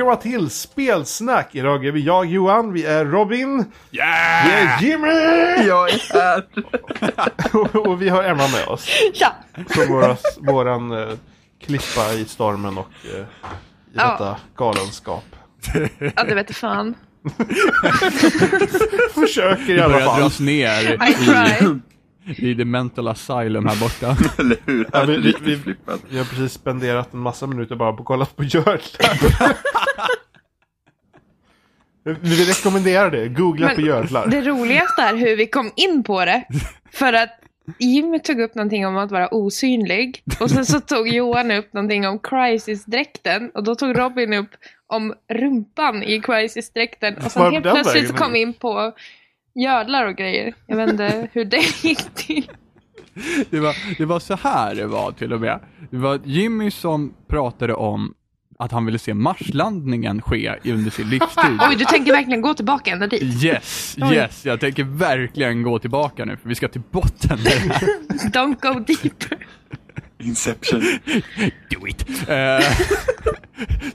[0.00, 1.54] Välkomna till Spelsnack!
[1.54, 4.46] Idag är vi jag Johan, vi är Robin, Yeah!
[4.46, 5.68] vi är Jimmy!
[5.68, 6.44] Jag är här.
[7.76, 8.88] och, och vi har Emma med oss.
[9.14, 9.32] Ja,
[9.68, 11.08] Från våra, våran uh,
[11.62, 13.24] klippa i stormen och uh, i
[13.94, 14.10] Ja.
[14.10, 15.24] detta galenskap.
[16.16, 16.94] ja det vete fan.
[19.14, 20.20] Försöker i alla börjar fall.
[20.20, 21.80] dras ner I try.
[22.26, 24.16] I, i the mental asylum här borta.
[24.42, 24.88] Eller hur?
[24.92, 25.74] Ja, vi, vi, vi,
[26.08, 28.80] vi har precis spenderat en massa minuter bara på att kolla på Görlar.
[32.20, 34.26] Vi rekommenderar det, googla Men på Görlar.
[34.26, 36.44] Det roligaste är hur vi kom in på det.
[36.92, 37.40] För att
[37.78, 40.22] Jimmy tog upp någonting om att vara osynlig.
[40.40, 43.50] Och sen så tog Johan upp någonting om Crisis-dräkten.
[43.54, 44.50] Och då tog Robin upp
[44.86, 47.16] om rumpan i Crisis-dräkten.
[47.16, 48.92] Och sen helt plötsligt kom vi in på
[49.54, 50.54] gödlar och grejer.
[50.66, 52.50] Jag vet inte hur det gick till.
[53.50, 55.60] Det var, det var så här det var till och med.
[55.90, 58.14] Det var Jimmy som pratade om
[58.58, 61.58] att han ville se Marslandningen ske under sin livstid.
[61.70, 63.44] Oj, du tänker verkligen gå tillbaka ända dit?
[63.44, 67.74] Yes, yes, jag tänker verkligen gå tillbaka nu för vi ska till botten med det
[67.74, 67.88] här.
[68.30, 69.46] Don't go deeper.
[70.20, 70.80] Inception.
[71.70, 72.28] Do it!
[72.28, 72.60] Eh,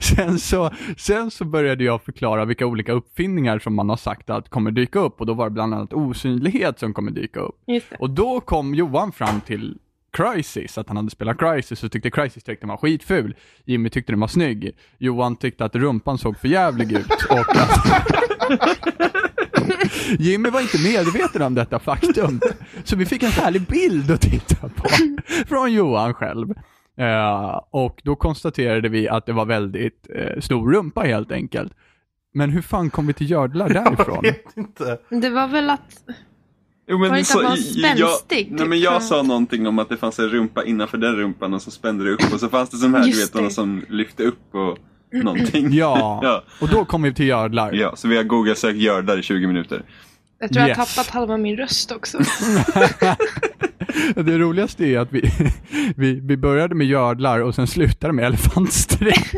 [0.00, 4.48] sen, så, sen så började jag förklara vilka olika uppfinningar som man har sagt att
[4.48, 7.58] kommer dyka upp och då var det bland annat osynlighet som kommer dyka upp.
[7.98, 9.78] Och då kom Johan fram till
[10.16, 13.34] Crisis, att han hade spelat Crisis och tyckte Crisis-dräkten var skitful.
[13.64, 14.76] Jimmy tyckte den var snygg.
[14.98, 17.86] Johan tyckte att rumpan såg för jävlig ut och att...
[20.18, 22.40] Jimmy var inte medveten om detta faktum.
[22.84, 24.88] Så vi fick en härlig bild att titta på
[25.48, 26.50] från Johan själv.
[26.98, 31.72] Eh, och då konstaterade vi att det var väldigt eh, stor rumpa helt enkelt.
[32.34, 34.20] Men hur fan kom vi till gördlar därifrån?
[34.22, 34.98] Jag vet inte.
[35.08, 36.02] Det var väl att...
[36.88, 38.68] Jo, Var det inte att vara jag, spänstig, nej, typ?
[38.68, 41.70] men jag sa någonting om att det fanns en rumpa innanför den rumpan och så
[41.70, 44.54] spände det upp och så fanns det som här, du vet, någon som lyfte upp
[44.54, 44.78] och
[45.24, 45.72] någonting.
[45.72, 46.42] Ja, ja.
[46.60, 47.72] och då kom vi till gördlar.
[47.72, 49.82] Ja, så vi har Google-sökt gördar i 20 minuter.
[50.38, 50.94] Jag tror jag har Yes.
[50.94, 52.18] tappat halva min röst också.
[54.14, 55.30] Det roligaste är att vi,
[55.96, 59.30] vi, vi började med gördlar och sen slutade med elefantsträck.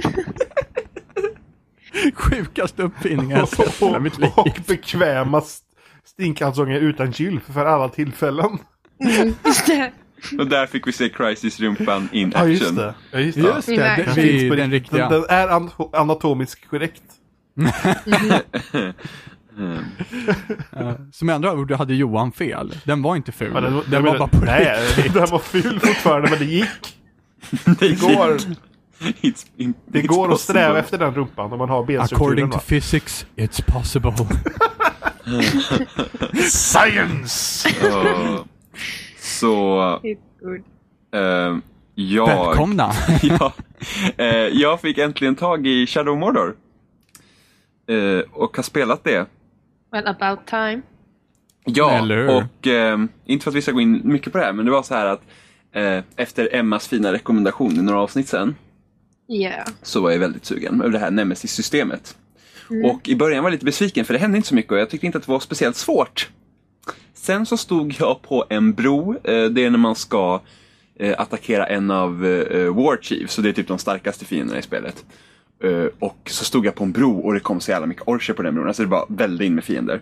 [2.14, 4.30] Sjukaste uppfinningen jag sett i mitt liv.
[4.36, 5.64] Och, och bekväma st-
[6.06, 8.58] stinkkalsonger utan gylf för alla tillfällen.
[9.04, 9.92] Mm, just det.
[10.38, 12.76] Och där fick vi se Crisis-rumpan in Ja, just action.
[12.76, 12.94] det.
[13.10, 13.42] Ja, just det.
[13.42, 15.08] Just det, det, Den vi, finns på den riktiga.
[15.08, 17.02] Den, den är an- anatomiskt korrekt.
[20.72, 22.74] Ja, som andra ord hade Johan fel.
[22.84, 23.50] Den var inte ful.
[23.54, 25.14] Ja, den, jag var bara på Nej, riktigt.
[25.14, 26.68] den var ful fortfarande men det gick.
[27.80, 28.36] Det går,
[29.00, 32.22] It's, in, det it's går att sträva efter den rumpan om man har benstrukturen.
[32.26, 32.62] According to va?
[32.68, 34.12] physics, it's possible.
[36.50, 37.68] Science!
[37.82, 38.44] Ja.
[39.40, 39.80] Så,
[41.12, 41.62] ehm,
[41.94, 42.26] jag...
[42.26, 42.92] Välkomna!
[43.22, 43.52] ja,
[44.16, 46.56] eh, jag fick äntligen tag i Shadow Mordor.
[47.88, 49.26] Eh, och har spelat det.
[49.92, 50.80] Well, about time.
[51.64, 52.02] Ja,
[52.36, 54.70] och eh, inte för att vi ska gå in mycket på det här, men det
[54.70, 55.22] var så här att
[55.72, 58.54] eh, efter Emmas fina rekommendation i några avsnitt sen
[59.30, 59.68] Yeah.
[59.82, 62.16] så var jag väldigt sugen över det här Nemesis-systemet.
[62.84, 64.90] Och i början var jag lite besviken för det hände inte så mycket och jag
[64.90, 66.30] tyckte inte att det var speciellt svårt.
[67.28, 70.40] Sen så stod jag på en bro, eh, det är när man ska
[70.98, 74.62] eh, attackera en av eh, War Chiefs, så det är typ de starkaste fienderna i
[74.62, 75.04] spelet.
[75.98, 78.42] Och så stod jag på en bro och det kom så jävla mycket orcher på
[78.42, 80.00] den bron, alltså det bara välde in med fiender.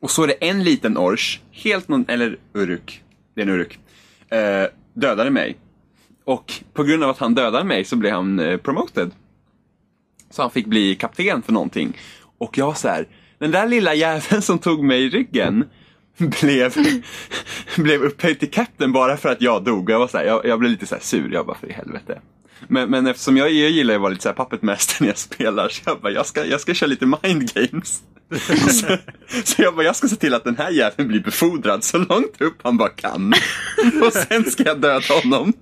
[0.00, 3.02] Och så är det en liten orch, helt någon, eller uruk,
[3.34, 3.78] det är en uruk,
[4.94, 5.56] dödade mig.
[6.24, 9.10] Och på grund av att han dödade mig så blev han promoted.
[10.30, 11.96] Så han fick bli kapten för någonting.
[12.38, 13.08] Och jag var så här,
[13.38, 15.64] den där lilla jäveln som tog mig i ryggen
[16.18, 16.74] blev,
[17.76, 19.90] blev upphöjd till kapten bara för att jag dog.
[19.90, 22.20] Jag var så här, jag, jag blev lite så sur, jag bara för i helvete.
[22.68, 25.18] Men, men eftersom jag, jag gillar att vara lite så här puppet master när jag
[25.18, 28.02] spelar så jag bara, jag ska, jag ska köra lite mind games.
[28.80, 28.96] så,
[29.44, 32.40] så jag bara, jag ska se till att den här jäveln blir befordrad så långt
[32.40, 33.34] upp han bara kan.
[34.02, 35.52] Och sen ska jag döda honom.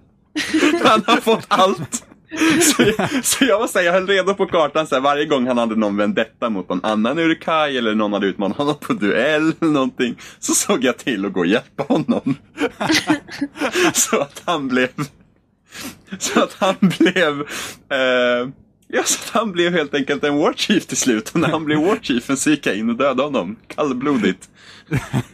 [0.85, 2.05] Han har fått allt.
[2.61, 2.85] Så,
[3.23, 5.59] så jag var så här, jag höll reda på kartan så här, varje gång han
[5.59, 9.73] hade någon vendetta mot någon annan Urukai eller någon hade utmanat honom på duell eller
[9.73, 10.17] någonting.
[10.39, 12.35] Så såg jag till att gå och hjälpa honom.
[13.93, 14.89] så att han blev
[16.19, 17.41] så att han blev
[17.91, 18.49] eh,
[18.89, 21.31] Ja, så att han blev helt enkelt en War Chief till slut.
[21.35, 23.57] Och när han blev War Chiefen så gick jag in och dödade honom.
[23.69, 24.49] Kallblodigt.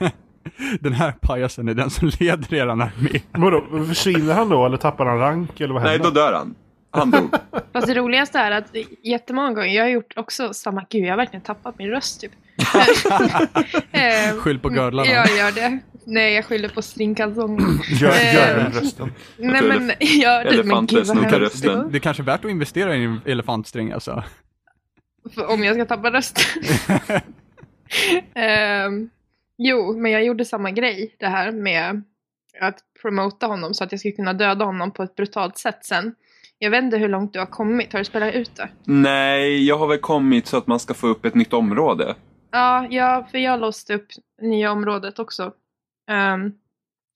[0.80, 3.20] Den här pajasen är den som leder eran armé.
[3.32, 6.10] Vadå, försvinner han då eller tappar han rank eller vad Nej, händer?
[6.10, 6.54] då dör han.
[6.90, 7.34] Han dog.
[7.72, 11.16] Fast det roligaste är att jättemånga gånger, jag har gjort också samma, gud jag har
[11.16, 12.32] verkligen tappat min röst typ.
[13.92, 15.10] Eh, Skyll på gördlarna.
[15.10, 15.78] Jag gör det.
[16.04, 17.66] Nej, jag skyller på stringkalsonger.
[18.00, 18.34] Gör, Eh.
[18.34, 19.12] gör väl rösten.
[19.36, 21.90] Nej men, ja, det, men gud vad rösten.
[21.90, 24.24] Det är kanske är värt att investera i en elefantstring alltså.
[25.34, 26.44] För om jag ska tappa rösten.
[28.34, 29.10] Ehm,
[29.58, 32.02] jo, men jag gjorde samma grej det här med
[32.60, 36.14] att promota honom så att jag skulle kunna döda honom på ett brutalt sätt sen.
[36.62, 37.92] Jag vet inte hur långt du har kommit.
[37.92, 38.68] Har du spelat ut det?
[38.84, 42.14] Nej, jag har väl kommit så att man ska få upp ett nytt område.
[42.50, 44.06] Ja, ja för jag låste upp
[44.42, 45.52] nya området också.
[46.10, 46.52] Ehm,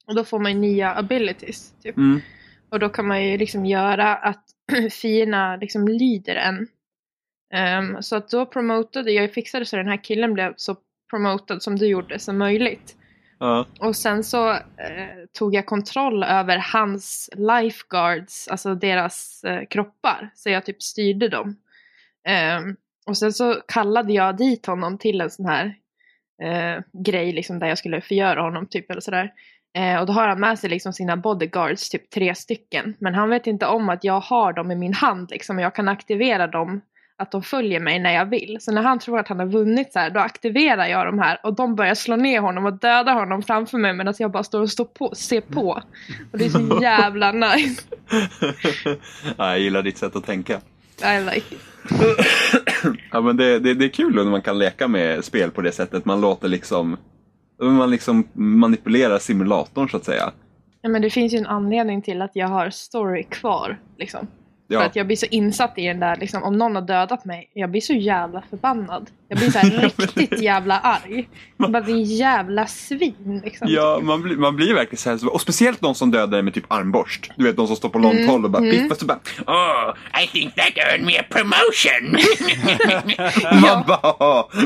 [0.07, 1.75] och då får man ju nya abilities.
[1.83, 1.97] Typ.
[1.97, 2.21] Mm.
[2.69, 4.45] Och då kan man ju liksom göra att
[4.93, 6.69] fienderna liksom lyder en.
[7.55, 10.77] Ehm, så att då promotade jag, fixade så den här killen blev så
[11.11, 12.97] promotad som du gjorde som möjligt.
[13.39, 13.67] Ja.
[13.81, 14.59] Och sen så eh,
[15.39, 20.31] tog jag kontroll över hans lifeguards, alltså deras eh, kroppar.
[20.35, 21.57] Så jag typ styrde dem.
[22.29, 22.61] Eh,
[23.07, 25.75] och sen så kallade jag dit honom till en sån här
[26.43, 29.33] eh, grej liksom där jag skulle förgöra honom typ eller sådär.
[29.77, 32.97] Eh, och då har han med sig liksom sina bodyguards, typ tre stycken.
[32.99, 35.59] Men han vet inte om att jag har dem i min hand liksom.
[35.59, 36.81] Jag kan aktivera dem,
[37.25, 38.57] att de följer mig när jag vill.
[38.61, 41.39] Så när han tror att han har vunnit så här, då aktiverar jag de här.
[41.43, 44.61] Och de börjar slå ner honom och döda honom framför mig medan jag bara står
[44.61, 45.83] och står på, ser på.
[46.33, 47.83] Och det är så jävla nice.
[49.37, 50.61] ja, jag gillar ditt sätt att tänka.
[51.03, 51.61] I like it.
[53.13, 55.73] Ja, men det, det, det är kul när man kan leka med spel på det
[55.73, 56.05] sättet.
[56.05, 56.97] Man låter liksom
[57.61, 60.33] man liksom manipulerar simulatorn så att säga.
[60.83, 63.79] Ja, men det finns ju en anledning till att jag har story kvar.
[63.99, 64.27] Liksom.
[64.69, 67.51] För att jag blir så insatt i den där, liksom, om någon har dödat mig,
[67.53, 69.11] jag blir så jävla förbannad.
[69.29, 71.29] Jag blir så här riktigt jävla arg.
[71.57, 73.69] Jag bara, din jävla svin liksom.
[73.71, 75.33] ja man, blir, man blir verkligen så här.
[75.35, 77.31] Och speciellt de som dödar med typ armborst.
[77.37, 78.71] Du vet de som står på långt Mm, håll och bara mm.
[78.71, 82.17] piffar så bara Oh, I think that earned me a promotion.
[83.61, 84.15] Man bara,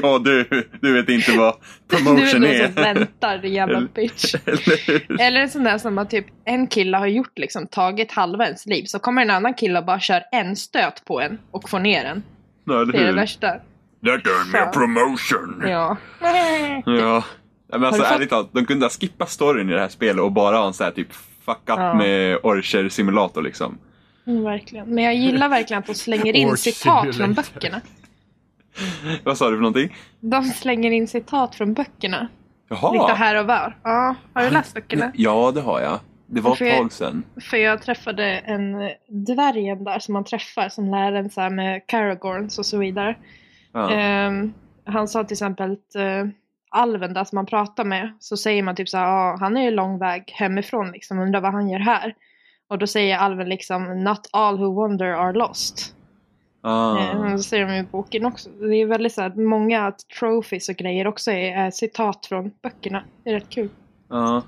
[0.02, 1.55] åh du, du vet inte vad
[1.90, 2.64] du är promotion någon är.
[2.64, 4.34] som väntar, din jävla Eller- bitch.
[4.46, 5.20] Eller?
[5.20, 8.66] Eller en sån där som att typ en kille har gjort liksom, tagit halva ens
[8.66, 8.84] liv.
[8.84, 12.05] Så kommer en annan kille och bara kör en stöt på en och får ner
[12.05, 12.22] en.
[12.64, 13.55] Ja, eller Det är det värsta.
[14.05, 15.62] That earned me a promotion.
[15.69, 15.97] Ja.
[16.87, 17.25] Ja.
[17.73, 20.56] Men alltså ärligt talat, de kunde ha skippat storyn i det här spelet och bara
[20.56, 21.12] ha en sån här typ
[21.45, 21.95] fuck up Ja.
[21.95, 23.79] med Orcher simulator liksom.
[24.27, 24.95] Mm, verkligen.
[24.95, 27.81] Men jag gillar verkligen att de slänger in citat från böckerna.
[29.25, 29.97] Vad sa du för någonting?
[30.21, 32.29] De slänger in citat från böckerna.
[32.71, 33.15] Lite Jaha!
[33.15, 33.77] här och var.
[33.83, 35.12] Ja, har du läst böckerna?
[35.15, 35.99] Ja, det har jag.
[36.27, 37.23] Det var För ett tag sedan.
[37.51, 38.73] För jag träffade en
[39.09, 43.17] dvärgen där som man träffar som lär en så här med Caragorns och så vidare.
[43.79, 43.91] Ja.
[43.91, 44.55] Ehm,
[44.85, 46.27] han sa till exempel att eh,
[46.71, 49.63] alven där som man pratar med så säger man typ så här, ah, han är
[49.63, 52.15] ju lång väg hemifrån liksom, undrar vad han gör här.
[52.69, 55.95] Och då säger alven liksom, not all who wander are lost.
[56.61, 56.99] Ah.
[56.99, 58.51] Eh, det säger de i boken också.
[58.51, 63.05] Det är väldigt så här, många trophies och grejer också är, är citat från böckerna.
[63.25, 63.69] Det är rätt kul.
[64.09, 64.43] Ja.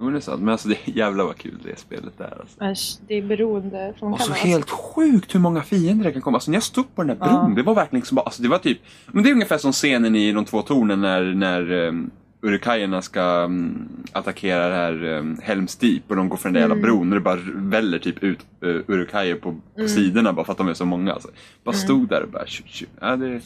[0.00, 0.40] Jo, det är sant.
[0.42, 2.40] Men alltså det jävlar vad kul det spelet är.
[2.40, 2.56] Alltså.
[2.60, 2.74] Men
[3.08, 6.36] det är beroende från Och så helt sjukt hur många fiender det kan komma.
[6.36, 7.32] Alltså när jag stod på den där Ja.
[7.42, 9.72] bron, det var verkligen liksom bara, alltså det var typ, men det är ungefär som
[9.72, 12.10] scenen i De två tornen när, när um,
[12.42, 16.60] Urkajerna ska um, attackera det här um, Helms Deep och de går för den där
[16.60, 16.82] jävla Mm.
[16.86, 19.88] bron och det bara väller typ ut uh, Urkajer på, på Mm.
[19.88, 21.12] sidorna bara för att de är så många.
[21.12, 21.28] Alltså.
[21.64, 21.80] Bara Mm.
[21.84, 22.86] stod där och bara tju, tju.
[23.00, 23.40] Ja, det,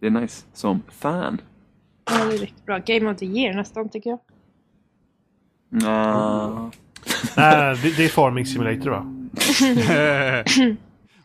[0.00, 1.40] det är nice som fan.
[2.10, 2.78] Ja, det är riktigt bra.
[2.78, 4.18] Game of the year nästan tycker jag.
[5.80, 6.70] Ja.
[7.36, 8.98] Nej, det, det är Farming Simulator va?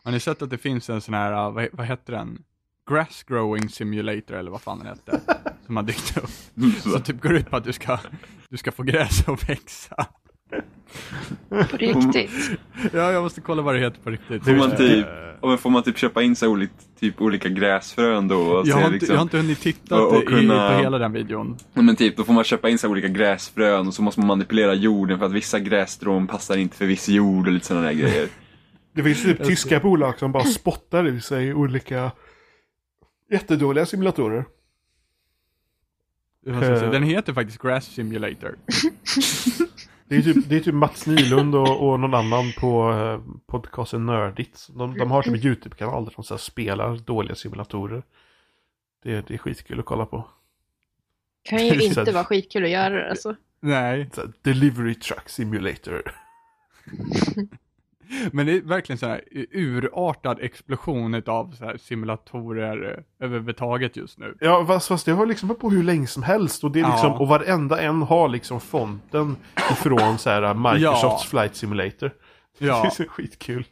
[0.04, 2.42] Har ni sett att det finns en sån här, uh, vad, vad heter den?
[2.90, 5.20] Grass growing simulator eller vad fan den hette.
[5.66, 6.30] som har dykt upp.
[6.82, 7.98] Som typ går ut på att du ska,
[8.48, 10.06] du ska få gräs att växa.
[11.48, 12.30] På riktigt.
[12.92, 14.44] Ja, jag måste kolla vad det heter på riktigt.
[14.44, 15.06] Får man Eh, typ,
[15.40, 18.36] och men får man typ köpa in sig olika, typ olika gräsfrön då?
[18.38, 20.82] Och jag, har inte, liksom, jag har inte hunnit titta och- och i, kunna- på
[20.82, 21.56] hela den videon.
[21.74, 24.26] Ja, Men typ, då får man köpa in sig olika gräsfrön och så måste man
[24.26, 27.92] manipulera jorden för att vissa grässtrån passar inte för viss jord och lite sådana där
[27.92, 28.28] grejer.
[28.92, 32.10] Det finns typ tyska bolag som bara spottar i sig olika
[33.30, 34.44] jättedåliga simulatorer.
[36.60, 38.54] Säga, Den heter faktiskt Grass Simulator.
[40.08, 44.06] Det är typ, det är typ Mats Nilund och, och någon annan på eh, podcasten
[44.06, 44.68] Nördigt.
[44.74, 48.02] De, de har typ en YouTube-kanal där de så här spelar dåliga simulatorer.
[49.02, 50.28] Det, det är skitkul att kolla på.
[51.42, 53.36] kan ju inte vara skitkul att göra det alltså.
[53.60, 56.02] Nej, Så här, Delivery Truck Simulator.
[58.32, 59.20] men det är verkligen så här
[59.52, 64.36] urartad explosion av så här simulatorer eh, överhuvudtaget just nu.
[64.40, 66.64] Ja, fast, fast det har liksom varit på hur länge som helst.
[66.64, 67.18] Och, det är liksom, Ja.
[67.18, 69.36] och varenda en har liksom fonten
[69.70, 71.28] ifrån så här Microsofts Ja.
[71.30, 72.10] Flight Simulator.
[72.58, 73.64] Det är Ja, så skitkul.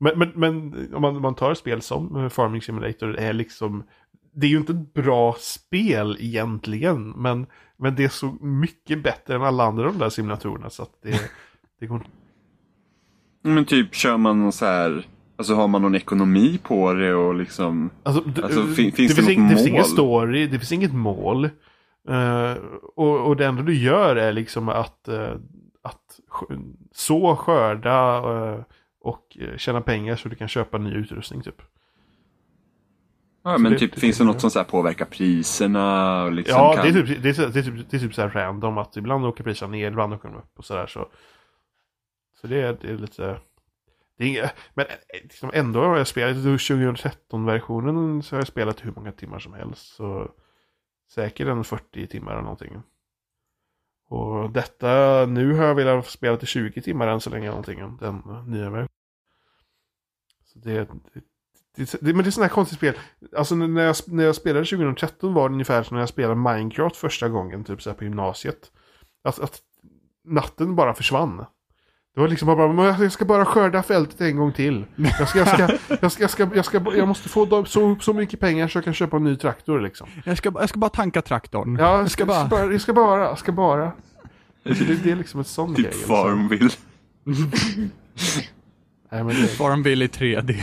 [0.00, 3.84] Men, men, men om man, man tar ett spel som eh, Farming Simulator, är liksom
[4.32, 9.34] det är ju inte ett bra spel egentligen, men, men det är så mycket bättre
[9.34, 11.30] än alla andra de där simulatorerna så att det,
[11.80, 12.10] det går inte.
[13.54, 17.90] Men typ kör man så här, alltså har man någon ekonomi på det och liksom...
[18.02, 19.84] Alltså, d- Alltså, fin- finns det finns något ing- det finns ingen mål?
[19.90, 21.44] story, det finns inget mål.
[22.08, 22.52] Eh,
[22.96, 25.30] och, och det enda du gör är liksom att, eh,
[25.82, 26.20] att
[26.92, 28.60] så skörda eh,
[29.00, 31.62] och tjäna pengar så du kan köpa ny utrustning typ.
[33.44, 36.72] Ja, men det- typ det- finns det något som så påverkar priserna och liksom ja,
[36.74, 36.82] kan...
[36.92, 38.78] det är typ, det är, så- det är typ, det är typ så här random
[38.78, 41.06] att ibland åker priserna ner, ibland åker de upp och sådär så.
[42.40, 43.40] Så det är, det är lite...
[44.16, 48.84] Det är inga, men eh, liksom ändå har jag spelat 2013-versionen så har jag spelat
[48.84, 49.94] hur många timmar som helst.
[49.94, 50.30] Så
[51.10, 52.82] säkert en 40 timmar eller någonting.
[54.08, 57.96] Och detta, nu har jag velat spela till 20 timmar än så länge någonting.
[58.00, 58.88] Den nya versionen.
[60.44, 61.20] Så det, det,
[61.76, 62.94] det, det, men det är sådana här konstiga spel.
[63.36, 66.96] Alltså när jag, när jag spelade 2013 var det ungefär som när jag spelade Minecraft
[66.96, 68.72] första gången, typ så här på gymnasiet.
[69.24, 69.62] Att, att
[70.24, 71.44] natten bara försvann.
[72.18, 74.84] Det var liksom bara, "Men jag ska bara skörda fältet en gång till.
[74.96, 75.68] Jag, ska, jag, ska,
[76.00, 78.84] jag, ska, jag, ska, jag, ska, jag måste få så, så mycket pengar så jag
[78.84, 80.08] kan köpa en ny traktor liksom.
[80.24, 81.76] Jag ska, jag ska bara tanka traktorn.
[81.80, 83.92] Ja, jag ska, bara- bara, jag ska bara, jag ska bara.
[84.62, 85.94] Det, det är liksom ett sån Typ grej.
[85.94, 86.14] liksom.
[86.16, 86.70] Farmville.
[89.10, 90.62] Nej, men det, Farmville i 3D.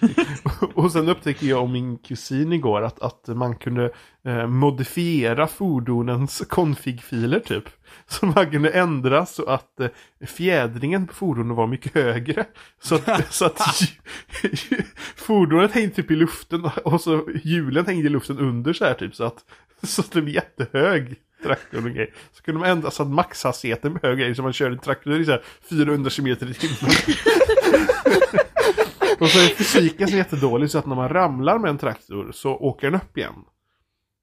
[0.74, 3.90] Och sen upptäckte jag och min kusin igår att, att man kunde
[4.26, 7.64] eh, modifiera fordonens config-filer typ.
[8.06, 9.88] Så man kunde ändra så att eh,
[10.26, 12.44] fjädringen på fordonet var mycket högre.
[12.82, 13.60] Så att, så att
[15.16, 19.14] fordonet hängde typ i luften och så hjulen hängde i luften under så här typ.
[19.14, 19.44] Så att,
[19.82, 22.14] så att det blev jättehög traktorn och grejer.
[22.32, 24.34] Så kunde man ändra så att maxhastigheten blev högre.
[24.34, 26.90] Så man körde traktor i så här 400 km i timmen.
[29.18, 32.50] Och så är fysiken så jättedålig så att när man ramlar med en traktor så
[32.50, 33.34] åker den upp igen.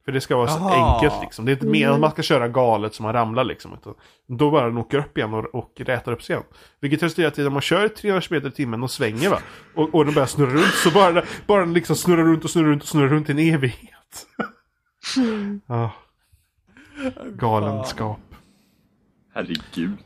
[0.05, 0.95] För det ska vara så Aha.
[0.95, 1.45] enkelt liksom.
[1.45, 3.73] Det är inte meningen att man ska köra galet som man ramlar liksom.
[3.73, 3.95] Utan
[4.27, 6.45] då bara den åker upp igen och, och rätar upp sig igen.
[6.79, 9.39] Vilket resulterar i att man kör 300 km i timmen och svänger va.
[9.75, 12.67] Och, och den börjar snurra runt så bara, bara den liksom snurrar runt och snurrar
[12.67, 14.27] runt och snurrar runt i en evighet.
[15.65, 15.91] ja.
[17.25, 18.19] Galenskap.
[19.33, 19.97] Herregud.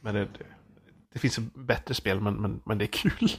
[0.00, 0.28] Men det,
[1.12, 3.30] det, finns bättre spel men, men, men det är kul.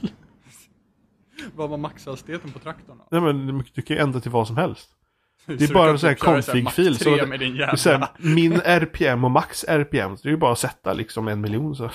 [1.54, 3.00] Vad var maxhastigheten på traktorn?
[3.10, 4.90] Nej men du kan ju ändra till vad som helst.
[5.46, 9.64] Det är bara en sån här config-fil, så det- så här, min RPM och max
[9.68, 11.90] RPM, så det är ju bara att sätta liksom en miljon så.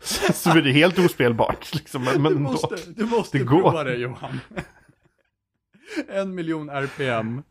[0.00, 2.04] så så blir det helt ospelbart liksom.
[2.04, 3.60] Men, Du men då, måste, du måste det går.
[3.62, 4.40] prova det Johan.
[6.08, 7.42] en miljon RPM.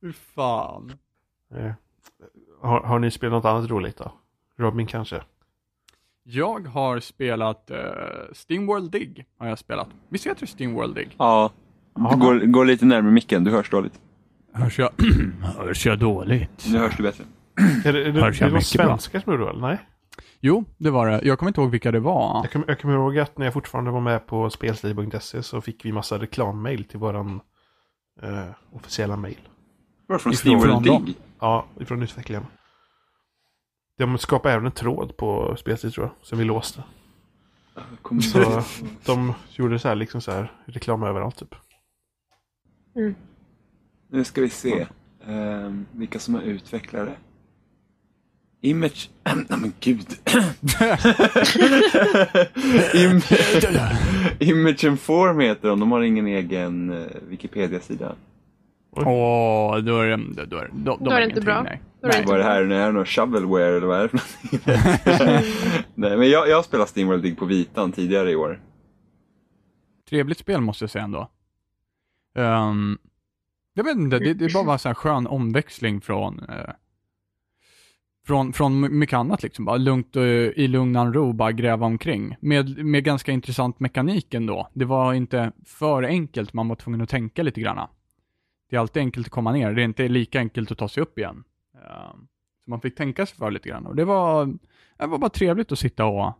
[0.00, 0.92] Hur fan.
[1.54, 1.72] eh,
[2.62, 4.12] har, har ni spelat något annat roligt då?
[4.58, 5.22] Robin kanske?
[6.22, 7.78] Jag har spelat uh,
[8.32, 9.26] Steamworld Dig.
[9.38, 9.88] Har jag spelat.
[10.08, 11.08] Visst heter det Steamworld Dig?
[11.18, 11.50] Ja.
[11.94, 14.00] Går, går lite närmare micken, du hörs dåligt.
[14.52, 14.90] Hörs jag,
[15.56, 16.66] hörs jag dåligt?
[16.68, 17.24] Nu hörs du bättre.
[17.84, 19.60] Är det, är det, Hörs jag det var svenskar som gjorde det eller?
[19.60, 19.78] Nej?
[20.40, 21.20] Jo, det var det.
[21.24, 22.40] Jag kommer inte ihåg vilka det var.
[22.42, 25.84] Jag kommer jag kommer ihåg att när jag fortfarande var med på spelstil.se så fick
[25.84, 27.40] vi massa reklammail till våran
[28.22, 29.38] eh, officiella mail.
[30.06, 30.82] Var från Ifrån.
[30.82, 31.16] Dig?
[31.40, 32.46] Ja, ifrån utvecklingen.
[33.98, 36.82] De skapade även en tråd på spelstil tror jag, som vi låste.
[38.32, 38.62] Så
[39.06, 41.54] de gjorde så här, liksom så här, reklam överallt typ.
[44.10, 44.86] Nu ska vi se
[45.26, 47.12] ehm, vilka som är utvecklare.
[48.60, 49.10] Image...
[49.24, 50.06] Nej men gud.
[52.94, 53.20] Im...
[54.58, 55.80] Image and Form heter de.
[55.80, 58.14] De har ingen egen eh, Wikipedia-sida.
[58.96, 60.44] Åh, då är det...
[60.46, 61.62] Då är, de, de Då är det inte bra.
[61.62, 61.80] Nej.
[62.00, 62.20] Då är det Nej.
[62.20, 62.60] inte Vad är det här?
[62.60, 64.20] Är det någon shovelware eller vad är det för?
[66.00, 68.60] Nej, men jag, jag har spelat Steamworld Dig på vitan tidigare i år.
[70.08, 71.30] Trevligt spel måste jag säga ändå.
[72.34, 72.98] Um,
[73.74, 76.74] jag vet inte, det, det bara var en här skön omväxling från eh,
[78.26, 79.64] från, från mycket annat liksom.
[79.64, 82.36] Bara lugnt, eh, i lugnan ro, bara gräva omkring.
[82.40, 84.68] Med, med ganska intressant mekanik ändå.
[84.72, 87.88] Det var inte för enkelt, man var tvungen att tänka lite grann.
[88.70, 91.02] Det är alltid enkelt att komma ner, det är inte lika enkelt att ta sig
[91.02, 91.44] upp igen.
[91.74, 92.26] Ehm,
[92.64, 93.86] så man fick tänka sig för lite grann.
[93.86, 94.46] Och det var,
[94.98, 96.32] det var bara trevligt att sitta och,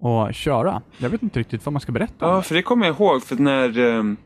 [0.00, 0.82] och köra.
[0.98, 3.22] Jag vet inte riktigt vad man ska berätta Ja, för det kommer jag ihåg.
[3.22, 3.78] För när...
[3.78, 4.16] ehm,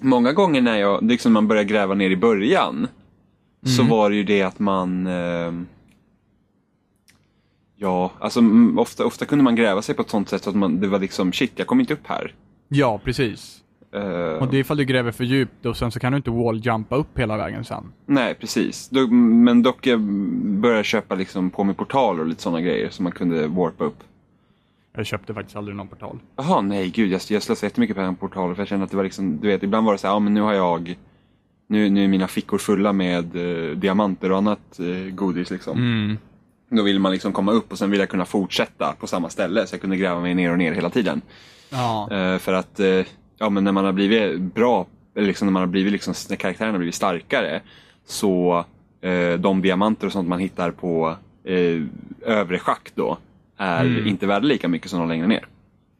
[0.00, 2.88] många gånger när jag, liksom man börjar gräva ner i början.
[3.66, 3.90] Så Mm.
[3.90, 5.06] var det ju det att man...
[5.06, 5.66] ehm,
[7.76, 10.80] ja, alltså mm, ofta, ofta kunde man gräva sig på ett sånt sätt att man,
[10.80, 12.34] det var liksom shit, jag kom inte upp här.
[12.68, 13.60] Ja, precis.
[13.94, 14.02] Eh,
[14.42, 16.96] Och det är ifall du gräver för djupt och sen så kan du inte walljumpa
[16.96, 17.92] upp hela vägen sen.
[18.06, 18.90] Nej, precis.
[19.44, 20.00] Men dock jag
[20.60, 23.98] började köpa liksom på med portaler och lite sådana grejer som man kunde warpa upp.
[24.98, 26.18] Jag köpte faktiskt aldrig någon portal.
[26.36, 27.10] Jaha, nej gud.
[27.10, 29.48] Jag, jag slösade jättemycket pengar på portaler för jag kände att det var liksom, du
[29.48, 30.98] vet, ibland var det så här, ja men nu har jag,
[31.66, 35.78] nu, nu är mina fickor fulla med eh, diamanter och annat eh, godis liksom.
[35.78, 36.18] Mm.
[36.70, 39.66] Då vill man liksom komma upp och sen vill jag kunna fortsätta på samma ställe
[39.66, 41.20] så jag kunde gräva mig ner och ner hela tiden.
[41.70, 42.08] Ja.
[42.12, 43.06] Eh, för att, eh,
[43.38, 46.36] ja men när man har blivit bra, eller liksom när man har blivit liksom, när
[46.36, 47.60] karaktären har blivit starkare
[48.06, 48.64] så
[49.00, 51.82] eh, de diamanter och sånt man hittar på eh,
[52.22, 53.18] övre schakt då
[53.58, 54.06] är Mm.
[54.06, 55.46] inte värda lika mycket som de längre ner.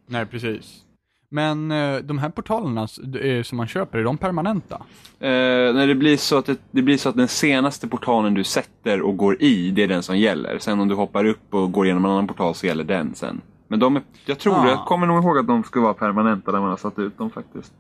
[0.07, 0.85] Nej, precis.
[1.31, 2.89] Men eh, de här portalerna
[3.23, 4.75] eh, som man köper, är de permanenta?
[5.21, 5.29] Eh,
[5.75, 9.03] när det, blir så att det, det blir så att den senaste portalen du sätter
[9.03, 10.59] och går i, det är den som gäller.
[10.59, 13.41] Sen om du hoppar upp och går igenom en annan portal så gäller den sen.
[13.69, 14.69] Men de jag tror, Ah.
[14.69, 17.31] jag kommer nog ihåg att de ska vara permanenta när man har satt ut dem
[17.31, 17.73] faktiskt.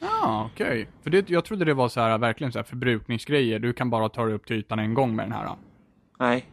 [0.00, 0.88] Ja, okej.
[1.02, 3.58] För det, jag trodde det var så här, verkligen så här förbrukningsgrejer.
[3.58, 5.50] Du kan bara ta dig upp till ytan en gång med den här.
[6.18, 6.44] Nej.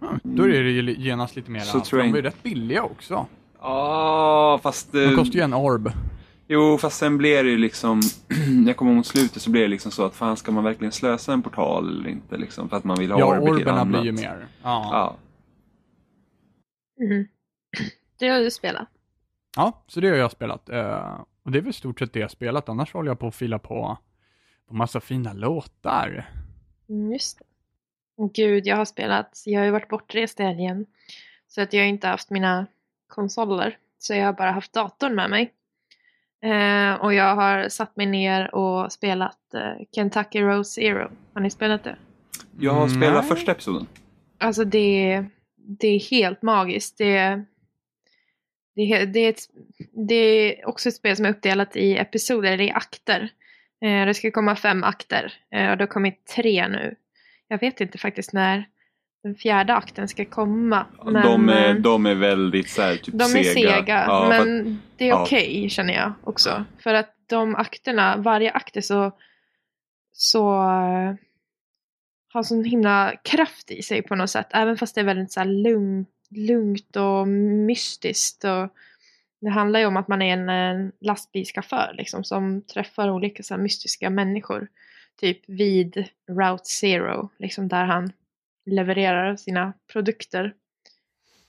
[0.00, 1.60] Ja, då är det ju genast lite mer.
[1.60, 3.26] Så för tror jag de är rätt billiga också.
[3.60, 4.92] Ja, fast...
[4.92, 5.92] De eh, kostar ju en orb.
[6.48, 8.00] Jo, fast sen blir det ju liksom,
[8.66, 11.32] jag kommer mot slutet så blir det liksom så att fan ska man verkligen slösa
[11.32, 14.02] en portal eller inte liksom för att man vill ha Ja, orber till orberna annat.
[14.02, 14.46] blir ju mer.
[14.62, 14.88] Ja.
[14.92, 15.16] Ja.
[17.04, 17.28] Mhm.
[18.18, 18.88] Det har du spelat.
[19.56, 20.68] ja, så det har jag spelat.
[20.68, 22.68] Eh, och det är väl stort sett det jag spelat.
[22.68, 23.98] Annars håller jag på att fila på,
[24.68, 26.30] på massa fina låtar.
[26.88, 27.44] Mm, just det.
[28.18, 29.42] Gud, jag har spelat.
[29.46, 30.86] Jag har ju varit bortrest i helgen.
[31.48, 32.66] Så att jag har inte haft mina
[33.08, 33.76] konsoler.
[33.98, 35.52] Så jag har bara haft datorn med mig.
[36.42, 41.10] Eh, och jag har satt mig ner och spelat eh, Kentucky Road Zero.
[41.34, 41.96] Har ni spelat det?
[42.60, 43.28] Jag har spelat Nej.
[43.36, 43.86] första episoden.
[44.38, 45.24] Alltså det,
[45.56, 46.98] det är helt magiskt.
[46.98, 47.44] Det,
[48.74, 49.40] det, är- det, är ett,
[50.08, 53.28] det är också ett spel som är uppdelat i episoder, eller i akter.
[53.80, 56.94] Eh, det ska komma fem akter eh, och det har kommit tre nu.
[57.48, 58.64] Jag vet inte faktiskt när
[59.22, 60.86] den fjärde akten ska komma.
[61.04, 64.40] Men, de, är, eh, de är väldigt så här, typ de är sega, Ja, för
[64.40, 65.22] att- men det är ja.
[65.22, 66.64] okej känner jag också.
[66.78, 69.12] För att de akterna, varje akt är så,
[70.12, 71.14] så eh,
[72.32, 74.46] har sån himla kraft i sig på något sätt.
[74.50, 78.44] Även fast det är väldigt så lugn, lugnt och mystiskt.
[78.44, 78.68] Och
[79.40, 83.56] det handlar ju om att man är en, en lastbilschaufför liksom, som träffar olika så
[83.56, 84.68] mystiska människor.
[85.20, 88.12] Typ vid Route Zero, liksom där han
[88.66, 90.54] levererar sina produkter.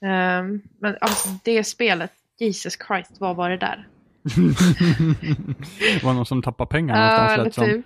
[0.02, 3.88] Ehm, men alltså det spelet, Jesus Christ, vad var det där?
[5.94, 7.66] det var någon som tappade pengar någonstans eller lät som.
[7.66, 7.86] typ.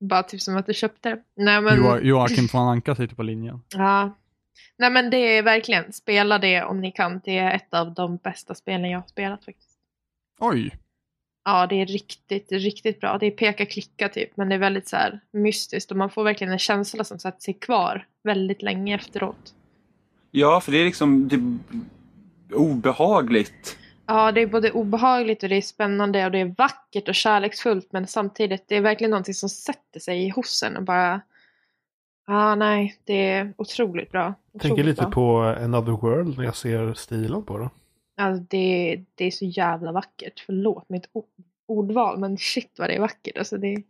[0.00, 1.22] Bara typ som att du köpte det.
[1.36, 3.60] Nej men, Joa- Joakim von Anka sitter på linjen.
[3.74, 4.16] ja.
[4.78, 7.20] Nej men det är verkligen, spela det om ni kan.
[7.24, 9.78] Det är ett av de bästa spelen jag har spelat faktiskt.
[10.38, 10.78] Oj.
[11.44, 13.18] Ja, det är riktigt, riktigt bra.
[13.18, 16.52] Det är peka-klicka typ, men det är väldigt så här mystiskt och man får verkligen
[16.52, 19.54] en känsla som sätter sig kvar väldigt länge efteråt.
[20.30, 23.76] ja, för det är liksom det är obehagligt.
[24.06, 27.92] Ja, det är både obehagligt och det är spännande och det är vackert och kärleksfullt
[27.92, 31.20] men samtidigt, det är verkligen någonting som sätter sig hos en och bara...
[32.26, 34.34] Ja, nej, det är otroligt bra.
[34.52, 35.10] Tänker Otroligt lite bra.
[35.10, 37.70] på Another World när jag ser stilen på det.
[38.20, 40.42] Alltså, det, det är så jävla vackert.
[40.46, 41.06] Förlåt mitt
[41.66, 43.38] ordval, men shit vad det är vackert.
[43.38, 43.82] Alltså, det,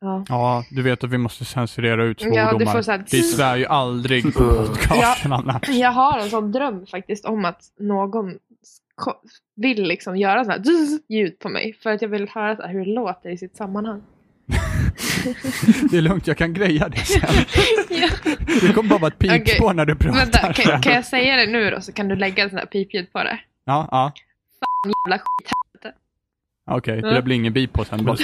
[0.00, 0.24] ja.
[0.28, 2.72] Ja, du vet att vi måste censurera ut Ja, du svordomar.
[2.72, 4.66] får så här- Vi svär ju aldrig på Mm.
[4.66, 5.68] podcasten annars.
[5.68, 8.38] Jag har en sån dröm faktiskt om att någon
[9.54, 10.62] vill liksom göra så här
[11.08, 11.72] ljud på mig.
[11.82, 14.02] För att jag vill höra så här hur det låter i sitt sammanhang.
[15.90, 17.20] Det är lugnt, jag kan greja det sen.
[17.90, 18.08] ja.
[18.60, 19.40] Det kommer bara vara ett Okej.
[19.44, 20.18] pipspår när du pratar.
[20.18, 22.66] Vänta, kan, kan jag säga det nu då så kan du lägga en sån här
[22.66, 23.38] pipljud på det?
[23.64, 24.12] Ja, ja.
[25.04, 25.50] Jävla skit.
[26.70, 27.14] Okej, det Ja.
[27.14, 28.04] där blir ingen bip på sen.
[28.04, 28.16] Men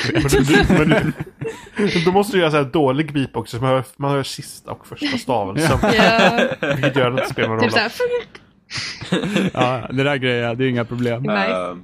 [1.76, 3.56] men då måste du göra så här dålig beep också.
[3.56, 5.78] så Man hör, man hör sista och första stavelsen.
[5.82, 7.70] Ja, Vilket gör att det inte spelar någon roll.
[7.70, 9.50] typ såhär.
[9.54, 11.22] Ja, det där grejer det är inga problem.
[11.22, 11.76] Nice.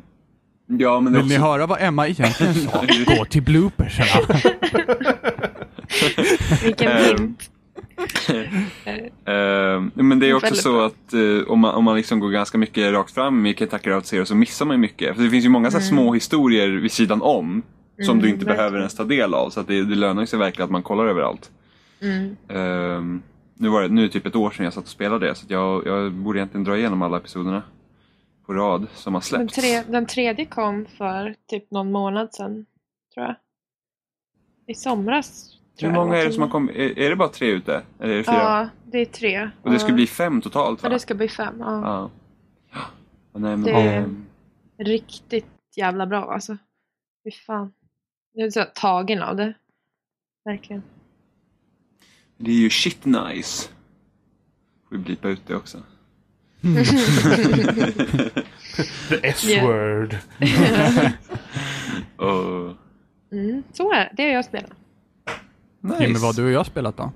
[0.71, 1.47] Ja, men Vill ni också...
[1.47, 2.85] höra vad Emma egentligen sa?
[3.17, 4.39] Gå till bloopersarna.
[6.65, 7.51] Vilken Ehm, hint.
[9.25, 12.59] Eh, men det är också så att eh, om man, om man liksom går ganska
[12.59, 15.17] mycket rakt fram i Kentucky Route Zero så missar man ju mycket.
[15.17, 17.63] För det finns ju många så här små historier vid sidan om
[18.03, 18.81] som Mm, du inte behöver verkligen.
[18.83, 19.51] ens ta del av.
[19.51, 21.51] Så att det, det lönar sig verkligen att man kollar överallt.
[22.03, 22.37] Mm.
[22.49, 23.23] Ehm,
[23.59, 25.35] nu, var det, nu är det typ ett år sedan jag satt och spelade det
[25.35, 27.63] så att jag, jag borde egentligen dra igenom alla episoderna
[28.49, 29.55] på rad som har Den, släppts.
[29.55, 32.67] tre, den tredje kom för typ någon månad sedan,
[33.15, 33.35] tror jag.
[34.67, 35.59] I somras.
[35.81, 36.77] Hur många är det som har kommit?
[36.77, 37.83] Är, är det bara tre ute?
[38.01, 38.35] Eller är det fyra?
[38.35, 39.51] Ja, det är tre.
[39.63, 39.95] Och det ska Ja.
[39.95, 40.93] bli fem totalt Ja, va?
[40.95, 41.55] det ska bli fem.
[41.61, 41.81] Ja.
[41.83, 42.11] Ja.
[43.33, 44.25] Ja, nej, men, Det- ehm,
[44.79, 46.57] Riktigt jävla bra alltså.
[47.25, 47.73] Fy fan.
[48.33, 49.55] Jag är så tagen av det.
[50.45, 50.83] Verkligen.
[52.37, 53.69] Det är ju shit nice.
[54.89, 55.83] Får vi blipa ut det också.
[59.09, 60.17] The S-word.
[62.17, 62.75] Och,
[63.33, 64.11] Mm, så är det.
[64.17, 64.71] Det har jag spelat.
[65.83, 66.03] nice.
[66.03, 67.13] Jimmy, vad har du och jag spelat då?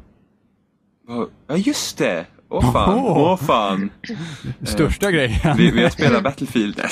[1.48, 2.26] Ja, just det.
[2.48, 2.98] Åh fan.
[2.98, 3.18] Åh.
[3.18, 3.90] Åh fan.
[4.62, 5.56] Största grejen.
[5.56, 6.76] Vi, vi har spelat Battlefield.
[6.76, 6.88] Det,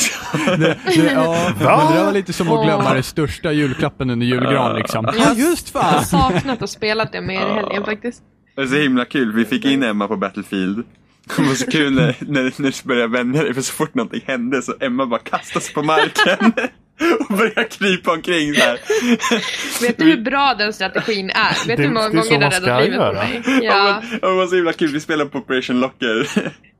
[0.58, 0.76] det,
[1.12, 2.94] ja, men det där var lite som att glömma Åh.
[2.94, 5.04] den största julklappen under julgran liksom.
[5.04, 6.04] Ja, Jag- just Jag har fan!
[6.04, 8.22] saknat att spela det mer i helgen faktiskt.
[8.56, 9.32] Det är så himla kul.
[9.32, 10.84] Vi fick in Emma på Battlefield.
[11.36, 14.22] Det var så kul när, när, när du började vänja dig för så fort någonting
[14.26, 16.52] hände så Emma bara kastade sig på marken.
[17.20, 18.78] och börjar krypa omkring så här.
[19.82, 21.68] Vet du hur bra den strategin är?
[21.68, 23.42] Vet du hur många det gånger ska räddat livet på mig?
[23.46, 23.62] Ja.
[23.62, 24.02] Ja.
[24.10, 24.92] men, det var så himla kul.
[24.92, 26.28] Vi spelade på Operation Locker.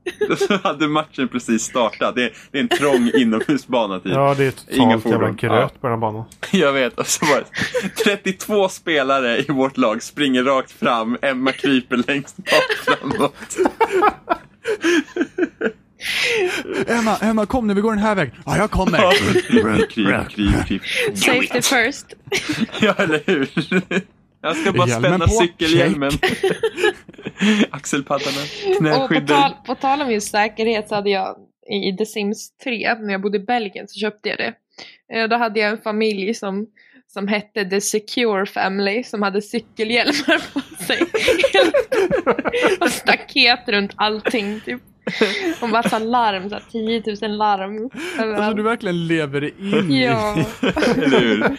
[0.37, 2.15] Så hade matchen precis startat.
[2.15, 4.11] Det är, det är en trång inomhusbana typ.
[4.11, 6.23] Ja, det är totalt jävla gröt på den här banan.
[6.51, 6.99] Jag vet.
[6.99, 7.43] Och så var
[7.83, 11.17] det 32 spelare i vårt lag springer rakt fram.
[11.21, 13.57] Emma kryper längst bak framåt.
[16.87, 18.35] Emma, Emma kom nu, vi går den här vägen.
[18.45, 18.97] Ja, jag kommer.
[19.41, 20.81] kryp, kryp, kryp.
[21.17, 22.05] Safety first.
[22.81, 23.49] Ja, eller hur?
[24.41, 25.31] Jag ska bara Hjälmen spänna på.
[25.33, 26.11] cykelhjälmen.
[27.71, 28.37] Axelpaddarna,
[28.67, 29.27] Och på knäskydden.
[29.27, 31.35] tal, på tal om just säkerhet så hade jag
[31.93, 34.53] i The Sims 3, när jag bodde i Belgien, så köpte jag det.
[35.13, 36.67] Eh, Då hade jag en familj som,
[37.13, 41.01] som hette The Secure Family, som hade cykelhjälmar på sig.
[42.79, 44.81] och staket runt allting, typ.
[45.61, 47.89] Och massa larm, så här 10 000 larm.
[48.35, 50.03] Alltså du verkligen lever in i...
[50.05, 50.45] Ja.
[50.97, 51.57] Eller hur?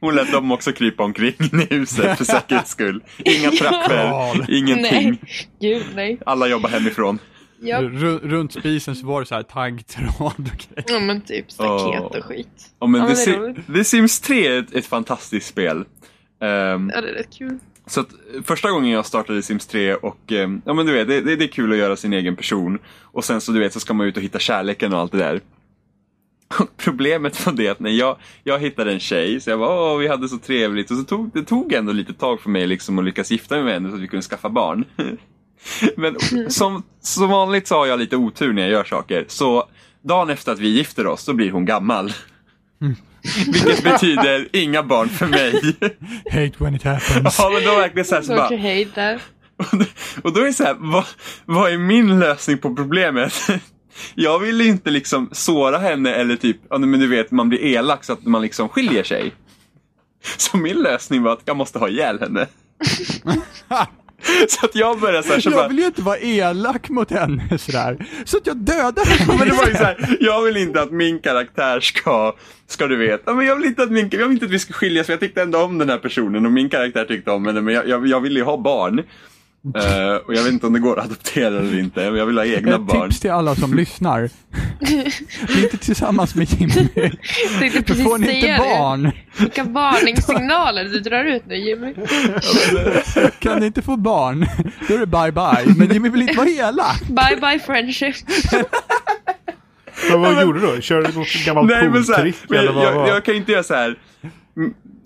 [0.00, 1.34] Hon lät dem också krypa omkring
[1.70, 3.04] i huset för säkerhets skull.
[3.24, 5.10] Inga trappor, ingenting.
[5.10, 5.18] Nej,
[5.60, 6.18] gud nej.
[6.26, 7.18] Alla jobbar hemifrån.
[7.64, 10.84] Ru- Runt spisen så var det så här taggtråd och grejer.
[10.86, 12.18] ja men typ staket Åh.
[12.18, 12.70] och skit.
[12.80, 13.66] Ja, men Ja, The, roligt.
[13.74, 15.84] The Sims 3 är ett, ett fantastiskt spel.
[16.40, 17.58] Ehm, Ja, det är rätt kul.
[17.86, 18.08] Så att,
[18.44, 21.44] första gången jag startade Sims 3 och eh, ja men du vet, det, det, det
[21.44, 22.78] är kul att göra sin egen person.
[23.02, 25.18] Och sen så du vet så ska man ut och hitta kärleken och allt det
[25.18, 25.40] där.
[26.60, 29.98] Och problemet var det att när jag, jag hittade en tjej, så jag var åh
[29.98, 32.98] vi hade så trevligt och så tog det tog ändå lite tag för mig liksom
[32.98, 34.84] att lyckas gifta mig med henne så att vi kunde skaffa barn.
[35.96, 36.16] Men
[36.50, 39.24] som, som vanligt så har jag lite otur när jag gör saker.
[39.28, 39.68] Så
[40.02, 42.12] dagen efter att vi gifter oss så blir hon gammal.
[43.46, 45.52] Vilket betyder inga barn för mig.
[46.30, 47.36] Hate when it happens.
[47.38, 49.22] Ja men då verkligen så här, så Don't bara, you hate that?
[49.72, 49.84] och då-
[50.22, 51.04] Och då är det så här, vad,
[51.44, 53.34] vad är min lösning på problemet?
[54.14, 58.04] Jag vill inte liksom såra henne eller typ, ja men du vet, man blir elak
[58.04, 59.32] så att man liksom skiljer sig.
[60.36, 62.46] Så min lösning var att jag måste ha ihjäl henne.
[64.48, 67.10] Så att jag började så här, så Jag bara, vill ju inte vara elak mot
[67.10, 68.06] henne sådär.
[68.24, 69.38] Så att jag dödar henne.
[69.38, 72.34] men det var ju så här, jag vill inte att min karaktär ska,
[72.66, 74.58] ska du vet, ja, men jag vill inte att min, jag vill inte att vi
[74.58, 77.46] ska skiljas för jag tyckte ändå om den här personen och min karaktär tyckte om
[77.46, 79.02] henne men jag, jag, jag ville ju ha barn.
[79.64, 82.38] Eh, och jag vet inte om det går att adoptera eller inte, men jag vill
[82.38, 83.08] ha egna Ett barn.
[83.08, 84.30] tips till alla som lyssnar.
[85.46, 86.88] Bli inte tillsammans med Jimmy.
[87.86, 88.58] Då får ni inte det.
[88.58, 89.10] barn.
[89.38, 91.94] Vilka varningssignaler du drar ut nu Jimmy.
[93.38, 94.46] Kan ni inte få barn,
[94.88, 95.74] då är det bye bye.
[95.76, 97.00] Men Jimmy vill inte vara elak.
[97.08, 98.16] Bye bye friendship.
[100.10, 100.80] Men vad gjorde du då?
[100.80, 102.50] Körde du något gammalt Nej men så här, pooltrick?
[102.50, 103.98] men eller jag, vad jag, jag kan inte göra så här.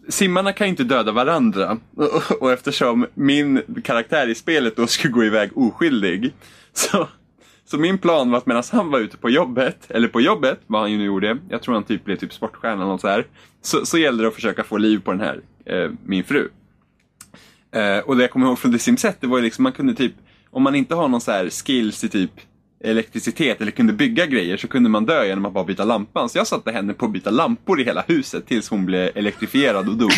[0.08, 1.78] Simmarna kan ju inte döda varandra.
[1.96, 6.34] Och, och eftersom min karaktär i spelet då skulle gå iväg oskyldig.
[6.72, 7.08] Så,
[7.64, 10.80] så min plan var att medan han var ute på jobbet, eller på jobbet, vad
[10.80, 13.26] han ju nu gjorde, jag tror han typ blev typ sportstjärna eller något så här.
[13.62, 16.48] Så, så gällde det att försöka få liv på den här, eh, min fru.
[17.72, 19.72] Eh, och det jag kommer ihåg från The Sims 1, det var ju liksom man
[19.72, 20.12] kunde typ,
[20.50, 22.32] om man inte har någon så här skills i typ
[22.84, 26.28] elektricitet eller kunde bygga grejer så kunde man dö genom att bara byta lampan.
[26.28, 29.88] Så jag satte henne på att byta lampor i hela huset tills hon blev elektrifierad
[29.88, 30.12] och dog.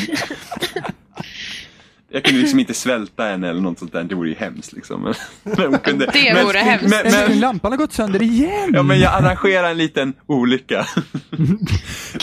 [2.13, 5.03] Jag kunde liksom inte svälta henne eller något sånt där, det vore ju hemskt liksom.
[5.03, 5.15] Men,
[5.57, 6.91] men hon kunde, Det men, vore hemskt.
[6.91, 8.71] Men, Men, men, lampan har gått sönder igen.
[8.73, 10.87] ja, men jag arrangerade en liten olycka.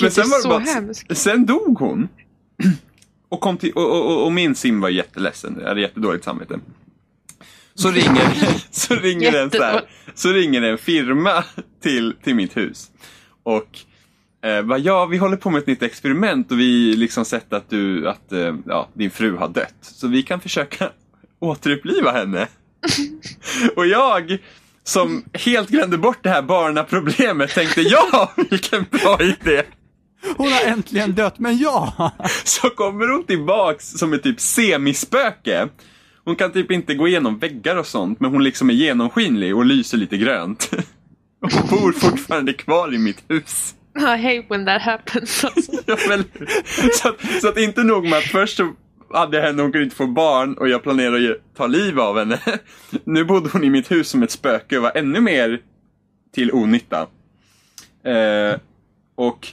[0.01, 1.17] men sen var det bara, hemskt.
[1.17, 2.07] sen dog hon.
[3.29, 6.59] Och, kom till, och, och, och, och min sim var jätteledsen, jag hade jättedåligt samvete.
[7.77, 8.31] Så ringer,
[8.71, 9.81] så ringer, en, så, här,
[10.15, 11.43] så ringer en firma
[11.83, 12.91] till, till mitt hus.
[13.43, 13.79] Och
[14.45, 17.69] eh, bara, ja, vi håller på med ett nytt experiment och vi liksom sett att,
[17.69, 19.75] du, att eh, ja, din fru har dött.
[19.81, 20.89] Så vi kan försöka
[21.39, 22.47] återuppliva henne.
[23.75, 24.37] och jag,
[24.83, 29.63] som helt glömde bort det här barnaproblemet, tänkte ja, vilken bra idé.
[30.37, 32.11] Hon har äntligen dött, men ja.
[32.43, 35.69] Så kommer hon tillbaks som ett typ semispöke.
[36.27, 39.65] Hon kan typ inte gå igenom väggar och sånt, men hon liksom är genomskinlig och
[39.65, 40.69] lyser lite grönt.
[41.41, 43.75] Och hon bor fortfarande kvar i mitt hus.
[43.97, 45.43] I hate when that happens.
[45.43, 45.71] Alltså.
[45.85, 46.23] Ja, men,
[46.93, 48.73] så, att, så att inte nog med att först så
[49.13, 52.17] hade jag henne, hon kunde inte få barn och jag planerade att ta liv av
[52.19, 52.39] henne.
[53.03, 55.59] Nu bodde hon i mitt hus som ett spöke och var ännu mer
[56.33, 57.07] till onytta.
[58.03, 58.59] Eh,
[59.15, 59.47] och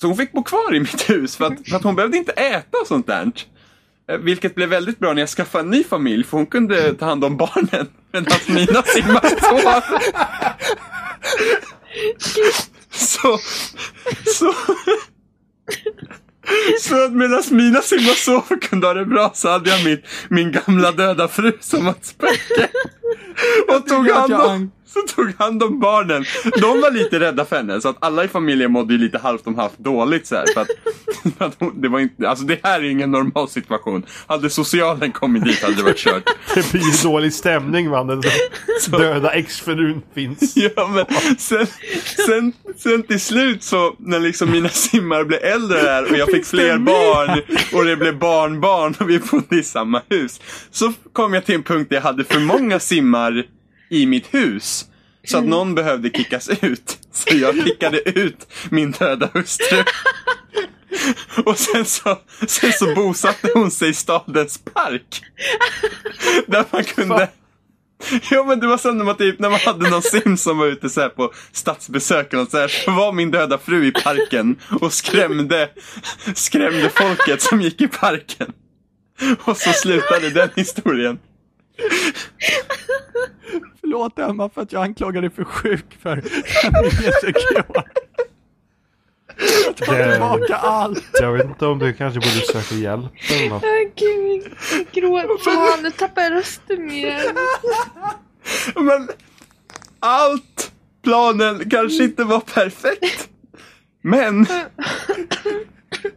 [0.00, 2.32] så hon fick bo kvar i mitt hus för att, för att hon behövde inte
[2.32, 3.32] äta och sånt där.
[4.10, 7.04] Eh, Vilket blev väldigt bra när jag skaffade en ny familj för hon kunde ta
[7.04, 9.82] hand om barnen medan mina simmade sov.
[12.90, 13.38] Så,
[14.26, 14.54] så,
[16.80, 20.02] så att medan mina simmar sov och kunde ha det bra så hade jag min,
[20.28, 22.68] min gamla döda fru som ett spöke.
[23.68, 26.24] Och tog hand om, så tog hand om barnen.
[26.60, 29.46] De var lite rädda för henne så att alla i familjen mådde ju lite halvt
[29.46, 30.68] om halvt dåligt så här, för att,
[31.38, 34.02] för att hon, det var inte, alltså det här är ingen normal situation.
[34.26, 36.22] Hade socialen kommit dit hade det varit kört.
[36.54, 38.20] Det blir dålig stämning när den
[39.00, 40.56] döda exfrun finns.
[40.56, 41.66] Ja, men sen,
[42.26, 46.44] sen, sen till slut så när liksom mina simmar blev äldre där och jag fick
[46.44, 50.40] fler barn och det blev barnbarn och vi bodde i samma hus.
[50.70, 53.44] Så kom jag till en punkt där jag hade för många simmar
[53.92, 54.84] i mitt hus.
[55.24, 56.98] Så att någon behövde kickas ut.
[57.12, 59.84] Så jag kickade ut min döda hustru.
[61.44, 65.22] Och sen så, sen så bosatte hon sig i stadens park.
[66.46, 67.28] Där man kunde...
[68.30, 70.66] Ja men det var som när man, typ, när man hade någon sim som var
[70.66, 74.56] ute så här på stadsbesök och så, här, så var min döda fru i parken
[74.80, 75.70] och skrämde,
[76.34, 78.52] skrämde folket som gick i parken.
[79.44, 81.18] Och så slutade den historien.
[83.80, 86.22] Förlåt Emma för att jag anklagar dig för sjuk för
[89.76, 91.04] tar Det- tillbaka allt.
[91.20, 93.62] Jag vet inte om du kanske borde söka hjälp eller något.
[93.96, 95.44] Gud, jag gråter.
[95.44, 97.36] Fan, nu tappar jag rösten igen.
[98.76, 99.08] Men
[100.00, 100.72] allt
[101.04, 103.28] planen kanske inte var perfekt.
[104.02, 104.46] Men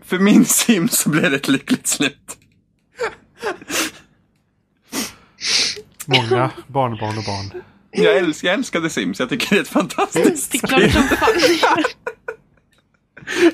[0.06, 2.38] för min sim så blev det ett lyckligt slut.
[6.06, 7.62] Många barnbarn och barn.
[7.92, 11.84] Jag, älskar, jag älskade Sims, jag tycker det är ett fantastiskt Det är fan.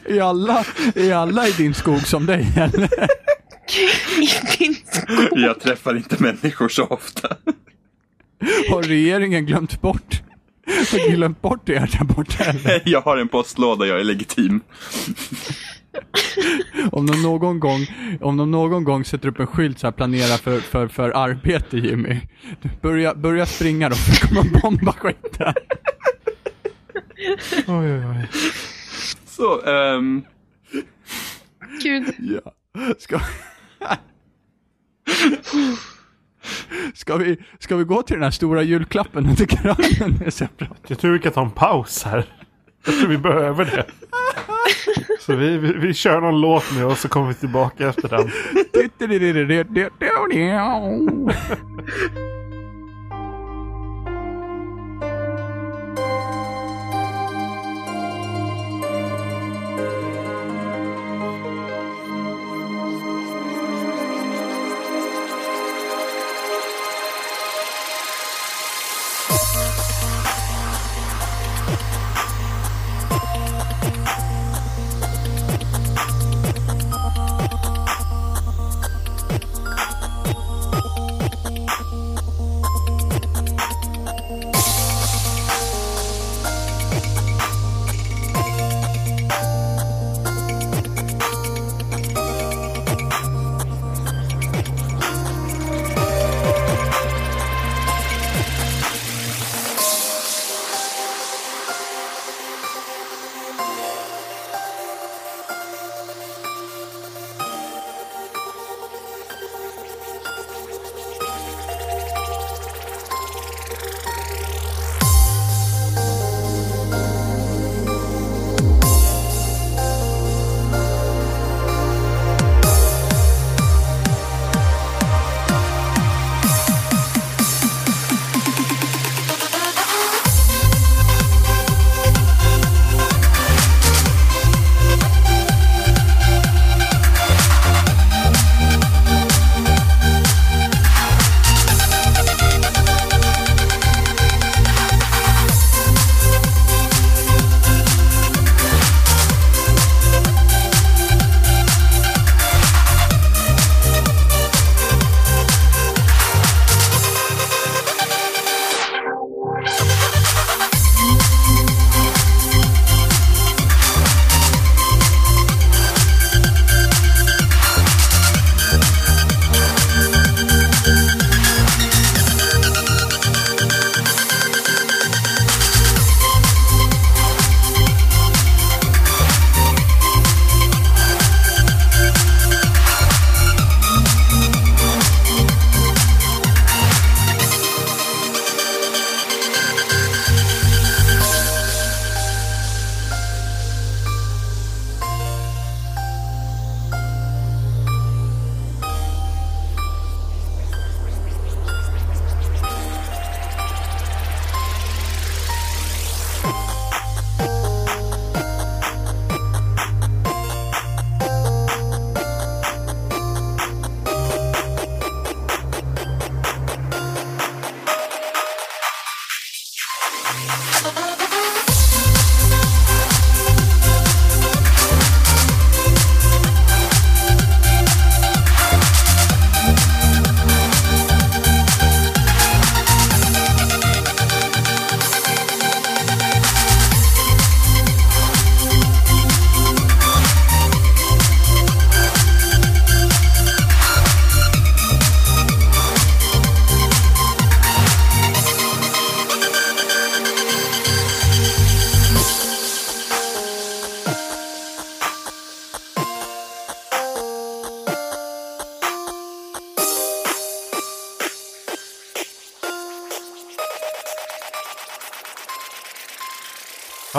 [0.06, 2.90] Är alla, är alla i din skog som dig eller?
[4.22, 5.40] I din skog.
[5.40, 7.28] Jag träffar inte människor så ofta.
[8.70, 10.22] Har regeringen glömt bort?
[10.68, 12.82] Har glömt bort er där borta eller?
[12.86, 14.62] Jag har en postlåda, jag är legitim.
[16.92, 17.88] Om de någon gång,
[18.22, 21.78] om de någon gång sätter upp en skylt så här planera för, för, för arbete
[21.78, 22.22] Jimmy.
[22.82, 25.54] Börja, börja springa då för kommer bomba skiten.
[27.68, 28.28] Oj, oj, oj.
[29.26, 30.24] Så, ehm,
[31.84, 32.14] Gud.
[32.20, 32.54] Ja.
[33.00, 33.20] Ska...
[36.94, 40.32] Ska vi, ska vi gå till den här stora julklappen under granen?
[40.88, 42.26] Jag tror vi kan ta en paus här.
[42.86, 43.86] Jag tror vi behöver det.
[45.26, 48.30] Så vi, vi, vi kör någon låt nu och så kommer vi tillbaka efter den.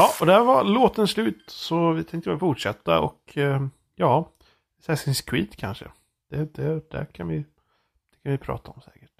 [0.02, 1.44] Ja, och där var låten slut.
[1.48, 4.28] Så vi tänkte väl fortsätta och eh, ja,
[4.86, 5.84] Assassin's Creed kanske.
[6.30, 9.10] Det, det, där kan vi, det kan vi prata om säkert.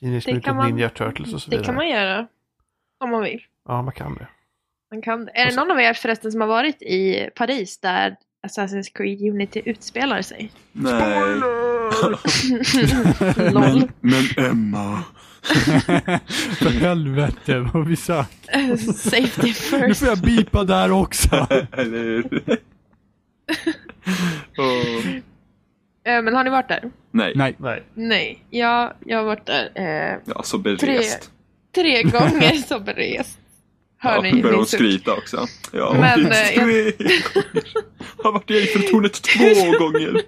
[0.00, 1.66] Teenage Det kan Mutant man- Ninja Turtles och så Det vidare.
[1.66, 2.26] kan man göra.
[3.04, 3.42] Om man vill.
[3.68, 4.28] Ja, man kan det.
[4.90, 5.28] Man kan.
[5.34, 9.62] Är det någon av er förresten som har varit i Paris där Assassin's Creed Unity
[9.64, 10.52] utspelar sig?
[10.72, 11.34] Nej.
[11.40, 11.69] LOL.
[14.00, 15.02] Men Emma.
[16.58, 18.46] För helvete vad vi sagt.
[18.96, 19.98] Safety Nu first.
[20.00, 21.46] får jag bipa där också.
[21.72, 22.42] Eller hur?
[26.06, 26.90] Eh, Men har ni varit där?
[27.10, 27.32] Nej.
[27.36, 27.54] Nej.
[27.58, 27.82] Nej.
[27.94, 28.44] Nej.
[28.50, 31.30] Jag, jag har varit där eh, Ja, så berest.
[31.74, 33.38] tre gånger så berest.
[33.98, 34.78] Hör Ja, ni börjar hon min suck?
[34.80, 35.46] skryta också.
[35.72, 37.62] Ja, Men, minst eh, jag- tre gånger.
[38.22, 40.20] Har varit i Eiffeltornet två gånger.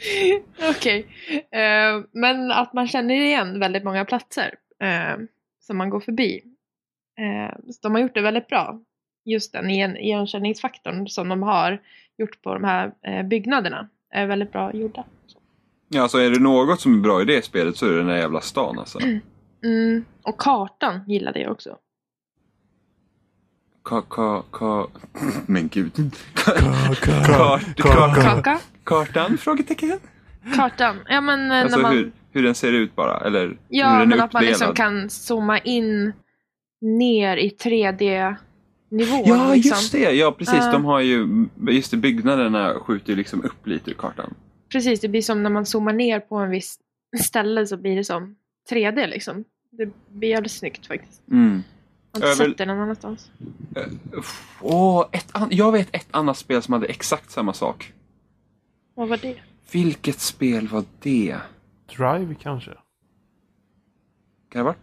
[0.70, 1.06] Okej.
[1.50, 5.16] Eh, men att man känner igen väldigt många platser eh,
[5.60, 6.42] som man går förbi.
[7.18, 8.80] Eh, så de har gjort det väldigt bra.
[9.24, 11.82] Just den igen- igenkänningsfaktorn som de har
[12.18, 15.04] gjort på de här eh, byggnaderna är väldigt bra gjorda.
[15.88, 18.06] Ja, alltså är det något som är bra i det spelet så är det den
[18.06, 18.98] där jävla stan alltså.
[19.64, 20.04] Mm.
[20.22, 21.78] Och kartan gillade jag också.
[23.88, 24.86] Ka, ka, ka...
[25.46, 25.92] Men gud.
[26.34, 28.60] Kart, kart, Kaka?
[28.84, 29.38] kartan?
[29.38, 29.98] Frågetecken.
[30.54, 30.96] Kartan.
[31.08, 31.92] Ja men Alltså när man...
[31.92, 34.74] hur, hur den ser ut bara, eller hur Ja, den men är att man liksom
[34.74, 36.12] kan zooma in
[36.80, 39.22] ner i 3D-nivå.
[39.26, 39.70] Ja, liksom.
[39.70, 40.12] just det!
[40.12, 40.54] Ja, precis.
[40.58, 40.72] Ja.
[40.72, 44.34] De har ju, just det, byggnaderna skjuter ju liksom upp lite ur kartan.
[44.72, 46.78] Precis, det blir som när man zoomar ner på en viss
[47.20, 48.36] ställe så blir det som
[48.70, 49.44] 3D liksom.
[49.70, 51.22] Det blir jävligt snyggt faktiskt.
[51.30, 51.62] Mm.
[52.20, 53.30] Jag har inte Över- sett det någon annanstans.
[54.62, 57.92] Åh, ett an- jag vet ett annat spel som hade exakt samma sak.
[58.94, 59.36] Vad var det?
[59.72, 61.36] Vilket spel var det?
[61.96, 62.70] Drive kanske?
[62.70, 62.80] Kan
[64.50, 64.78] det ha varit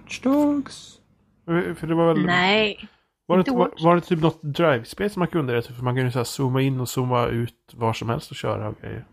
[0.00, 0.98] Watch Dogs?
[1.46, 2.26] För det var väl...
[2.26, 2.88] Nej.
[3.26, 5.62] Var det, inte var, var det typ något Drive-spel som man kunde det?
[5.62, 8.68] För man kunde så här zooma in och zooma ut var som helst och köra
[8.68, 9.06] och grejer.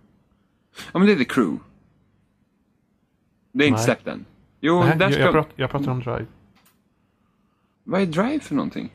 [0.93, 1.63] Ja, men det är The Crew.
[3.51, 4.25] Det är inte släppt än.
[4.59, 6.25] Jo, Nej, jag, jag, pratar, jag pratar om Drive.
[7.87, 8.89] Vad är Drive för någonting?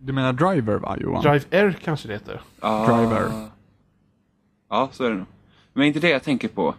[0.00, 1.22] Du menar Driver va Johan?
[1.22, 2.40] Drive R kanske det heter.
[2.60, 2.86] Ah.
[2.86, 3.48] Driver.
[4.68, 5.26] Ja, så är det nog.
[5.72, 6.74] Men inte det jag tänker på.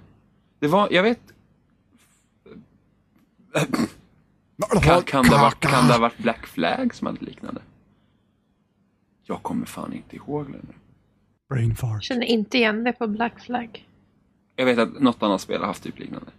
[0.59, 1.20] Det var, jag vet...
[4.82, 7.61] Kan, kan, det ha varit, kan det ha varit Black Flag som hade liknande?
[9.24, 10.76] Jag kommer fan inte ihåg längre.
[11.49, 12.03] Brain fart.
[12.03, 13.88] Känner inte igen det på Black Flag.
[14.55, 16.32] Jag vet att något annat spel har haft typ liknande.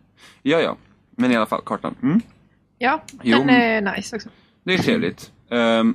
[0.43, 0.76] Ja, ja.
[1.11, 1.95] Men i alla fall, kartan.
[2.03, 2.20] Mm.
[2.79, 4.29] Ja, Jo, den är nice också.
[4.64, 5.32] Det är trevligt.
[5.50, 5.94] Ehm,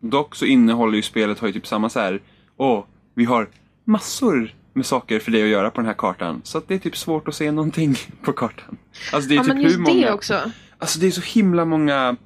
[0.00, 2.20] dock så innehåller ju spelet har ju typ samma så här.
[2.56, 2.84] Åh,
[3.14, 3.48] vi har
[3.84, 6.40] massor med saker för dig att göra på den här kartan.
[6.44, 8.76] Så att det är typ svårt att se någonting på kartan.
[9.12, 10.06] Alltså det är Ja, typ men just hur många...
[10.06, 10.40] det också.
[10.78, 12.16] Alltså det är så himla många...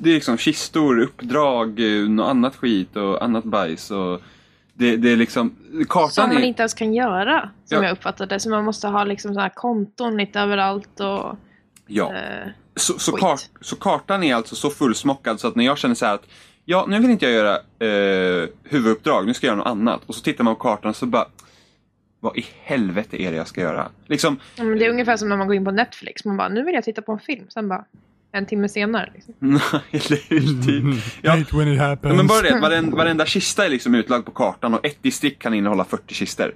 [0.00, 4.20] Det är liksom kistor, uppdrag, eh, något annat skit och annat bajs och...
[4.74, 5.56] Det, det är liksom...
[5.88, 6.46] Kartan Som man är...
[6.46, 7.84] inte ens kan göra, som Ja.
[7.84, 8.40] jag uppfattade det.
[8.40, 11.36] Så man måste ha liksom så här konton lite överallt och...
[11.90, 12.14] Ja.
[12.14, 15.94] Eh, Så, så, kart, så kartan är alltså så fullsmockad så att när jag känner
[15.94, 16.26] så här att
[16.64, 20.00] ja, nu vill inte jag göra eh, huvuduppdrag, nu ska jag göra något annat.
[20.06, 21.26] Och så tittar man på kartan och så bara
[22.20, 23.88] vad i helvete är det jag ska göra?
[24.06, 26.24] Liksom, ja, men det är ungefär som när man går in på Netflix.
[26.24, 27.44] Man bara, nu vill jag titta på en film.
[27.48, 27.84] Sen bara,
[28.32, 29.12] en timme senare.
[29.14, 29.34] Liksom.
[29.90, 30.62] eller hur?
[30.62, 31.04] Typ.
[31.22, 31.30] Ja.
[31.30, 32.12] Hate when it happens.
[32.12, 35.42] Ja, men bara det, varenda, varenda kista är liksom utlagd på kartan och ett distrikt
[35.42, 36.54] kan innehålla 40 kistor.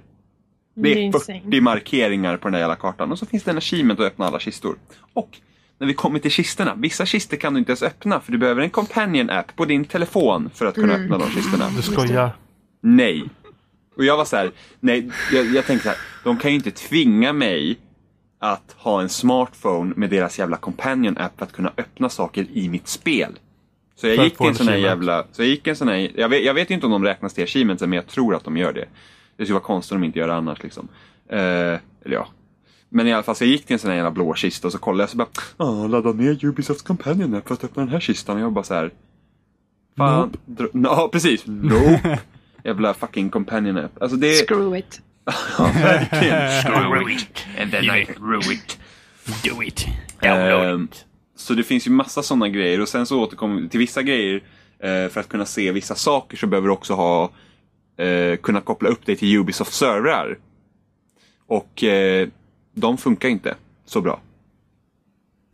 [0.75, 1.41] Det är insane.
[1.41, 4.25] 40 markeringar på den där jävla kartan och så finns det en achievement att öppna
[4.27, 4.75] alla kistor.
[5.13, 5.37] Och
[5.79, 8.61] när vi kommer till kistorna, vissa kistor kan du inte ens öppna för du behöver
[8.61, 11.03] en companion app på din telefon för att kunna Mm.
[11.05, 11.69] öppna de kistorna.
[11.75, 12.29] Du skojar.
[12.81, 13.23] Nej.
[13.97, 16.71] Och jag var så här, nej, jag, jag tänkte så här, de kan ju inte
[16.71, 17.77] tvinga mig
[18.39, 22.69] att ha en smartphone med deras jävla companion app för att kunna öppna saker i
[22.69, 23.31] mitt spel.
[23.95, 26.29] Så jag gick en en sån här jävla, så jag gick en sån här, jag
[26.29, 28.73] vet, jag vet inte om de räknas till achievements men jag tror att de gör
[28.73, 28.85] det.
[29.37, 30.87] Det skulle vara konstigt om de inte gör det annars liksom.
[31.29, 32.27] Eh, eller ja.
[32.89, 34.71] Men i alla fall så jag gick till en sån här jävla blå kista och
[34.71, 35.27] så kollade jag så bara,
[35.57, 38.63] ja ladda ner Ubisofts companion app för att öppna den här kistan och jag bara
[38.63, 38.91] så här.
[39.97, 40.33] Fan.
[40.45, 40.69] Nope.
[40.73, 41.43] Ja, precis.
[41.45, 42.19] Nope.
[42.63, 44.01] Jävla fucking companion app.
[44.01, 44.33] Alltså det.
[44.47, 45.01] Screw it.
[45.57, 46.61] Ja, verkligen.
[46.63, 48.77] Screw it, and then I threw it.
[49.43, 49.85] Do it.
[50.21, 50.87] Ehm,
[51.35, 54.35] så det finns ju massa sådana grejer och sen så återkommer vi till vissa grejer.
[54.79, 57.31] eh, för att kunna se vissa saker så behöver du också ha
[57.97, 60.37] eh, kunna koppla upp dig till Ubisoft servrar.
[61.47, 62.27] Och eh,
[62.73, 64.19] de funkar inte så bra.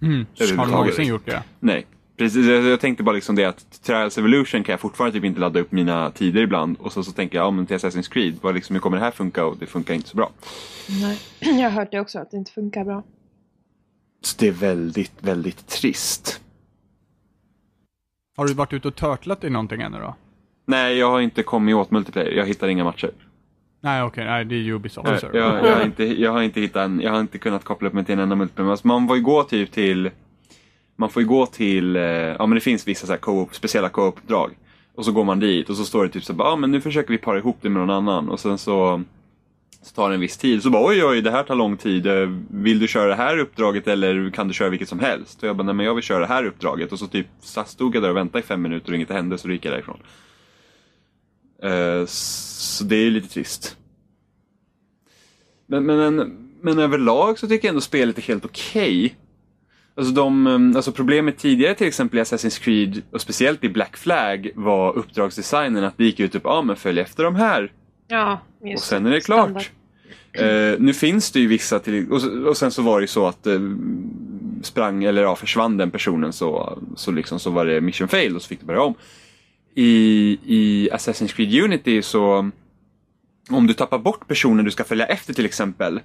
[0.02, 0.26] Mm.
[0.58, 1.44] Har du någonsin gjort det?
[1.60, 1.86] Nej.
[2.18, 5.39] Precis, jag jag tänkte bara liksom det att Trials Evolution kan jag fortfarande typ inte
[5.39, 6.78] ladda upp mina tider ibland.
[6.80, 9.04] Och så, så tänker jag, ja men till Assassin's Creed, vad liksom, hur kommer det
[9.04, 9.46] här funka?
[9.46, 10.32] Och det funkar inte så bra.
[11.02, 11.20] Nej.
[11.39, 13.04] Jag har hört det också, att det inte funkar bra.
[14.22, 16.42] Så det är väldigt, väldigt trist.
[18.38, 20.16] Har du varit ute och törtlat i någonting ännu då?
[20.66, 22.32] Nej, jag har inte kommit åt multiplayer.
[22.32, 23.12] Jag hittar inga matcher.
[23.84, 25.09] Nej, okej, nej, det är Ubisoft.
[25.09, 25.39] Jag, server.
[25.39, 27.93] jag, jag, har inte, jag har inte hittat en, jag har inte kunnat koppla upp
[27.93, 28.72] mig till en enda multiplayer.
[28.72, 30.09] Alltså, man får ju gå typ till,
[30.95, 33.89] man får ju gå till, eh, ja men det finns vissa så här co-op, speciella
[33.89, 34.51] co-op-uppdrag.
[34.95, 36.82] Och så går man dit och så står det typ så här, ja men nu
[36.82, 38.30] försöker vi para ihop det med någon annan.
[38.30, 39.03] Och sen så,
[39.82, 40.64] så tar det en viss tid.
[40.64, 42.07] Så bara oj oj, det här tar lång tid.
[42.07, 45.43] Eh, Vill du köra det här uppdraget eller kan du köra vilket som helst?
[45.43, 46.91] Och jag bara, nej men jag vill köra det här uppdraget.
[46.91, 49.38] Och så typ så stod jag där och väntade i fem minuter och inget hände
[49.38, 49.97] så gick jag därifrån.
[51.64, 53.78] Eh, Så det är lite trist.
[55.68, 59.16] Men, men, men överlag så tycker jag ändå spelet är helt okej.
[59.95, 63.97] Alltså, de, eh, alltså problemet tidigare till exempel i Assassin's Creed och speciellt i Black
[63.97, 67.72] Flag var uppdragsdesignen att det gick ut typ, ja ah, men följ efter de här
[68.07, 69.72] Ja, och just sen är det klart.
[70.34, 73.28] Eh, nu finns det ju vissa till, och, och sen så var det ju så
[73.28, 73.59] att eh,
[74.62, 78.41] sprang, eller ja, försvann den personen så, så, liksom, så var det mission fail och
[78.41, 78.93] så fick du börja om.
[79.76, 82.49] I, I Assassin's Creed Unity så
[83.49, 85.99] om du tappar bort personen du ska följa efter till exempel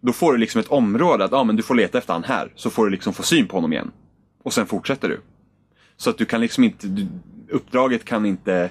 [0.00, 2.52] då får du liksom ett område att ah, men du får leta efter han här
[2.54, 3.90] så får du liksom få syn på honom igen.
[4.42, 5.20] Och sen fortsätter du.
[5.96, 7.06] Så att du kan liksom inte, du,
[7.48, 8.70] uppdraget kan inte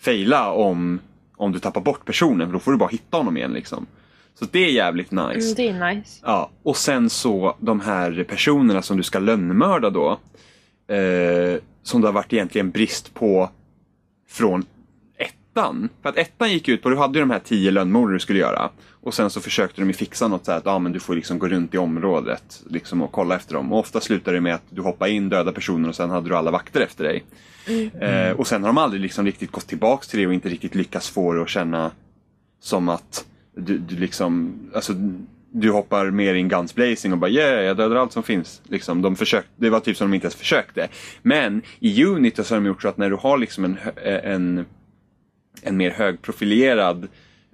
[0.00, 1.00] faila om,
[1.36, 3.86] om du tappar bort personen för då får du bara hitta honom igen liksom.
[4.38, 5.30] Så det är jävligt nice.
[5.30, 6.20] Mm, det är nice.
[6.22, 10.18] Ja, och sen så de här personerna som du ska lönnmörda då.
[10.94, 13.50] Eh, som det har varit egentligen brist på
[14.34, 14.64] från
[15.16, 15.88] ettan.
[16.02, 18.38] För att ettan gick ut på, du hade ju de här tio lönnmord du skulle
[18.38, 18.70] göra.
[18.90, 21.14] Och sen så försökte de ju fixa något så här att ah, men du får
[21.14, 23.72] liksom gå runt i området liksom, och kolla efter dem.
[23.72, 26.36] Och ofta slutar det med att du hoppar in, döda personer och sen hade du
[26.36, 27.24] alla vakter efter dig.
[28.00, 30.74] Eh, och sen har de aldrig liksom riktigt gått tillbaks till det och inte riktigt
[30.74, 31.90] lyckats få det att känna
[32.60, 33.26] som att
[33.56, 34.92] du, du liksom, alltså
[35.56, 38.62] du hoppar mer in guns blazing och bara yeah, jag dödar allt som finns.
[38.64, 40.88] Liksom, de försökte, det var typ som de inte ens försökte.
[41.22, 44.32] Men i Unity så har de gjort så att när du har liksom en, eh,
[44.32, 44.66] en,
[45.62, 47.08] en mer högprofilerad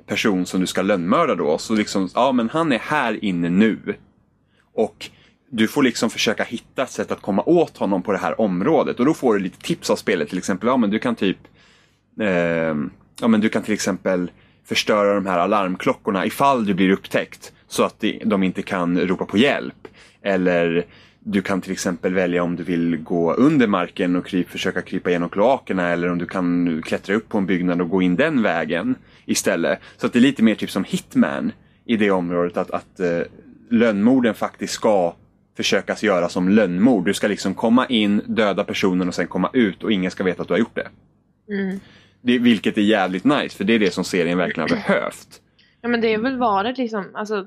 [0.06, 3.78] person som du ska lönnmörda då, så liksom, ja men han är här inne nu.
[4.74, 5.10] Och
[5.50, 9.00] du får liksom försöka hitta ett sätt att komma åt honom på det här området
[9.00, 10.28] och då får du lite tips av spelet.
[10.28, 11.38] Till exempel, ja men du kan typ
[12.20, 12.74] eh,
[13.20, 14.30] Ja men du kan till exempel
[14.64, 19.38] förstöra de här alarmklockorna ifall du blir upptäckt så att de- inte kan ropa på
[19.38, 19.88] hjälp.
[20.22, 20.86] Eller
[21.20, 25.10] du kan till exempel välja om du vill gå under marken och kryp, försöka krypa
[25.10, 28.42] igenom kloakerna eller om du kan klättra upp på en byggnad och gå in den
[28.42, 28.94] vägen
[29.26, 29.78] istället.
[29.96, 31.52] Så att det är lite mer typ som Hitman
[31.84, 33.20] i det området att, att eh,
[33.70, 35.14] lönnmorden faktiskt ska
[35.56, 37.04] försökas göra som lönnmord.
[37.04, 40.42] Du ska liksom komma in, döda personen och sen komma ut och ingen ska veta
[40.42, 40.88] att du har gjort det.
[41.54, 41.80] Mm.
[42.22, 45.40] det vilket är jävligt nice för det är det som serien verkligen har behövt.
[45.82, 47.46] Ja men det är väl varit liksom, alltså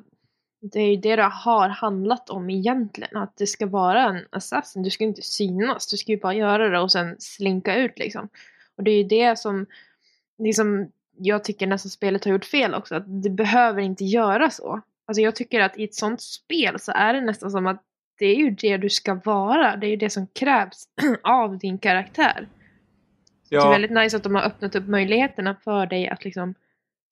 [0.72, 3.18] det är ju det det har handlat om egentligen.
[3.18, 4.84] Att det ska vara en assassin.
[4.84, 5.88] Du ska inte synas.
[5.88, 8.30] Du ska ju bara göra det och sen slinka ut liksom.
[8.78, 9.66] Och det är ju det som
[10.38, 12.96] liksom, jag tycker nästan spelet har gjort fel också.
[12.96, 14.82] Att det behöver inte göra så.
[15.06, 17.84] Alltså jag tycker att i ett sånt spel så är det nästan som att
[18.20, 19.76] det är ju det du ska vara.
[19.76, 20.88] Det är ju det som krävs
[21.24, 22.48] av din karaktär.
[23.50, 26.56] Det är Ja, väldigt nice att de har öppnat upp möjligheterna för dig att liksom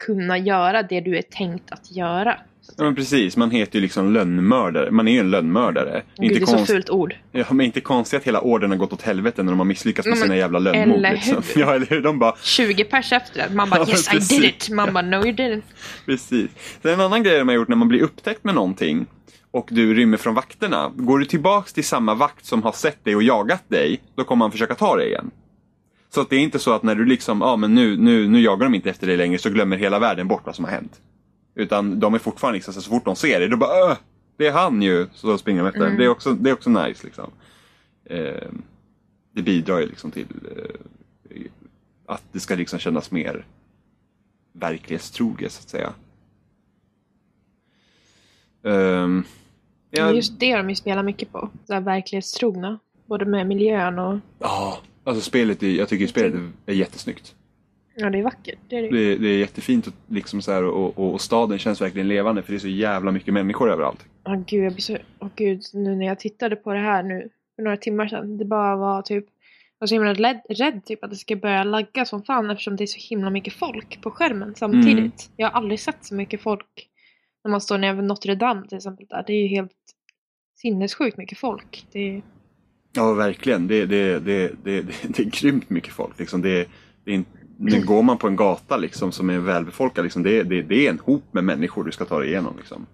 [0.05, 2.37] kunna göra det du är tänkt att göra.
[2.61, 4.91] Så ja men precis, man heter ju liksom lönnmördare.
[4.91, 6.03] Man är ju en lönnmördare.
[6.17, 7.15] Gud, det är så konst- fult ord.
[7.31, 10.05] Ja, men inte konstigt att hela orden har gått åt helvete när de har misslyckats
[10.07, 10.97] med men- sina jävla lönnmord.
[10.97, 11.43] eller Liksom.
[11.55, 11.61] hur?
[11.61, 12.01] Ja, eller hur?
[12.01, 13.55] De bara, 20 pers efter det.
[13.55, 14.29] Man bara Ja, yes I precis.
[14.39, 14.69] did it.
[14.69, 15.61] Man bara no you didn't.
[16.05, 16.49] precis.
[16.81, 19.05] Sen en annan grej de har gjort när man blir upptäckt med någonting
[19.51, 20.91] och du rymmer från vakterna.
[20.95, 24.45] Går du tillbaks till samma vakt som har sett dig och jagat dig, då kommer
[24.45, 25.31] han försöka ta dig igen.
[26.13, 28.27] Så att det är inte så att när du liksom, ja ah, men nu, nu,
[28.27, 30.71] nu jagar de inte efter dig längre så glömmer hela världen bort vad som har
[30.71, 30.91] hänt.
[31.55, 33.97] Utan de är fortfarande liksom, så fort de ser dig, då bara Åh,
[34.37, 35.07] det är han ju!
[35.13, 35.85] Så då springer de efter.
[35.85, 35.97] Mm.
[35.97, 37.31] Det, är också, det är också nice liksom.
[38.05, 38.49] Eh,
[39.31, 41.41] det bidrar ju liksom till eh,
[42.05, 43.45] att det ska liksom kännas mer
[44.53, 45.93] verklighetstroget så att säga.
[48.63, 49.23] Ehm,
[49.89, 51.49] ja, Just det de ju spelar mycket på.
[51.67, 52.79] Så här verklighetstrogna.
[53.05, 54.19] Både med miljön och...
[54.39, 57.35] ja, alltså spelet är, jag tycker spelet är jättesnyggt.
[57.95, 58.59] Ja det är vackert.
[58.67, 58.89] Det är det.
[58.89, 62.43] Det, det är jättefint och, liksom så här, och, och, och staden känns verkligen levande
[62.43, 64.05] för det är så jävla mycket människor överallt.
[64.23, 64.97] Åh gud, jag blir så...
[65.19, 68.37] Åh gud, nu när jag tittade på det här nu för några timmar sedan.
[68.37, 69.25] Det bara var typ...
[69.79, 72.75] Jag var så himla rädd, rädd typ att det ska börja lagga som fan eftersom
[72.75, 74.97] det är så himla mycket folk på skärmen samtidigt.
[74.97, 75.33] Mm.
[75.35, 76.87] Jag har aldrig sett så mycket folk
[77.43, 79.05] när man står nere vid Notre Dame till exempel.
[79.09, 79.23] Där.
[79.27, 79.71] Det är ju helt
[80.57, 81.85] sinnessjukt mycket folk.
[81.91, 82.21] Det.
[82.93, 83.67] Ja, verkligen.
[83.67, 86.19] Det, det, det, det, det, det är grymt mycket folk.
[86.19, 86.41] Liksom.
[86.41, 86.67] Det,
[87.05, 87.23] det är
[87.61, 90.85] inte, nu går man på en gata liksom, som är välbefolkad, liksom, det, det, det
[90.85, 92.53] är en hop med människor du ska ta dig igenom.
[92.57, 92.85] Liksom.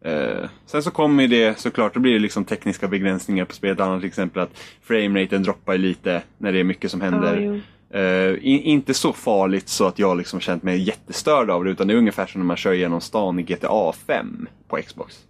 [0.00, 3.80] Eh, sen så kommer det såklart, då blir det liksom tekniska begränsningar på spelet.
[3.80, 7.40] Annat till exempel att frameraten droppar lite när det är mycket som händer.
[7.40, 7.60] Jo.
[7.92, 11.86] Eh, i, inte så farligt så att jag liksom känt mig jättestörd av det utan
[11.86, 15.26] det är ungefär som när man kör genom stan i GTA 5 på Xbox.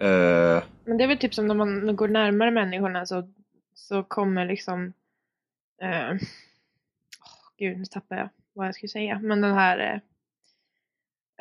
[0.00, 3.28] Eh, Men det är väl typ som när man går närmare människorna så,
[3.74, 4.92] så kommer liksom...
[7.60, 9.20] Gud, nu tappar jag vad jag skulle säga.
[9.22, 9.78] Men den här...
[9.78, 9.96] Eh,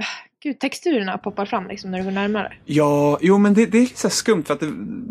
[0.06, 2.54] ah, gud, texturerna poppar fram liksom när du går närmare.
[2.66, 4.66] Ja, jo men det, det är lite så här skumt för att det,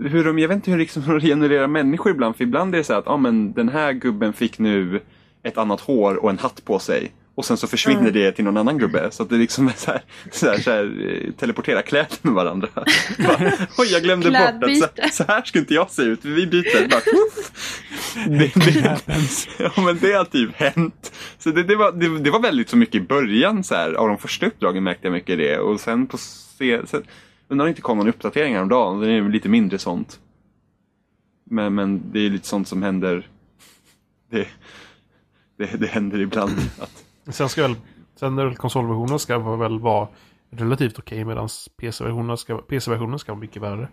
[0.08, 2.36] hur de, jag vet inte hur liksom, de genererar människor ibland.
[2.36, 5.00] För ibland är det så här att ah, men den här gubben fick nu
[5.42, 7.12] ett annat hår och en hatt på sig.
[7.38, 8.12] Och sen så försvinner Mm.
[8.12, 9.10] det till någon annan gubbe.
[9.10, 10.84] Så att det liksom är så här, så här, så här
[11.26, 12.68] eh, teleportera kläder med varandra.
[13.18, 16.24] Bara, Oj, jag glömde bort att så, så här ska inte jag se ut.
[16.24, 16.88] Vi byter.
[16.88, 17.00] Bara,
[18.28, 19.00] det, det,
[19.58, 21.12] ja, men det har typ hänt.
[21.38, 24.08] Så det, det, var, det, det var väldigt så mycket i början så här, av
[24.08, 25.58] de första uppdragen märkte jag mycket det.
[25.58, 27.04] Och sen på se, sen,
[27.48, 29.00] undrar om det inte kom någon uppdatering häromdagen.
[29.00, 30.20] Det är lite mindre sånt.
[31.50, 33.28] Men, men det är lite sånt som händer.
[34.30, 34.46] Det,
[35.58, 36.52] det, det händer ibland.
[36.78, 37.74] Att, Sen ska väl,
[38.16, 40.08] sen är väl konsolversionen ska väl vara
[40.50, 41.48] relativt okej medan
[41.80, 43.88] PC-versionen ska, PC-versionen ska vara mycket värre.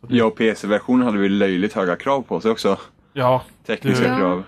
[0.00, 2.76] Så det, ja, och PC-versionen hade väl löjligt höga krav på sig också.
[3.12, 4.16] ja, Tekniska Ja.
[4.18, 4.42] krav.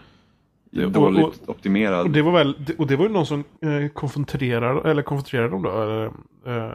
[0.71, 2.01] Ja, och- Dåligt och- optimerad.
[2.07, 5.63] och det var väl, och det var ju någon som eh, konfronterade, eller konfronterade dem
[5.63, 6.05] då, eller,
[6.47, 6.73] eh,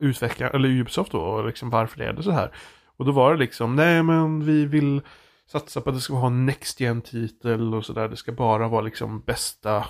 [0.00, 2.50] utvecklare, eller Ubisoft då, och liksom varför det är det så här.
[2.96, 5.00] Och då var det liksom, nej men vi vill
[5.46, 8.08] satsa på att det ska vara en Next gen titel och sådär.
[8.08, 9.84] Det ska bara vara liksom bästa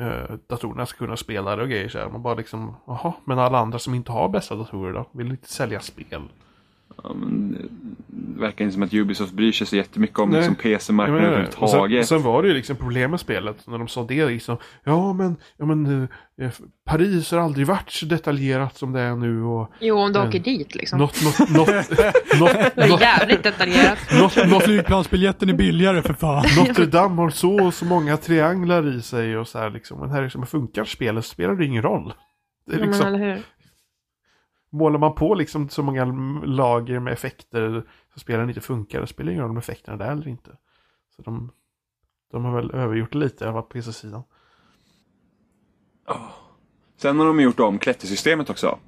[0.00, 2.08] eh, datorerna ska kunna spela det och grejer så här.
[2.08, 5.04] Man bara liksom, jaha, men alla andra som inte har bästa datorer då?
[5.12, 6.22] Vill inte sälja spel?
[7.04, 7.56] Ja, men
[8.06, 11.32] det verkar inte som att Ubisoft bryr sig så jättemycket om liksom, PC-marknaden och sen,
[11.32, 12.06] överhuvudtaget.
[12.08, 14.56] sen var det ju liksom problem med spelet när de sa det liksom.
[14.84, 16.08] Ja men, ja, men
[16.42, 16.50] eh,
[16.86, 20.28] Paris har aldrig varit så detaljerat som det är nu och Jo, om du Mm.
[20.28, 20.98] åker dit liksom.
[20.98, 21.68] något, något, något,
[22.40, 23.98] något, Det är något, jävligt detaljerat.
[24.50, 26.44] något, Flygplansbiljetten är billigare för fan.
[26.58, 30.00] Notre Dame har så och så många trianglar i sig och så här liksom.
[30.00, 32.12] Men här liksom, funkar spelet spelar det ingen roll.
[32.66, 33.42] Det är Ja, men liksom, eller hur?
[34.70, 36.04] Målar man på liksom så många
[36.44, 37.82] lager med effekter
[38.14, 39.00] så spelen inte funkar.
[39.00, 40.50] Det spelar ingen roll om effekterna är där eller inte.
[41.16, 41.52] Så de,
[42.32, 44.22] de har väl övergjort lite, på PC-sidan.
[46.96, 48.78] Sen har de gjort om klättersystemet också.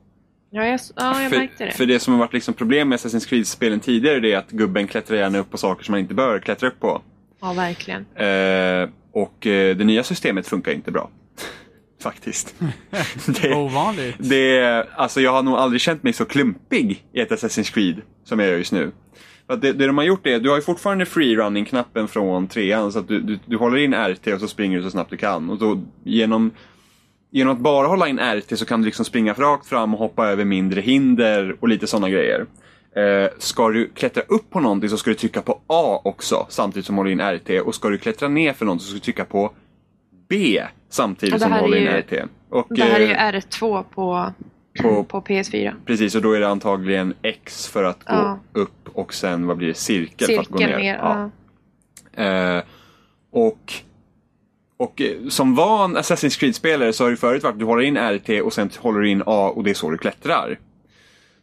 [0.50, 1.72] Ja, jag, ja, jag märkte För, det.
[1.72, 4.86] för det som har varit liksom problem med Assassin's Creed-spelen tidigare det är att gubben
[4.86, 7.02] klättrar gärna upp på saker som man inte bör klättra upp på.
[7.40, 8.06] Ja, verkligen.
[8.14, 11.10] Eh, och eh, det nya systemet funkar inte bra.
[12.02, 12.54] Faktiskt.
[13.42, 14.16] det, Ovanligt.
[14.18, 17.96] det, är- alltså jag har nog aldrig känt mig så klumpig i ett Assassin's Creed
[18.24, 18.90] som jag gör just nu.
[19.46, 22.98] För det, det de har gjort är, du har ju fortfarande freerunning-knappen från trean så
[22.98, 25.50] att du, du, du håller in RT och så springer du så snabbt du kan.
[25.50, 26.50] Och då genom,
[27.30, 30.26] genom att bara hålla in RT så kan du liksom springa rakt fram och hoppa
[30.28, 32.46] över mindre hinder och lite sådana grejer.
[32.96, 36.86] Eh, ska du klättra upp på någonting så ska du trycka på A också samtidigt
[36.86, 37.66] som du håller in RT.
[37.66, 39.52] Och ska du klättra ner för någonting så ska du trycka på
[40.32, 42.12] B samtidigt som håller RT.
[42.48, 44.32] Och, Det här är ju eh, R2 på,
[44.82, 45.72] på, på PS4.
[45.86, 48.38] Precis, och då är det antagligen X för att gå Ja.
[48.52, 49.74] upp och sen vad blir det?
[49.74, 50.82] Cirkel, för att gå Cirkel ner.
[50.82, 50.94] ner.
[50.96, 51.30] Ja.
[52.16, 52.56] Ja.
[52.56, 52.62] Eh,
[53.32, 53.72] och
[54.76, 57.96] och eh, som van Assassin's Creed-spelare så har det förut varit att du håller in
[57.98, 60.58] RT och sen håller du in A och det är så du klättrar.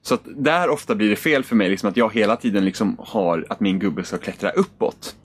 [0.01, 2.95] Så att där ofta blir det fel för mig, liksom att jag hela tiden liksom
[2.99, 5.15] har att min gubbe ska klättra uppåt.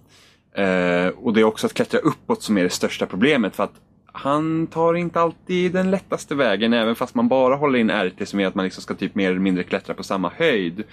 [0.55, 3.81] Eh, och det är också att klättra uppåt som är det största problemet för att
[4.17, 8.41] han tar inte alltid den lättaste vägen även fast man bara håller in RT som
[8.41, 10.85] är att man liksom ska typ mer eller mindre klättra på samma höjd.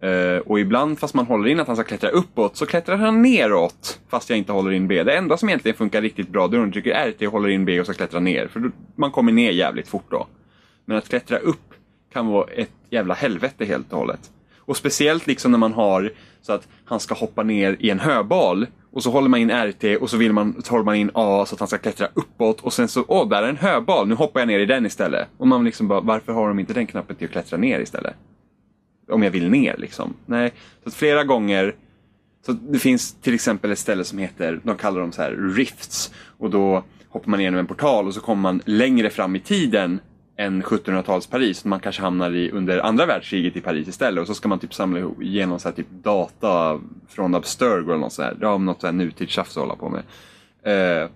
[0.00, 3.22] Eh, och ibland fast man håller in att han ska klättra uppåt så klättrar han
[3.22, 5.02] neråt fast jag inte håller in B.
[5.02, 7.48] Det enda som egentligen funkar riktigt bra det är om du trycker RT och håller
[7.48, 8.48] in B och ska klättra ner.
[8.48, 10.26] För då, man kommer ner jävligt fort då.
[10.84, 11.74] Men att klättra upp
[12.12, 14.30] kan vara ett jävla helvete helt och hållet.
[14.58, 18.66] Och speciellt liksom när man har så att han ska hoppa ner i en höbal
[18.92, 21.44] och så håller man in RT och så vill man, så håller man in A
[21.46, 24.14] så att han ska klättra uppåt och sen så, åh, där är en höbal, nu
[24.14, 25.28] hoppar jag ner i den istället.
[25.36, 28.14] Och man liksom bara, varför har de inte den knappen till att klättra ner istället?
[29.10, 30.14] Om jag vill ner liksom.
[30.26, 31.74] Nej, så att flera gånger
[32.46, 36.12] så det finns till exempel ett ställe som heter, de kallar dem så här rifts.
[36.38, 40.00] Och då hoppar man igenom en portal och så kommer man längre fram i tiden
[40.36, 41.64] än 1700-tals Paris.
[41.64, 44.74] Man kanske hamnar i, under andra världskriget i Paris istället och så ska man typ
[44.74, 48.46] samla ihop- genom så här typ data från Abstergo eller något sånt där.
[48.46, 50.02] Ja, något nutidstjafs att hålla på med.
[51.02, 51.08] Eh,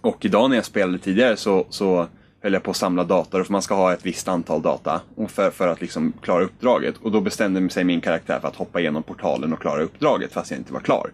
[0.00, 2.08] och idag när jag spelade tidigare så, så
[2.40, 5.50] höll jag på att samla data för man ska ha ett visst antal data för,
[5.50, 6.94] för att liksom klara uppdraget.
[7.02, 10.50] Och då bestämde sig min karaktär för att hoppa igenom portalen och klara uppdraget fast
[10.50, 11.10] jag inte var klar.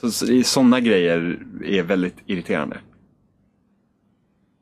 [0.00, 2.78] Så, så sådana grejer är väldigt irriterande.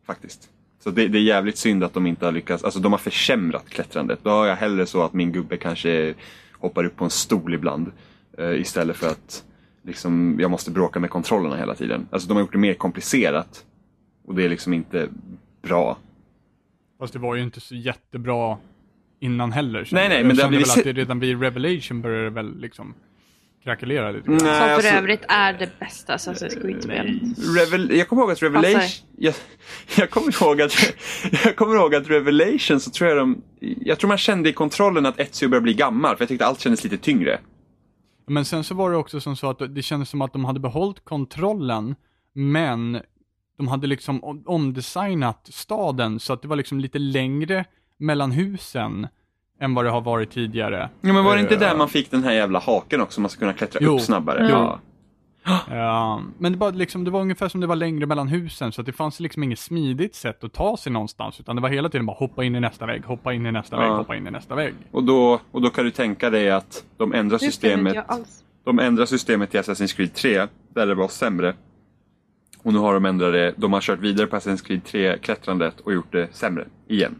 [0.06, 0.51] Faktiskt.
[0.84, 3.70] Så det, det är jävligt synd att de inte har lyckats, alltså de har försämrat
[3.70, 4.18] klättrandet.
[4.22, 6.14] Då har jag hellre så att min gubbe kanske
[6.52, 7.92] hoppar upp på en stol ibland.
[8.38, 9.44] eh, istället för att
[9.82, 12.06] liksom, jag måste bråka med kontrollerna hela tiden.
[12.10, 13.64] Alltså de har gjort det mer komplicerat.
[14.24, 15.08] Och det är liksom inte
[15.62, 15.98] bra.
[16.98, 18.58] Fast det var ju inte så jättebra
[19.20, 19.88] innan heller.
[19.92, 22.94] Nej, nej, men det har blivit att det redan vid Revelation började väl liksom
[23.64, 24.38] krackelera lite grann.
[24.42, 27.22] Nej, Som för alltså- övrigt är det bästa Assassin's Creed-spelet.
[27.58, 28.82] Revel, jag kommer ihåg att Revelation...
[29.18, 29.34] Jag,
[29.96, 30.72] jag, kommer ihåg att,
[31.44, 33.42] jag kommer ihåg att Revelation så tror jag de...
[33.60, 36.60] Jag tror man kände i kontrollen att Ezio började bli gammal för jag tyckte allt
[36.60, 37.40] kändes lite tyngre.
[38.26, 40.60] Men sen så var det också som så att det kändes som att de hade
[40.60, 41.94] behållit kontrollen,
[42.34, 43.00] men
[43.58, 47.64] de hade liksom om- omdesignat staden så att det var liksom lite längre
[47.98, 49.08] mellan husen
[49.62, 50.90] än vad det har varit tidigare.
[51.00, 53.30] Ja, men var det inte Eh, där man fick den här jävla haken också, man
[53.30, 53.94] ska kunna klättra Jo.
[53.94, 54.46] upp snabbare?
[54.50, 54.56] Jo.
[54.56, 54.78] Ja.
[55.70, 58.80] Ja, men det var, liksom, det var ungefär som det var längre mellan husen, så
[58.80, 61.88] att det fanns liksom inget smidigt sätt att ta sig någonstans, utan det var hela
[61.88, 63.82] tiden bara hoppa in i nästa vägg, hoppa in i nästa Ja.
[63.82, 64.74] vägg, hoppa in i nästa vägg.
[64.90, 67.96] Och, då, och då kan du tänka dig att de ändrar systemet,
[68.64, 71.54] de ändrar systemet till Assassin's Creed 3, där det var sämre.
[72.62, 75.92] Och nu har de ändrat det, de har kört vidare på Assassin's Creed 3-klättrandet och
[75.92, 77.14] gjort det sämre, igen.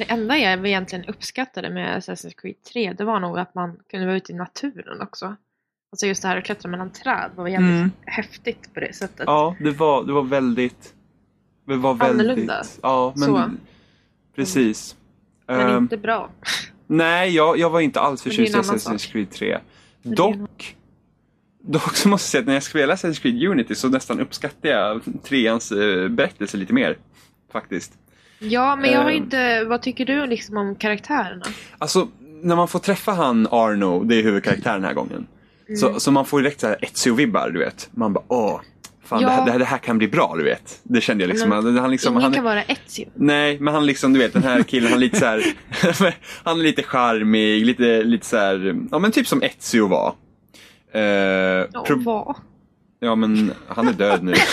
[0.00, 4.06] Det enda jag egentligen uppskattade med Assassin's Creed 3 det var nog att man kunde
[4.06, 5.36] vara ute i naturen också.
[5.92, 7.90] Alltså just det här att klättra mellan träd var jävligt Mm.
[8.06, 9.24] häftigt på det sättet.
[9.26, 10.94] Ja, det var, det var väldigt...
[11.66, 12.26] Det var väldigt...
[12.26, 12.62] Annorlunda.
[12.82, 13.28] Ja, men...
[13.28, 13.50] Så.
[14.36, 14.96] Precis.
[15.46, 16.30] Men Ehm, inte bra.
[16.86, 19.12] Nej, jag, jag var inte alls förtjust i Assassin's sak.
[19.12, 19.58] Creed 3.
[20.02, 20.76] det är Dock,
[21.62, 24.68] dock så måste jag säga att när jag spelade Assassin's Creed Unity så nästan uppskattar
[24.68, 26.98] jag treans eh, berättelse lite mer.
[27.52, 27.98] Faktiskt.
[28.40, 29.16] Ja, men jag har Ehm.
[29.16, 29.64] inte...
[29.64, 31.44] Vad tycker du liksom om karaktärerna?
[31.78, 32.08] Alltså,
[32.42, 35.26] när man får träffa han Arno, det är huvudkaraktären den här gången.
[35.68, 35.78] Mm.
[35.80, 37.88] Så, så man får direkt Ezio-vibbar, du vet.
[37.92, 38.60] Man bara åh,
[39.04, 39.28] fan Ja.
[39.28, 40.80] det, här, det, här, det här kan bli bra, du vet.
[40.82, 41.50] Det kände jag liksom.
[41.50, 43.08] Han, han, liksom Ingen han, kan vara Ezio.
[43.14, 45.42] Nej, men han liksom, du vet den här killen, han är lite så här,
[46.44, 50.14] han är lite charmig, lite, lite så här, ja men typ som Ezio var.
[50.92, 52.36] Eh, Ja, vad?
[53.00, 54.34] ja men han är död nu.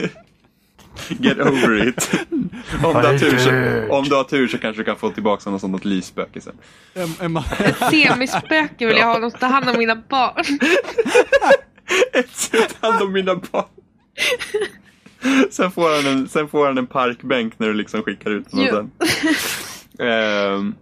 [1.08, 2.10] Get over it.
[2.84, 3.50] Om du, har tur så,
[3.94, 6.54] om du har tur så kanske du kan få tillbaka något sånt lysspöke sen.
[6.94, 10.44] Em- Emma, Ett semispöke vill jag ha någon som tar hand om mina barn.
[12.12, 13.64] Ezio tar hand om mina barn.
[15.50, 18.90] Sen får, han en, sen får han en parkbänk när du liksom skickar ut honom
[19.10, 19.10] sen.
[20.08, 20.74] Ehm,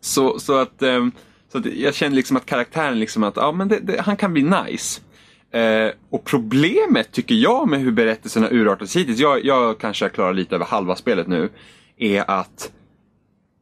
[0.00, 1.12] så, så att, ehm,
[1.52, 4.32] så att jag känner liksom att karaktären liksom att, ja men det, det, han kan
[4.32, 5.00] bli nice.
[5.54, 10.32] Eh, och problemet tycker jag med hur berättelsen har urartats hittills, jag, jag kanske klarar
[10.32, 11.50] lite över halva spelet nu,
[11.96, 12.72] är att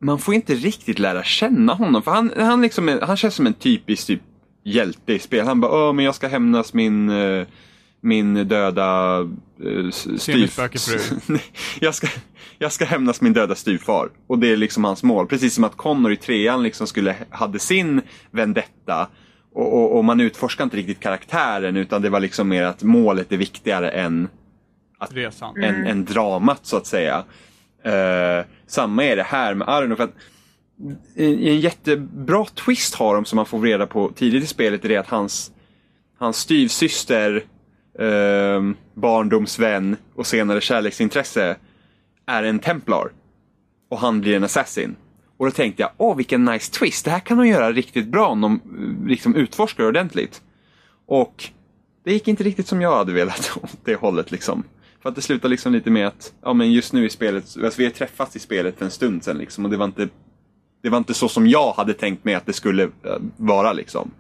[0.00, 2.02] man får inte riktigt lära känna honom.
[2.02, 4.20] För han, han, liksom är, han känns som en typisk typ,
[4.64, 5.46] hjälte i spel.
[5.46, 7.46] Han bara, Åh, men jag ska hämnas min, eh,
[8.00, 9.20] min döda
[9.64, 11.18] uh, Semispökefru.
[11.80, 12.06] jag, ska,
[12.58, 14.10] jag ska hämnas min döda styvfar.
[14.26, 15.26] Och det är liksom hans mål.
[15.26, 19.08] Precis som att Connor i trean liksom skulle, hade sin vendetta.
[19.54, 23.32] Och, och, och man utforskar inte riktigt karaktären utan det var liksom mer att målet
[23.32, 24.28] är viktigare än
[25.10, 25.62] resan.
[25.62, 27.24] än, än dramat så att säga.
[27.84, 29.96] Eh, samma är det här med Arno.
[29.96, 30.14] För att
[31.16, 34.88] en, en jättebra twist har de som man får reda på tidigt i spelet är
[34.88, 35.52] det att hans,
[36.18, 37.44] hans styvsyster,
[37.98, 38.62] eh,
[38.94, 41.56] barndomsvän och senare kärleksintresse
[42.26, 43.10] är en templar.
[43.90, 44.96] Och han blir en assassin.
[45.42, 48.28] Och då tänkte jag, åh vilken nice twist, det här kan de göra riktigt bra
[48.28, 50.42] om de eh, liksom utforskar ordentligt.
[51.06, 51.44] Och
[52.04, 54.64] det gick inte riktigt som jag hade velat åt det hållet liksom.
[55.00, 57.78] För att det slutar liksom lite med att, ja men just nu i spelet, alltså
[57.78, 60.08] vi har träffats i spelet för en stund sedan liksom och det var inte
[60.82, 64.10] det var inte så som jag hade tänkt mig att det skulle eh, vara liksom.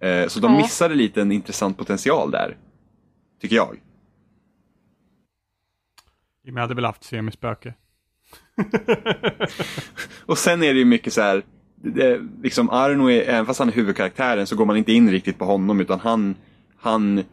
[0.00, 2.56] Eh, så de missade lite en intressant potential där.
[3.40, 3.76] Tycker jag.
[6.44, 7.74] Jimmy hade väl haft semispöke.
[10.26, 11.42] Och sen är det ju mycket så här,
[11.82, 15.38] det, liksom Arno, är, även fast han är huvudkaraktären så går man inte in riktigt
[15.38, 16.34] på honom utan han,
[16.80, 17.24] han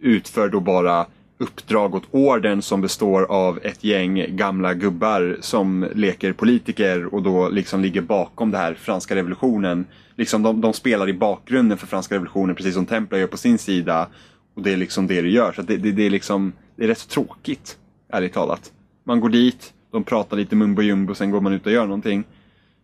[0.00, 1.06] utför då bara
[1.38, 7.48] uppdrag åt orden som består av ett gäng gamla gubbar som leker politiker och då
[7.48, 9.86] liksom ligger bakom det här franska revolutionen.
[10.16, 13.58] Liksom de, de spelar i bakgrunden för franska revolutionen precis som Templar gör på sin
[13.58, 14.08] sida.
[14.54, 15.52] Och det är liksom det det gör.
[15.52, 17.78] Så det, det, det är liksom, det är rätt så tråkigt,
[18.12, 18.72] ärligt talat.
[19.04, 22.24] Man går dit, de pratar lite mumbo jumbo, sen går man ut och gör någonting.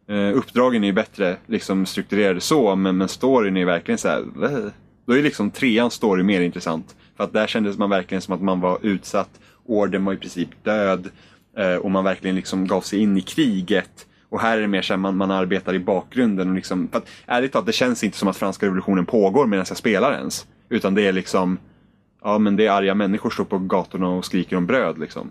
[0.09, 4.25] Eh, uppdragen är ju bättre liksom strukturerade så, men, men storyn är verkligen så här.
[5.07, 6.97] Då är liksom treans story mer intressant.
[7.17, 9.41] För att där kändes man verkligen som att man var utsatt.
[9.67, 11.09] Orden var i princip död.
[11.57, 14.07] Eh, och man verkligen liksom gav sig in i kriget.
[14.29, 16.49] Och här är det mer så här, man, man arbetar i bakgrunden.
[16.49, 19.65] Och liksom, för att, ärligt talat, det känns inte som att franska revolutionen pågår medan
[19.69, 20.47] jag spelar ens.
[20.69, 21.59] Utan det är liksom,
[22.23, 25.31] ja men det är arga människor som står på gatorna och skriker om bröd liksom.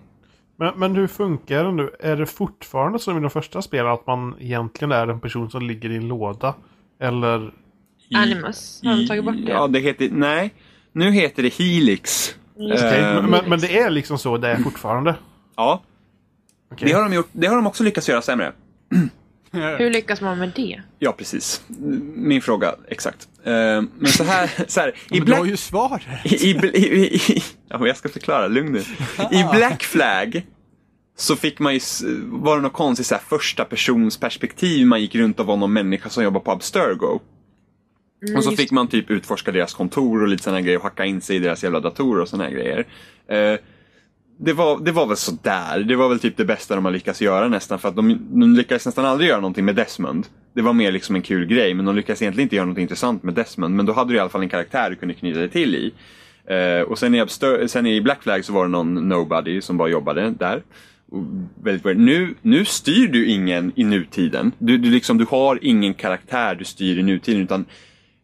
[0.60, 1.92] Men, men hur funkar det nu?
[2.00, 5.68] Är det fortfarande som i de första spelen att man egentligen är en person som
[5.68, 6.56] ligger i en låda?
[7.00, 7.54] Eller?
[8.16, 8.82] Animus.
[8.84, 9.52] Har de tagit bort det?
[9.52, 10.10] Ja, det heter...
[10.12, 10.54] Nej.
[10.92, 12.36] Nu heter det Helix.
[12.60, 15.16] Just Okej, Ehm, men, men, det är liksom så det är fortfarande?
[15.56, 15.82] Ja,
[16.72, 16.88] Okej.
[16.88, 18.54] det har, de gjort, det har de också lyckats göra sämre.
[19.78, 20.82] Hur lyckas man med det?
[21.00, 21.62] Ja, precis.
[22.16, 23.28] Min fråga, exakt.
[23.44, 25.40] Eh, Men så här, så här i Men du Black...
[25.40, 26.02] har ju svaret.
[26.26, 28.80] I, i, i, ja, men jag ska förklara, lugn nu.
[29.32, 30.46] I Black Flag
[31.18, 31.80] så fick man ju,
[32.26, 35.74] var det något konstigt så här, första persons perspektiv man gick runt och var någon
[35.74, 37.20] människa som jobbar på Abstergo.
[38.38, 41.22] och så fick man typ utforska deras kontor och lite sådana grejer och hacka in
[41.22, 42.86] sig i deras jävla datorer och sådana grejer.
[44.40, 45.80] Det var, det var väl sådär.
[45.80, 47.80] Det var väl typ det bästa de har lyckats göra nästan.
[47.80, 50.28] För att de, de lyckades nästan aldrig göra någonting med Desmond.
[50.54, 51.74] Det var mer liksom en kul grej.
[51.74, 53.76] Men de lyckades egentligen inte göra något intressant med Desmond.
[53.76, 55.94] Men då hade du i alla fall en karaktär du kunde knyta dig till i.
[56.54, 59.78] Eh, och sen i, Abster- sen i Black Flag så var det någon nobody som
[59.78, 60.64] bara jobbade där.
[61.12, 61.24] Och
[61.64, 61.98] väldigt.
[61.98, 64.52] Nu, nu styr du ingen i nutiden.
[64.58, 67.42] Du, du, liksom, du har ingen karaktär du styr i nutiden.
[67.42, 67.66] Utan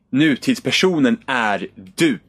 [0.09, 2.19] nutidspersonen är du.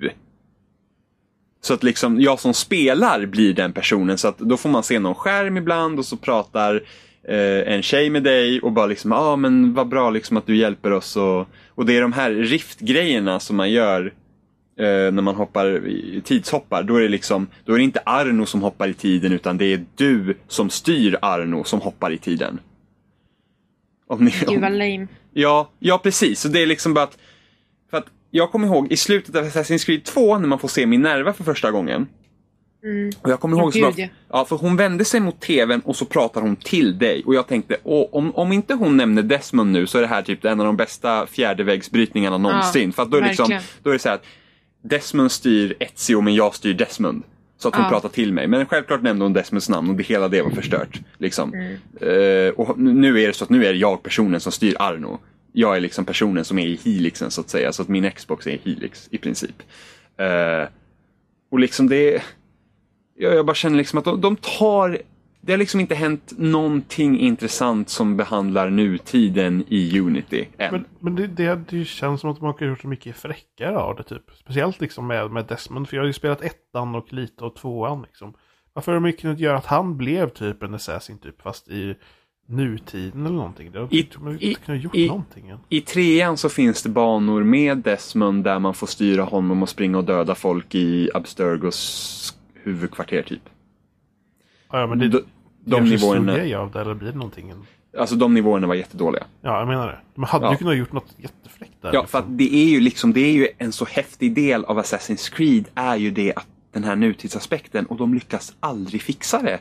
[1.65, 4.19] Så att liksom jag som spelar blir den personen.
[4.19, 6.83] Så att då får man se någon skärm ibland och så pratar
[7.29, 10.47] eh, en tjej med dig och bara liksom, ja ah, men vad bra liksom att
[10.47, 11.17] du hjälper oss.
[11.17, 14.13] Och, och det är de här riftgrejerna som man gör
[14.79, 15.83] eh, när man hoppar,
[16.21, 16.83] tidshoppar.
[16.83, 19.73] Då är det liksom, då är det inte Arno som hoppar i tiden utan det
[19.73, 22.61] är du som styr Arno som hoppar i tiden.
[24.07, 25.07] Om ni, Gud vad lame.
[25.33, 26.41] Ja, ja precis.
[26.41, 27.19] Så det är liksom bara att
[28.37, 31.45] jag kommer ihåg i slutet av Assassin's Creed 2 när man får se Minerva för
[31.45, 32.07] första gången.
[32.85, 33.13] Mm.
[33.23, 34.09] Och jag kommer ihåg så bara, ja.
[34.31, 37.23] ja, för hon vände sig mot tvn och så pratar hon till dig.
[37.27, 40.45] Och jag tänkte, om, om inte hon nämner Desmond nu så är det här typ
[40.45, 42.93] en av de bästa fjärdevägsbrytningarna någonsin.
[42.93, 44.25] för att då är, det liksom, då är det så här att
[44.83, 47.23] Desmond styr Ezio men jag styr Desmond.
[47.59, 47.91] Så att hon Ja.
[47.91, 48.47] pratar till mig.
[48.47, 51.01] Men självklart nämnde hon Desmonds namn och det, hela det var förstört.
[51.19, 51.55] Liksom.
[51.55, 51.73] Mm.
[52.01, 55.21] Eh, och nu är det så att nu är jag personen som styr Arno.
[55.57, 57.73] Jag är liksom personen som är i Helixen så att säga.
[57.73, 59.63] Så att min Xbox är i Helix i princip.
[60.21, 60.69] Uh,
[61.51, 62.23] och liksom det...
[63.17, 64.99] Jag, jag bara känner liksom att de, de tar...
[65.41, 70.73] Det har liksom inte hänt någonting intressant som behandlar nutiden i Unity än.
[70.73, 73.97] Men, men det, det, det känns som att de har gjort så mycket fräckare av
[73.97, 74.31] det typ.
[74.41, 75.89] Speciellt liksom med, med Desmond.
[75.89, 78.35] För jag har ju spelat ettan och lite av tvåan liksom.
[78.73, 81.95] Varför har de inte kunnat göra att han blev typ en assassin typ fast i
[82.47, 83.71] nutiden eller någonting?
[83.73, 85.59] Det har I- har i- kunnat gjort i- någonting än.
[85.69, 89.99] I trean så finns det banor med Desmond där man får styra honom och springa
[89.99, 93.43] och döda folk i Abstergos huvudkvarter typ.
[94.73, 95.23] Ja, men det, de,
[95.65, 97.53] de nivåerna, av det eller blir det någonting
[97.99, 99.25] alltså de nivåerna var jättedåliga.
[99.41, 99.99] Ja, jag menar det.
[100.15, 100.53] De hade Ja.
[100.53, 101.91] ju kunnat gjort något jättefräckt där.
[101.93, 102.23] Ja, liksom.
[102.23, 105.65] för det är ju liksom, det är ju en så häftig del av Assassin's Creed
[105.75, 109.61] är ju det att den här nutidsaspekten och de lyckas aldrig fixa det.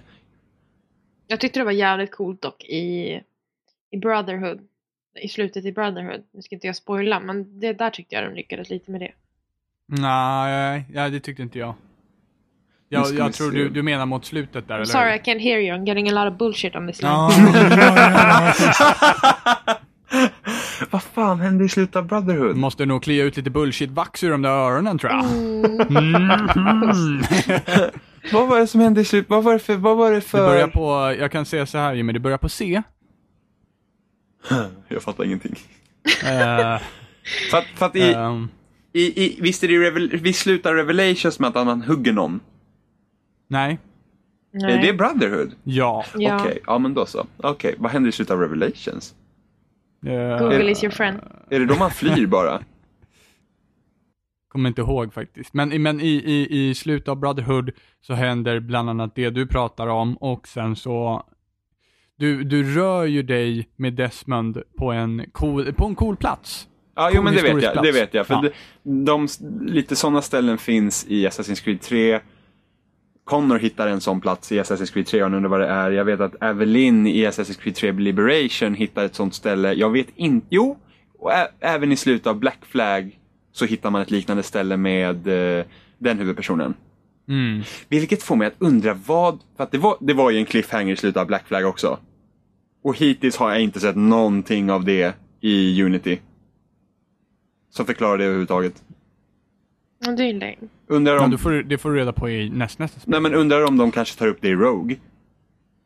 [1.27, 3.21] Jag tyckte det var jävligt coolt dock i,
[3.91, 4.59] i Brotherhood.
[5.21, 6.23] I slutet i Brotherhood.
[6.31, 9.11] Nu ska inte jag spoila, men det där tyckte jag de lyckades lite med det.
[9.85, 11.75] Nej, ja, det tyckte inte jag.
[12.89, 15.77] Jag, jag tror du, du menar mot slutet där, eller Sorry, I can't hear you.
[15.77, 17.11] I'm getting a lot of bullshit on this line.
[17.11, 17.31] Ja.
[20.89, 22.57] Vad fan hände i slutet av Brotherhood?
[22.57, 25.25] Måste nog klia ut lite bullshit-vax ur de där öronen tror jag.
[25.97, 27.23] Mm.
[28.31, 29.29] Vad var det som hände i slutet?
[29.29, 29.75] Vad var det för...
[29.75, 30.47] Vad var det Det för...
[30.47, 32.81] börjar på, jag kan säga så här Jimmy, det börjar på C.
[34.87, 35.55] Jag fattar ingenting.
[36.23, 36.79] Eh,
[37.51, 38.49] För att, för att i, ehm,
[38.93, 42.39] i, i, visst, är det Revel, visst slutar Revelations med att man hugger någon?
[43.47, 43.79] nej.
[44.55, 44.73] Nej.
[44.73, 45.51] Är det Brotherhood?
[45.63, 46.05] Ja.
[46.15, 46.39] Ja.
[46.41, 47.25] Okej, ja men då så.
[47.37, 49.13] Okej, vad händer i slutet av Revelations?
[50.05, 51.19] Eh, Google is your friend.
[51.49, 52.63] Är det då man flyr bara?
[54.53, 55.53] Kommer inte ihåg faktiskt.
[55.53, 59.87] Men, men i, i, i slutet av Brotherhood så händer bland annat det du pratar
[59.87, 61.25] om och sen så
[62.15, 66.67] du, du rör ju dig med Desmond på en cool, på en cool plats.
[66.95, 67.73] Ja, jo men det vet jag.
[67.73, 67.87] plats.
[67.87, 68.27] Det vet jag.
[68.27, 68.49] För Ja.
[68.83, 69.27] de, de,
[69.71, 72.19] lite sådana ställen finns i Assassin's Creed 3.
[73.23, 75.91] Connor hittar en sån plats i Assassin's Creed 3, jag undrar vad det är.
[75.91, 79.73] Jag vet att Evelyn i Assassin's Creed 3 Liberation hittar ett sånt ställe.
[79.73, 80.77] Jag vet inte, jo,
[81.19, 83.19] och även i slutet av Black Flag
[83.53, 85.65] så hittar man ett liknande ställe med eh,
[85.97, 86.73] den huvudpersonen.
[87.27, 87.61] Mm.
[87.89, 90.93] Vilket får mig att undra vad, för att det var, det var ju en cliffhanger
[90.93, 91.99] i slutet av Black Flag också.
[92.83, 96.19] Och hittills har jag inte sett någonting av det i Unity.
[97.69, 98.83] Som förklarar det överhuvudtaget.
[100.05, 100.55] Ja, det är lame.
[100.87, 103.11] Undrar Ja, om, du får, det får du reda på i näst, nästa spel.
[103.11, 104.95] nej, men undrar om de kanske tar upp det i Rogue.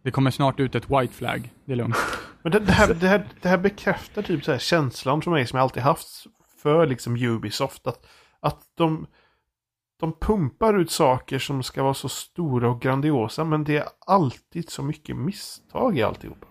[0.04, 1.50] Det kommer snart ut ett white flag.
[1.66, 1.96] Det är lugnt.
[2.44, 5.48] Men det, det, här, det, här, det här bekräftar typ så här känslan för mig
[5.48, 6.08] som jag alltid haft
[6.68, 7.88] för liksom Ubisoft.
[7.88, 8.06] Att,
[8.40, 9.08] att de,
[10.00, 14.70] de pumpar ut saker som ska vara så stora och grandiosa men det är alltid
[14.70, 16.48] så mycket misstag i alltihopa.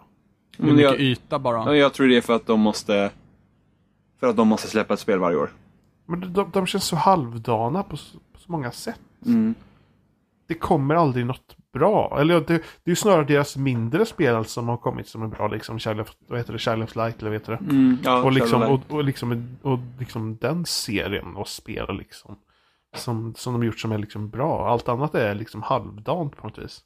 [0.58, 1.56] Men mycket jag, yta bara.
[1.56, 3.10] ja, jag tror det är för att de måste
[4.20, 5.50] för att de måste släppa ett spel varje år.
[6.06, 9.00] Men de, de, de känns så halvdana på, så- på så många sätt.
[9.26, 9.54] Mm.
[10.46, 12.18] Det kommer aldrig något bra.
[12.20, 15.48] Eller det, det är snarare deras mindre spel som har kommit som är bra.
[15.48, 16.58] Liksom Child of, vad heter det?
[16.58, 17.58] Child of Light eller vad heter det?
[17.70, 17.98] Mm.
[18.04, 22.36] Ja, och, liksom, och, och, liksom, och liksom den serien och spel liksom.
[22.96, 24.68] Som, som de gjort som är liksom bra.
[24.68, 26.80] Allt annat är liksom halvdant på något vis.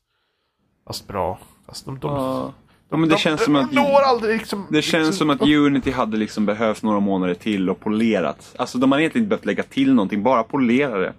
[0.87, 1.39] Fast bra.
[1.67, 2.53] Fast de, de, Ja.
[2.91, 4.67] Ja, men det de, känns de, som att når aldrig liksom...
[4.71, 8.55] Det känns liksom, som att Unity hade liksom behövt några månader till och polerat.
[8.59, 11.13] Alltså de har egentligen inte behövt lägga till någonting, bara polera det.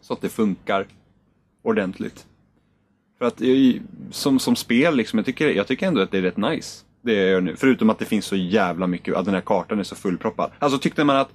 [0.00, 0.86] Så att det funkar
[1.62, 2.26] ordentligt.
[3.20, 6.22] För att jag- som, som spel, liksom, jag, tycker, jag tycker ändå att det är
[6.22, 6.84] rätt nice.
[7.02, 7.56] Det jag gör nu.
[7.56, 10.50] Förutom att det finns så jävla mycket, att den här kartan är så fullproppad.
[10.58, 11.28] Alltså tyckte man att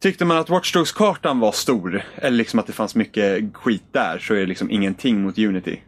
[0.00, 4.18] Tyckte man att Watch Dogs-kartan var stor, eller liksom att det fanns mycket skit där,
[4.18, 5.80] så är det liksom ingenting mot Unity.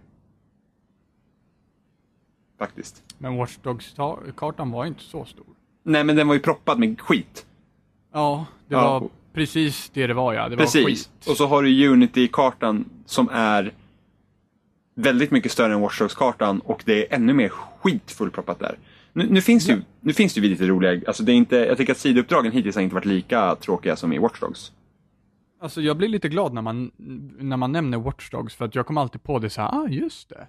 [2.59, 3.03] Faktiskt.
[3.19, 5.47] Men Watch Dogs-kartan var inte så stor.
[5.83, 7.47] Nej, men den var ju proppad med skit.
[8.13, 8.99] Ja, det Ja.
[9.01, 10.49] var precis det det var ja.
[10.49, 10.87] Det var Precis.
[10.87, 11.11] skit.
[11.29, 13.73] Och så har du Unity-kartan som är
[14.99, 18.79] väldigt mycket större än Watch Dogs-kartan och det är ännu mer skit fullproppat där.
[19.13, 21.57] Nu, nu, finns det ju, nu finns det ju lite roliga, alltså det är inte,
[21.57, 24.73] jag tycker att sidouppdragen hittills har inte varit lika tråkiga som i Watch Dogs.
[25.61, 26.91] Alltså jag blir lite glad när man,
[27.39, 29.89] när man nämner Watch Dogs för att jag kommer alltid på det så här, ah
[29.89, 30.47] just det.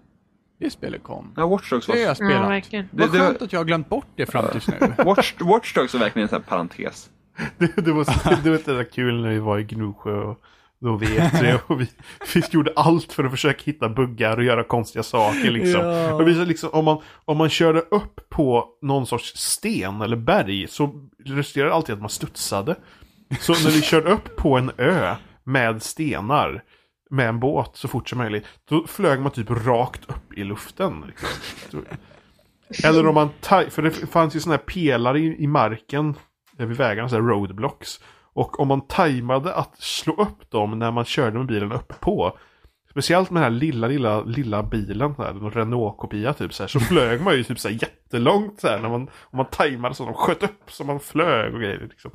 [0.60, 1.34] Det spelet kom.
[1.36, 2.34] Ja, Watch Dogs Det har jag var, spelat.
[2.34, 2.90] Ja, verkligen.
[2.92, 4.76] Vad skönt att jag har glömt bort det fram tills nu.
[5.06, 7.10] Watch, Watch Dogs var verkligen en sån här parentes.
[7.58, 10.42] Det, det, var, så- det var det där kul när vi var i Gnosjö och
[10.82, 11.88] då vet vi och vi,
[12.34, 15.82] vi gjorde allt för att försöka hitta buggar och göra konstiga saker liksom.
[15.86, 16.14] Ja.
[16.14, 20.68] Och vi, liksom om, man, om man körde upp på någon sorts sten eller berg
[20.68, 22.76] så resulterade det alltid att man studsade.
[23.40, 26.64] Så när vi körde upp på en ö med stenar
[27.10, 31.04] med en båt så fort som möjligt, då flög man typ rakt upp i luften.
[31.08, 31.86] Liksom.
[32.84, 33.30] Eller om man,
[33.70, 36.16] för det fanns ju sådana här pelare i, i marken
[36.58, 38.00] vid vägarna, så här roadblocks.
[38.40, 42.38] Och om man tajmade att slå upp dem när man körde med bilen upp på
[42.90, 46.80] Speciellt med den här lilla, lilla, lilla bilen, här, en Renault-kopia typ så här, så
[46.90, 50.06] flög man ju typ så här jättelångt så här, när man, om man tajmade så
[50.06, 52.12] de sköt upp så man flög och grejer liksom.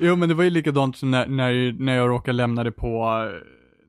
[0.00, 3.28] Jo men det var ju likadant när, när, när jag råkade lämna det på,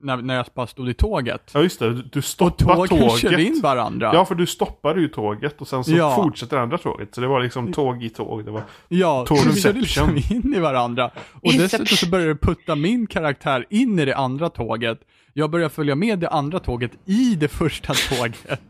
[0.00, 1.50] när, när jag bara stod i tåget.
[1.54, 3.18] Ja just det, du, du Och stoppar tågen tåget.
[3.20, 4.10] körde in varandra.
[4.14, 6.14] Ja, för du stoppade ju tåget och sen så Ja.
[6.16, 7.14] fortsätter det andra tåget.
[7.14, 8.44] Så det var liksom tåg i tåg.
[8.44, 8.62] Det var...
[8.88, 11.10] Ja, så vi körde liksom in i varandra.
[11.42, 15.00] Och dessutom så började det putta min karaktär in i det andra tåget.
[15.32, 18.60] Jag började följa med det andra tåget i det första tåget.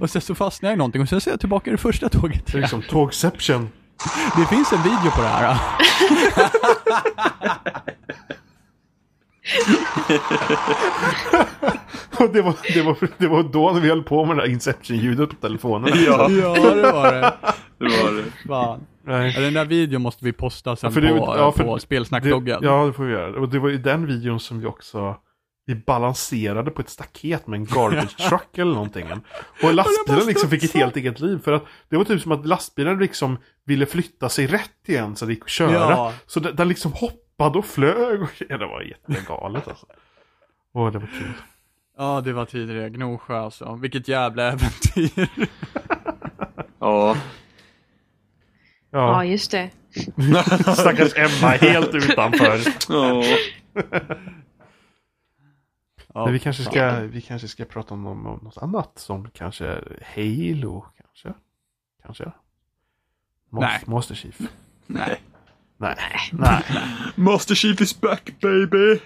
[0.00, 2.08] Och sen så fastnade jag i någonting och sen ser jag tillbaka i det första
[2.08, 2.46] tåget.
[2.46, 3.68] Det är liksom tågception.
[4.36, 5.58] Det finns en video på det här.
[12.20, 14.48] Och det var, det, var, det var då när vi höll på med det där
[14.50, 15.92] Inception-ljudet på telefonen.
[16.06, 16.30] Ja.
[16.30, 17.34] Ja, det var det.
[17.78, 18.24] Det var det.
[18.48, 18.80] Fan.
[19.06, 19.32] Nej.
[19.36, 22.58] Ja, Den där videon måste vi posta sen För det- på, ja, på Det, spelsnackbloggen.
[22.62, 23.40] ja, det får vi göra.
[23.40, 25.16] Och det var i den videon som vi också
[25.66, 29.06] vi balanserade på ett staket med en garbage truck eller någonting.
[29.62, 31.38] Och lastbilen liksom fick ett helt eget liv.
[31.44, 35.26] För att det var typ som att lastbilen liksom ville flytta sig rätt igen så
[35.26, 35.72] det gick att köra.
[35.72, 36.12] Ja.
[36.26, 38.22] Så den, den liksom hoppade och flög.
[38.22, 39.86] Och, ja, det var jättegalet alltså.
[40.72, 41.32] Åh, det var kul.
[41.96, 42.90] Ja, det var tidigare.
[42.90, 43.74] Gnosjö alltså.
[43.74, 45.28] Vilket jävla äventyr.
[46.80, 47.16] Ja.
[48.90, 49.70] Ja, Ja, just det.
[50.76, 52.60] stackars Emma helt utanför.
[52.88, 53.22] Ja.
[56.14, 59.30] Ja, Men vi kanske ska, vi kanske ska prata om, om, om något annat som
[59.30, 59.66] kanske
[60.14, 61.34] Halo, kanske?
[62.02, 62.24] Kanske?
[63.50, 63.80] Mos- Nej.
[63.86, 64.38] Master Chief?
[64.86, 65.20] Nej.
[65.78, 65.96] Nej.
[66.32, 66.62] Nej.
[67.14, 68.98] Master Chief is back baby!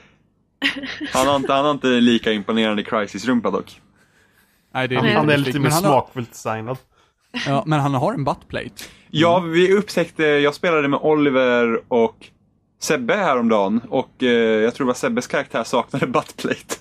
[1.13, 3.81] Han har inte, han har inte lika imponerande Crisis-rumpa dock.
[4.75, 6.77] Nej, det är Han, lite han är lite mer men han har- smakfullt designad.
[7.47, 8.85] Ja, men han har en buttplate.
[9.11, 12.27] Ja, vi upptäckte, jag spelade med Oliver och
[12.81, 16.75] Sebbe häromdagen och eh, jag tror det var Sebbes karaktär saknade buttplate.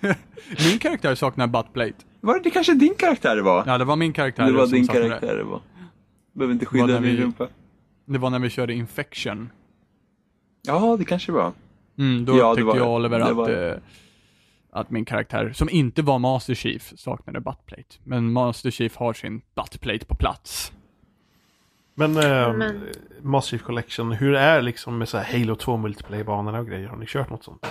[0.68, 1.94] Min karaktär saknar buttplate.
[2.20, 3.64] Var det, det kanske din karaktär det var?
[3.66, 5.60] Ja, det var min karaktär det var din karaktär det var.
[6.34, 7.48] Behöver inte skydda vi- rumpa.
[8.12, 9.50] Det var när vi körde Infection.
[10.62, 11.52] Ja, det kanske var.
[11.98, 13.76] Mm, då Ja, upptäckte var jag och Oliver att, var eh,
[14.72, 17.96] att min karaktär, som inte var Master Chief, saknade buttplate.
[18.04, 20.72] Men Master Chief har sin buttplate på plats.
[21.94, 22.80] Men, eh, Men-
[23.22, 26.88] Master Chief Collection, hur är liksom med så här Halo 2 multiplayer-banorna och grejer?
[26.88, 27.66] Har ni kört något sånt?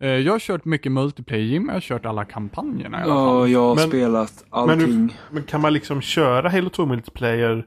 [0.00, 3.26] Eh, jag har kört mycket multiplayer, Jim jag har kört alla kampanjerna i alla Ja,
[3.40, 3.50] fall.
[3.50, 4.80] jag har Men- spelat Men, allting.
[4.80, 7.66] hur, men kan man liksom köra Halo 2 multiplayer?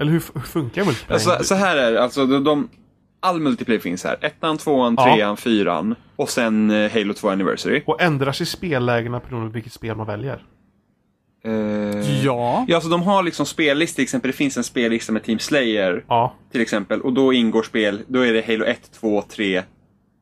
[0.00, 1.14] Eller hur, hur funkar multiplayer?
[1.14, 2.68] Alltså, så här är det, alltså de, de,
[3.20, 4.16] all multiplayer finns här.
[4.20, 5.04] Ettan, tvåan, Ja.
[5.14, 5.94] trean, fyran.
[6.16, 7.82] Och sen eh, Halo 2 Anniversary.
[7.86, 10.42] Och ändrar sig spellägena beroende på vilket spel man väljer?
[11.44, 12.64] Eh, Ja.
[12.68, 16.04] Ja, så de har liksom spellistor, till exempel det finns en spellista med Team Slayer
[16.08, 16.34] Ja.
[16.52, 17.00] till exempel.
[17.00, 19.62] Och då ingår spel, då är det Halo 1, 2, 3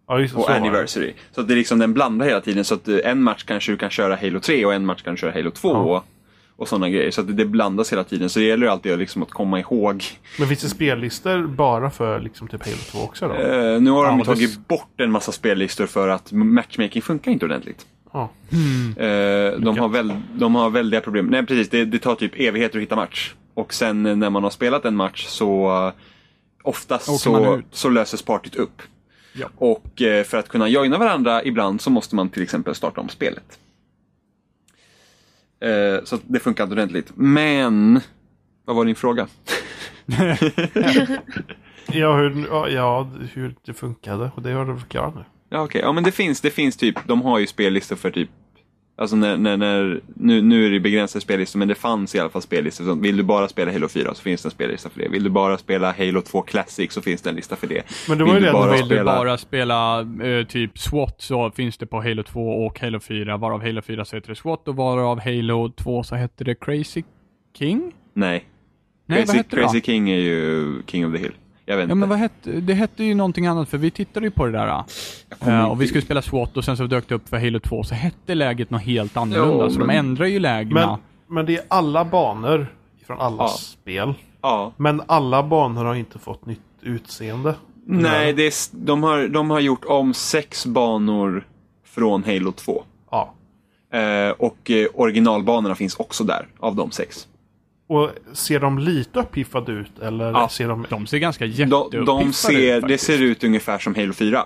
[0.09, 0.47] Ja, och så.
[0.47, 1.15] Anniversary.
[1.33, 2.65] Så att det är liksom, den blandar hela tiden.
[2.65, 5.15] Så att eh, en match kanske du kan köra Halo 3 och en match kan
[5.15, 5.69] du köra Halo 2.
[5.73, 6.05] Ja.
[6.59, 7.11] Och, sådana grejer.
[7.11, 8.31] Så att det, blandas hela tiden.
[8.31, 10.05] Så det gäller alltid att liksom att komma ihåg.
[10.39, 13.35] Men finns det spellistor bara för liksom typ Halo 2 också då?
[13.35, 17.31] Eh, nu har de Ja, tagit det- bort en massa spellistor för att matchmaking funkar
[17.33, 17.87] inte ordentligt.
[18.13, 18.31] Ja.
[18.97, 21.27] Eh, de, har väl, de har väldiga problem.
[21.27, 23.35] Nej precis, det, det tar typ evigheter att hitta match.
[23.55, 25.93] Och sen eh, när man har spelat en match så uh,
[26.63, 28.83] oftast Åker så, så löses partyt upp.
[29.33, 29.47] Ja.
[29.57, 33.09] Och eh, för att kunna joina varandra ibland så måste man till exempel starta om
[33.09, 33.59] spelet.
[35.61, 37.13] Eh, så det funkar inte ordentligt.
[37.15, 38.01] Men,
[38.65, 39.27] vad var din fråga?
[41.93, 44.31] Ja, hur, ja, hur det funkade.
[44.35, 45.25] Och det har du förklarat nu.
[45.51, 45.81] Ja, okej.
[45.81, 48.31] Ja, men det finns, det finns typ, de har ju spellistor för typ
[48.99, 52.31] Alltså när, när, när, nu, nu är det begränsade spellistor, men det fanns i alla
[52.31, 52.85] fall spellistor.
[52.85, 55.09] Så vill du bara spela Halo 4 så finns det en spellista för det.
[55.09, 57.83] Vill du bara spela Halo 2 Classic så finns det en lista för det.
[58.09, 60.79] Men det var ju du det att bara Vill du spela- bara spela eh, typ
[60.79, 64.29] SWAT så finns det på Halo 2 och Halo 4, varav Halo 4 så heter
[64.29, 67.03] det SWAT och varav Halo 2 så heter det Crazy
[67.59, 67.93] King?
[68.15, 68.45] Nej.
[69.07, 69.81] Nej, Crazy, vad hette det Crazy?
[69.81, 71.33] King är ju King of the Hill.
[71.69, 71.95] Jag vet Ja inte.
[71.95, 74.85] men vad hette, det hette ju någonting annat för vi tittade ju på det där.
[75.33, 77.83] Inte och vi skulle spela SWAT och sen så dök det upp för Halo 2
[77.85, 79.65] så hette läget något helt annorlunda.
[79.65, 80.87] Jo, så de men- ändrar ju lägena.
[81.27, 82.67] Men, men det är alla banor
[83.07, 83.49] från alla Ja.
[83.49, 84.15] spel.
[84.43, 84.73] Ja.
[84.77, 87.55] Men alla banor har inte fått nytt utseende.
[87.87, 88.53] Nej, det är,
[88.87, 91.47] de, har, de har gjort om sex banor
[91.85, 92.83] från Halo 2.
[93.11, 93.33] Ja.
[93.93, 97.29] Eh, och eh, originalbanorna finns också där, av de sex.
[97.89, 100.49] Och ser de lite uppiffade ut eller Ja.
[100.49, 100.87] ser de...
[100.91, 103.05] De ser ganska De, jätteuppiffade de ser, ut det faktiskt.
[103.05, 104.45] ser ut ungefär som Halo 4.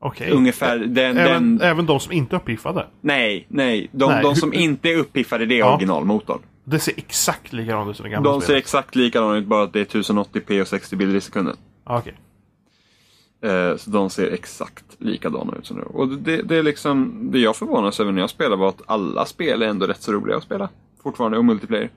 [0.00, 0.30] Okej.
[0.30, 1.68] Ungefär den, Även, den...
[1.68, 2.86] även de som inte är uppiffade.
[3.00, 3.88] Nej, nej.
[3.92, 5.74] De, Nej, de hur- som inte är uppiffade, det är Ja.
[5.74, 6.38] originalmotorn.
[6.64, 8.62] Det ser exakt likadant ut som det gamla De ser spelet.
[8.62, 11.56] exakt likadana ut, bara att det är 1080p och 60 bilder i sekunden.
[11.86, 12.14] Ja, Okej.
[13.42, 15.82] Eh, så de ser exakt likadana ut som nu.
[15.82, 19.24] Och det, det är liksom, det jag förvånas över när jag spelar var att alla
[19.26, 20.68] spel är ändå rätt så roliga att spela.
[21.02, 21.90] Fortfarande, och multiplayer.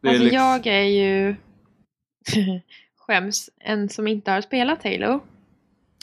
[0.00, 1.36] Det är Alltså liksom- jag är ju
[2.98, 5.20] skäms, en som inte har spelat Halo.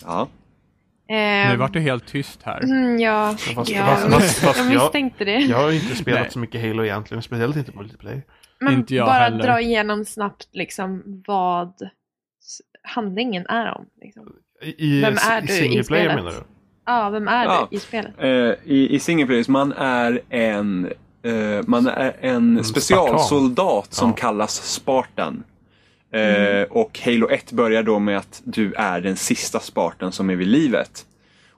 [0.04, 0.30] Ja.
[1.10, 2.64] Eh, Nu vart det helt tyst här.
[2.64, 5.38] mm, ja, Fast- ja, fast- fast- fast jag misstänkte det.
[5.40, 6.32] Jag har inte spelat Nej.
[6.32, 8.22] så mycket Halo egentligen, speciellt inte multiplayer.
[8.60, 9.44] Men Inte jag bara heller.
[9.44, 11.74] dra igenom snabbt liksom vad
[12.84, 13.86] handlingen är om.
[14.02, 14.36] Liksom.
[14.62, 16.16] I, Vem är i du i spelet?
[16.16, 16.44] menar du?
[16.86, 17.68] Ja, vem är Ja.
[17.72, 18.14] du i spelet?
[18.18, 18.28] Eh,
[18.72, 20.92] I, i single players, man är en,
[21.66, 24.16] man är en specialsoldat som Ja.
[24.16, 25.44] kallas Spartan.
[26.12, 30.36] Eh, Och Halo 1 börjar då med att du är den sista Spartan som är
[30.36, 31.06] vid livet.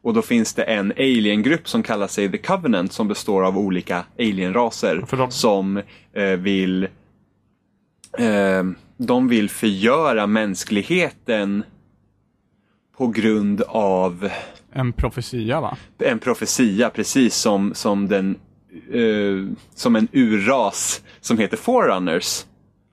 [0.02, 4.06] Och då finns det en aliengrupp som kallar sig The Covenant som består av olika
[4.20, 5.82] alienraser de- som
[6.14, 6.84] eh, vill
[8.18, 8.64] eh,
[8.98, 11.64] de vill förgöra mänskligheten
[12.98, 14.30] på grund av
[14.74, 15.78] En profetia va?
[16.00, 18.36] en profetia, precis som, som, den,
[18.94, 22.46] eh, som en urras som heter Forerunners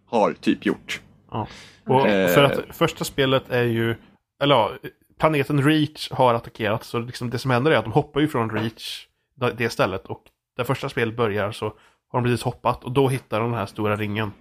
[0.07, 1.01] har typ gjort.
[1.31, 1.47] Ja.
[1.87, 2.29] Och Eh.
[2.35, 3.95] för att första spelet är ju,
[4.43, 4.73] eller ja,
[5.21, 6.85] planeten Reach har attackerat.
[6.85, 9.07] Så liksom det som händer är att de hoppar ju från Reach,
[9.57, 10.07] det- stället.
[10.07, 10.23] Och
[10.57, 11.65] där första spelet börjar så
[12.13, 14.33] har de precis hoppat och då hittar de den här stora ringen.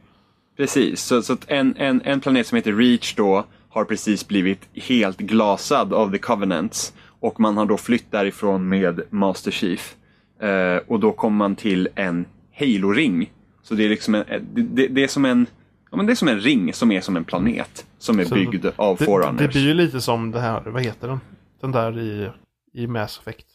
[0.58, 4.70] Precis, så, så att en, en, en planet som heter Reach då har precis blivit
[4.74, 6.94] helt glasad av The Covenants.
[7.20, 9.96] Och man har då flytt därifrån med Master Chief.
[10.42, 12.26] Eh, och då kommer man till en
[12.60, 13.32] Halo-ring.
[13.64, 14.24] Så det är liksom en,
[14.54, 15.46] det, det, det är som en
[15.92, 17.86] Ja, men det är som en ring som är som en planet.
[17.98, 19.42] Som är Så byggd av Det, Forerunners.
[19.42, 21.20] det blir ju lite som det här, vad heter den?
[21.62, 22.30] Den där i,
[22.74, 23.46] i Mass Effect.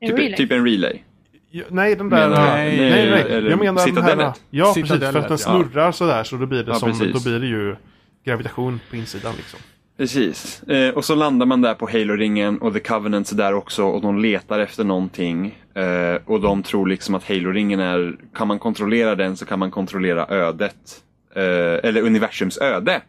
[0.00, 0.36] En typ, relay?
[0.36, 1.02] typ en relay.
[1.50, 2.28] Ja, nej, den där...
[2.28, 3.32] Menar nej, nej, nej, nej.
[3.36, 4.02] eller Jag menar den här...
[4.02, 4.42] Citadellet?
[4.50, 4.88] Ja, precis.
[4.88, 5.64] För att Citadellet, den ja.
[5.68, 6.90] snurrar sådär så då blir det Ja, som...
[6.90, 7.12] precis.
[7.24, 7.76] Då blir det ju
[8.24, 9.60] gravitation på insidan liksom.
[9.96, 10.62] Precis.
[10.62, 14.02] Eh, och så landar man där på Halo-ringen och The Covenants är där också och
[14.02, 15.58] de letar efter någonting.
[15.74, 19.70] Eh, och de tror liksom att Halo-ringen är, kan man kontrollera den så kan man
[19.70, 21.02] kontrollera ödet.
[21.34, 21.42] Eh,
[21.88, 23.00] eller universums öde.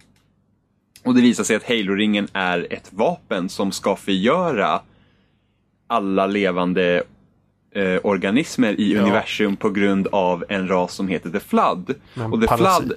[1.04, 4.82] Och det visar sig att Halo-ringen är ett vapen som ska förgöra
[5.88, 7.04] alla levande
[7.76, 9.02] eh, organismer i Ja.
[9.02, 11.96] universum på grund av en ras som heter The Flood.
[12.14, 12.82] Men och The parasit.
[12.84, 12.94] Flood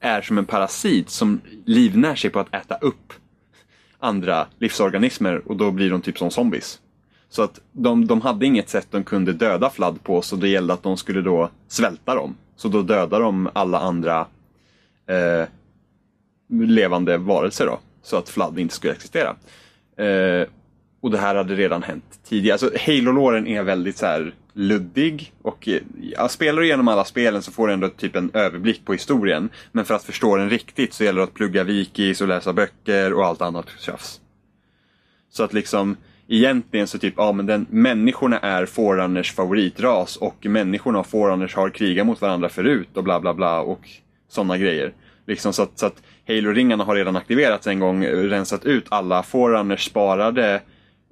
[0.00, 3.12] är som en parasit som livnär sig på att äta upp
[4.00, 6.80] andra livsorganismer och då blir de typ som zombies.
[7.28, 10.74] Så att de, de hade inget sätt de kunde döda Fladd på så det gällde
[10.74, 12.36] att de skulle då svälta dem.
[12.56, 14.26] Så då dödar de alla andra
[15.06, 15.48] eh,
[16.48, 17.78] levande varelser då.
[18.02, 19.36] Så att Fladd inte skulle existera.
[19.96, 20.46] Eh,
[21.00, 22.54] och det här hade redan hänt tidigare.
[22.54, 27.42] Alltså Halo-låren är väldigt så här luddig och eh, ja, spelar du igenom alla spelen
[27.42, 29.48] så får du ändå typ en överblick på historien.
[29.72, 33.12] Men för att förstå den riktigt så gäller det att plugga wikis och läsa böcker
[33.12, 34.20] och allt annat tjafs.
[35.30, 35.96] Så att liksom
[36.28, 41.70] egentligen så typ, ja men den, människorna är Forerunners favoritras och människorna och Forerunners har
[41.70, 43.88] krigat mot varandra förut och bla bla bla och
[44.28, 44.92] sådana grejer.
[45.26, 49.84] Liksom så att, så att Halo-ringarna har redan aktiverats en gång, rensat ut alla Forerunners
[49.86, 50.62] sparade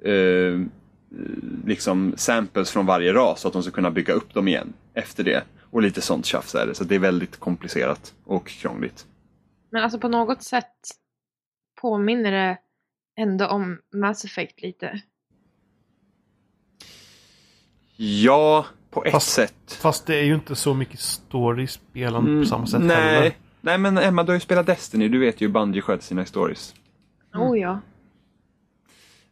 [0.04, 0.60] eh,
[1.66, 5.24] liksom samples från varje ras så att de ska kunna bygga upp dem igen efter
[5.24, 5.42] det.
[5.70, 9.06] Och lite sånt tjafs är det, så det är väldigt komplicerat och krångligt.
[9.70, 10.72] Men alltså på något sätt
[11.80, 12.58] påminner det
[13.18, 15.00] ändå om Mass Effect lite.
[17.96, 19.72] Ja, på ett Fast- sätt.
[19.80, 22.96] Fast det är ju inte så mycket story i spelen Mm, på samma sätt nej.
[23.14, 23.36] heller.
[23.60, 25.08] nej, men Emma, du har ju spelat Destiny.
[25.08, 26.74] Du vet ju hur Bungie sköter sina stories.
[27.34, 27.80] Oh ja.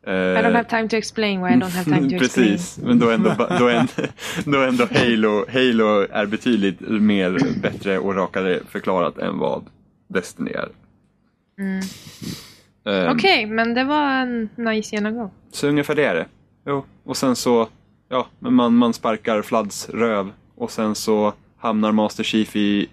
[0.06, 2.48] Eh, I don't have time to explain why I don't have time to explain.
[2.48, 3.92] Precis, men då ändå, då ändå,
[4.44, 9.64] då ändå Halo, Halo är betydligt mer bättre och rakare förklarat än vad
[10.08, 10.68] Destiny är.
[11.58, 11.80] Mm.
[12.86, 15.30] Ehm, Okej, men det var en nice genomgång.
[15.52, 16.26] Så ungefär det är det.
[16.66, 16.84] Jo.
[17.04, 17.68] Och sen så,
[18.08, 22.88] ja, man, man sparkar Floods röv och sen så hamnar Master Chief i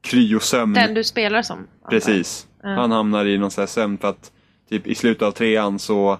[0.00, 0.74] kryosömn.
[0.74, 1.66] Den du spelar som.
[1.90, 2.46] Precis.
[2.62, 2.68] Ja.
[2.68, 4.32] Han hamnar i någon sån här sömn för att
[4.68, 6.18] typ i slutet av trean så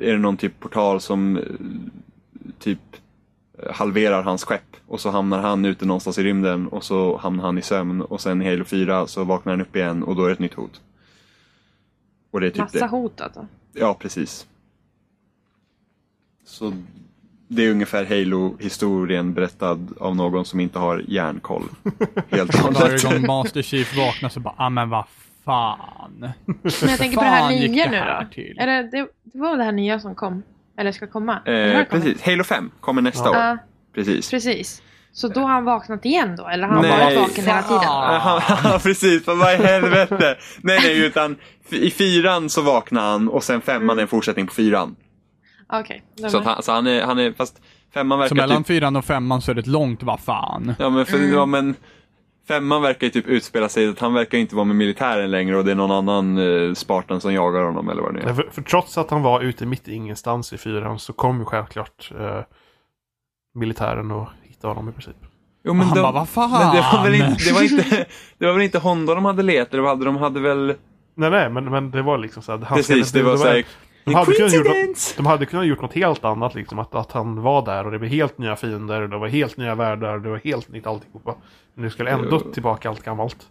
[0.00, 1.42] är det någon typ portal som eh,
[2.58, 2.78] typ
[3.58, 7.44] eh, halverar hans skepp och så hamnar han ute någonstans i rymden och så hamnar
[7.44, 10.22] han i sömn och sen i Halo 4 så vaknar han upp igen och då
[10.24, 10.80] är det ett nytt hot.
[12.30, 12.86] Och det är typ Massa det.
[12.86, 13.46] hot alltså.
[13.72, 14.46] Ja, precis.
[16.44, 16.72] Så
[17.48, 21.64] det är ungefär Halo-historien berättad av någon som inte har järnkoll.
[22.28, 23.02] Helt och varje hållet.
[23.02, 25.04] gång Master Chief vaknar så bara, ah men vad
[25.50, 26.32] fan.
[26.80, 28.28] Men jag tänker på det här nya det nu här då.
[28.34, 28.56] till?
[28.58, 30.42] Är det, det, det var det här nya som kom?
[30.78, 31.42] Eller ska komma?
[31.44, 33.52] Eh, precis, Halo 5 kommer nästa Ja.
[33.52, 33.58] år.
[33.94, 34.30] Precis.
[34.30, 34.82] precis.
[35.12, 36.48] Så då har han vaknat igen då?
[36.48, 36.90] Eller har han Nej.
[36.90, 37.82] bara varit vaken hela tiden?
[37.82, 38.42] Fan.
[38.64, 39.26] Ja, precis.
[39.26, 40.36] Vad i helvete.
[40.62, 41.36] Nej, nej, utan
[41.70, 44.96] i fyran så vaknar han och sen femman är en fortsättning på fyran.
[45.72, 46.02] Okej.
[46.16, 47.60] då Så, han, så han, är, han är, fast
[47.94, 48.66] femman Så verkar mellan typ...
[48.66, 50.74] fyran och femman så är det ett långt vad fan.
[50.78, 51.74] Ja, men, för, ja, men
[52.54, 55.64] femman verkar ju typ utspela sig, att han verkar inte vara med militären längre och
[55.64, 58.34] det är någon annan eh, Spartan som jagar honom eller vad det nu Nej, är.
[58.34, 61.44] För, för trots att han var ute mitt i ingenstans i fyran så kom ju
[61.44, 62.40] självklart eh,
[63.54, 65.16] militären och hittade honom i princip.
[65.64, 66.50] Jo, Och han bara, vad fan?
[66.50, 68.06] Men det var väl inte, det var inte,
[68.38, 70.16] det var väl inte Honda de hade letat, eller vad hade de?
[70.16, 70.74] hade väl...
[71.14, 72.58] Nej, nej, men, men det var liksom så här.
[72.58, 73.64] Han Precis, skulle- det var såhär...
[74.04, 75.14] de, hade kunnat gjort, Coincidence!
[75.16, 76.78] de hade kunnat gjort något helt annat, liksom.
[76.78, 79.74] Att, att han var där och det var helt nya fiender, det var helt nya
[79.74, 81.34] världar, det var helt nytt alltihopa.
[81.74, 82.52] Men nu skulle ändå Jo.
[82.52, 83.46] tillbaka allt gammalt.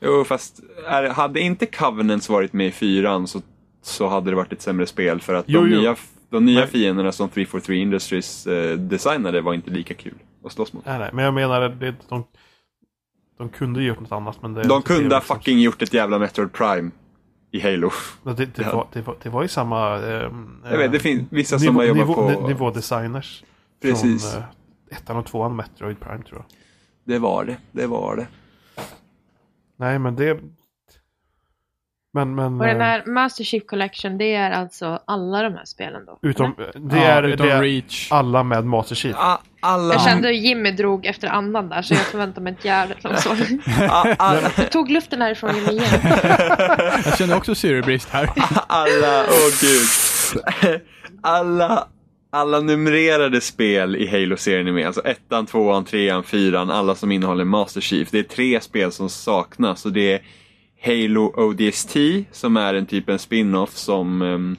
[0.00, 3.40] Jo, fast är, hade inte Covenants varit med i fyran så,
[3.82, 5.80] så hade det varit ett sämre spel för att Jo, de, jo.
[5.80, 5.96] nya,
[6.30, 10.14] de nya Men- fienderna som 343 Industries eh, designade var inte lika kul
[10.44, 10.86] att slåss mot.
[10.86, 12.24] Nej, nej, men jag menar, det, de,
[13.38, 14.42] de kunde ju gjort något annat.
[14.42, 16.90] Men det, De kunde ha fucking gjort ett jävla Metroid Prime
[17.52, 17.90] i Halo.
[18.22, 18.76] Det, det, det, Ja.
[18.76, 19.96] var, det, var, det var ju samma...
[19.98, 22.28] ehm, Jag vet, det finns vissa som nivå, har jobbat på...
[22.42, 23.44] ni- Nivådesigners.
[23.82, 24.32] Precis.
[24.32, 26.44] Från eh, ettan och tvåan Metroid Prime tror jag.
[27.04, 28.26] Det var det, det var det.
[29.76, 30.40] Nej, men det...
[32.14, 32.60] Men, men...
[32.60, 36.18] Och den eh, här Master Chief Collection, det är alltså alla de här spelen då?
[36.22, 38.12] Utom, det Ja, är, utom det är Reach.
[38.12, 39.16] alla med Master Chief.
[39.64, 39.94] Alla...
[39.94, 43.20] Jag kände hur Jimmy drog efter andan där, så jag förväntar mig ett jävligt långt
[43.20, 43.36] svar.
[43.90, 46.00] a- alla, Jag tog luften härifrån Jimmy igen.
[47.04, 48.30] Jag känner också syrebrist här.
[48.66, 50.80] alla, åh gud.
[51.22, 51.86] Alla,
[52.32, 54.86] alla numrerade spel i Halo-serien är med.
[54.86, 58.08] Alltså ettan, tvåan, trean, fyran, alla som innehåller Master Chief.
[58.10, 60.20] Det är tre spel som saknas och det är
[60.84, 61.96] Halo ODST
[62.32, 64.56] som är en typ en spin-off som ehm,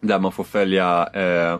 [0.00, 1.58] där man får följa eh,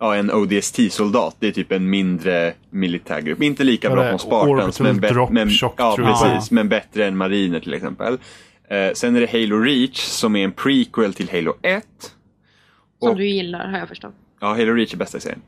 [0.00, 1.36] ja, en ODST-soldat.
[1.38, 3.42] Det är typ en mindre militärgrupp.
[3.42, 7.60] Inte lika bra som Spartans, men, Drop men, Shock, ja, precis, men bättre än mariner
[7.60, 8.18] till exempel.
[8.68, 11.84] Eh, sen är det Halo Reach som är en prequel till Halo 1.
[13.00, 14.14] Som Och- du gillar, har jag förstått.
[14.40, 15.42] Ja, Halo Reach är bästa i serien.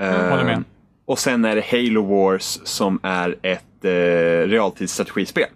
[0.00, 0.64] Eh, håller med.
[1.06, 3.90] Och sen är det Halo Wars som är ett eh,
[4.48, 5.48] realtidsstrategispel.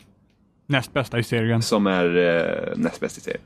[0.67, 1.63] Näst bästa i serien.
[1.63, 3.43] Som är eh, näst bäst i serien.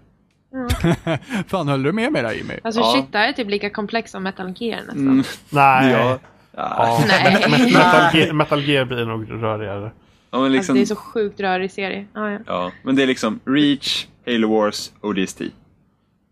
[1.49, 2.55] Fan, höll du med mig där Jimmy?
[2.65, 2.93] Alltså Ja.
[2.97, 4.99] shit, det här är typ lika komplext som Metal Gear nästan.
[4.99, 5.91] Mm, Nej.
[5.93, 6.19] ja.
[6.57, 7.05] Ja.
[7.09, 7.35] Nej.
[7.51, 9.91] Metal, Gear, Metal Gear blir nog rörigare.
[10.31, 12.07] Ja, men Alltså, liksom, det är så sjukt rörig serie.
[12.15, 12.39] Ja, ja.
[12.47, 15.41] ja, men det är liksom Reach, Halo Wars, ODST.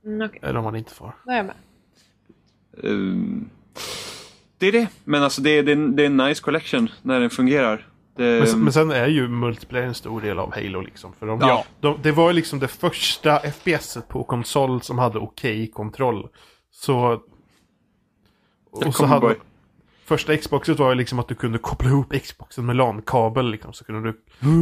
[0.06, 1.12] Mm, Eller om man inte får.
[1.24, 1.54] då är jag med.
[2.82, 3.50] Um,
[4.58, 4.88] det är det.
[5.04, 7.86] Men alltså det är, det, är, det är en nice collection när den fungerar.
[8.18, 11.12] Eh, Men, sen- men sen är ju multiplayer en stor del av Halo liksom.
[11.18, 11.64] För de, Ja.
[11.80, 16.28] de, det var ju liksom det första FPS på konsol som hade okej kontroll.
[16.70, 17.20] Så...
[18.70, 19.20] Och så hade...
[19.20, 19.34] bara-
[20.04, 23.72] Första Xboxet var ju liksom att du kunde koppla ihop Xboxen med LAN-kabel liksom.
[23.72, 24.18] Så kunde du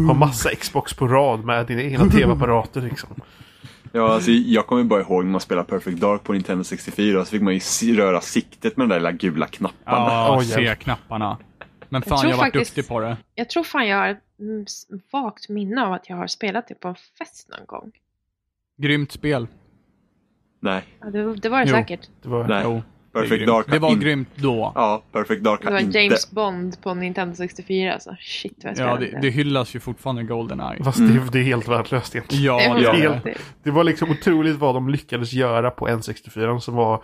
[0.06, 3.08] ha massa Xbox på rad med dina egna tv-apparater liksom.
[3.92, 7.30] Ja, alltså, jag kommer bara ihåg när man spelade Perfect Dark på Nintendo 64 så
[7.30, 10.06] fick man ju röra siktet med de där lilla gula knapparna.
[10.12, 10.42] Ja.
[10.44, 11.38] C-knapparna.
[11.90, 13.16] Men fan, jag har varit faktiskt- duktig på det.
[13.34, 14.18] Jag tror fan jag har ett
[15.12, 17.92] vagt minne av att jag har spelat det på en fest någon gång.
[18.76, 19.46] Grymt spel.
[20.60, 21.76] Nej, Ja, det, det var det Jo.
[21.76, 22.08] säkert.
[22.22, 22.48] Det var...
[22.48, 22.60] nej.
[22.64, 23.46] Jo, Perfect grymt.
[23.48, 24.72] Dark Det var in- grymt då.
[24.74, 25.98] Ja, Perfect Dark Det var inte...
[25.98, 28.16] James Bond på Nintendo 64 alltså.
[28.20, 30.84] Shit vad jag Ja, det, det hyllas ju fortfarande Goldeneye.
[30.84, 31.14] Fast Mm.
[31.16, 32.44] det, det är helt värdelöst egentligen.
[32.44, 32.92] Ja, Det var det är
[33.22, 33.38] helt-.
[33.62, 37.02] Det var liksom otroligt vad de lyckades göra på N64 som var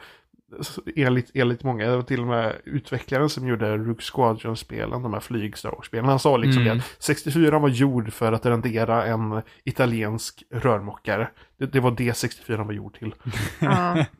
[0.97, 5.21] enligt, enligt många, det var till och med utvecklaren som gjorde Rook Squadron-spelen, de här
[5.21, 6.05] flyg Star Wars-spelen.
[6.07, 6.79] Han sa liksom Mm.
[6.79, 11.29] det, 64 var gjord för att rendera en italiensk rörmokare.
[11.59, 13.15] Det, det var det 64 var gjord till.
[13.61, 14.05] Ja.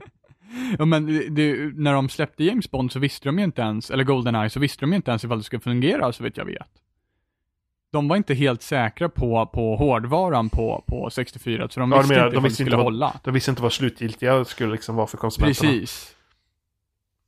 [0.79, 4.05] Ja, men det, när de släppte James Bond så visste de ju inte ens, eller
[4.05, 6.69] Goldeneye, så visste de ju inte ens ifall det skulle fungera så vet jag vet.
[7.93, 12.15] De var inte helt säkra på, på hårdvaran på, på 64, så de Ja, visste
[12.15, 13.21] menar, inte de visste skulle inte vad- hålla.
[13.25, 15.71] De visste inte vad slutgiltiga skulle liksom vara för konsumenterna.
[15.73, 16.16] Precis.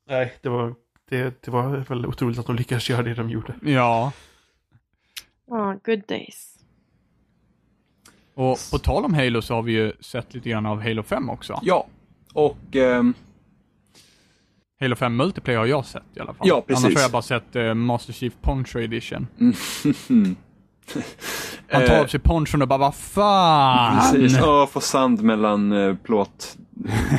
[0.09, 0.75] Nej, det var,
[1.11, 3.55] det, det var väl otroligt att de lyckades göra det de gjorde.
[3.63, 4.13] Ja.
[5.51, 6.55] Ja, good days.
[8.35, 11.31] Och på tal om Halo så har vi ju sett lite grann av Halo 5
[11.31, 11.61] också.
[11.63, 11.87] Ja,
[12.35, 12.77] och...
[12.77, 13.15] ehm,
[14.81, 16.49] Halo 5 Multiplayer har jag sett i alla fall.
[16.49, 16.85] Ja, precis.
[16.85, 19.27] Annars har jag bara sett eh, Master Chief Poncho Edition.
[21.71, 24.13] Han tar Eh, av sig ponchon och bara vad fan!
[24.13, 26.57] Precis, Åh, få sand mellan eh, plåt,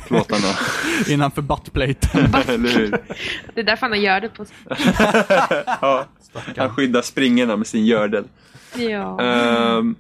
[0.08, 0.54] plåtarna.
[1.08, 2.32] Innanför buttplaten.
[3.54, 4.46] Det är därför han gör det på...
[5.82, 6.06] ja,
[6.58, 8.24] han skyddar springorna med sin gördel.
[8.78, 9.22] Ja.
[9.22, 9.96] Ehm,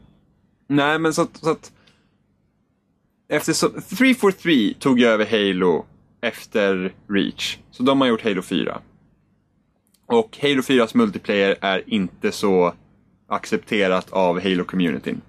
[0.67, 1.37] nej, men så att...
[1.37, 1.71] Så att
[3.29, 5.85] eftersom 343 tog ju över Halo
[6.21, 7.57] efter Reach.
[7.71, 8.81] Så de har gjort Halo 4.
[10.05, 12.73] Och Halo 4s multiplayer är inte så
[13.27, 15.21] accepterat av Halo-communityn.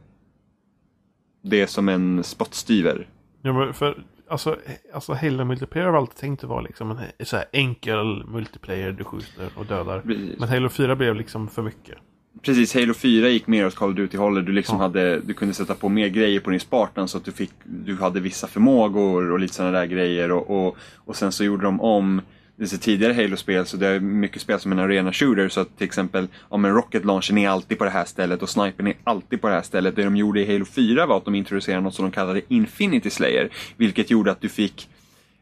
[1.43, 3.07] Det är som en spottstyver.
[3.43, 4.57] Ja, men för, alltså,
[4.93, 9.05] alltså Halo Multiplayer har alltid tänkt att vara liksom en så här enkel multiplayer du
[9.05, 10.01] skjuter och dödar.
[10.01, 10.39] Precis.
[10.39, 11.95] Men Halo 4 blev liksom för mycket.
[12.43, 14.47] Precis, Halo 4 gick mer åt Call of Duty-hållet.
[14.47, 14.83] Du, liksom Ja.
[14.83, 17.97] hade, du kunde sätta på mer grejer på din Spartan så att du, fick, du
[17.97, 20.33] hade vissa förmågor och lite sådana där grejer.
[20.33, 22.21] Och, och, och sen så gjorde de om
[22.61, 25.49] dessa tidigare Halo-spel, så det är mycket spel som en arena shooter.
[25.49, 28.49] Så att till exempel, om en rocket launchen är alltid på det här stället och
[28.49, 29.97] snipern är alltid på det här stället.
[29.97, 33.11] Det de gjorde i Halo 4 var att de introducerade något som de kallade Infinity
[33.11, 33.49] Slayer.
[33.77, 34.89] Vilket gjorde att du fick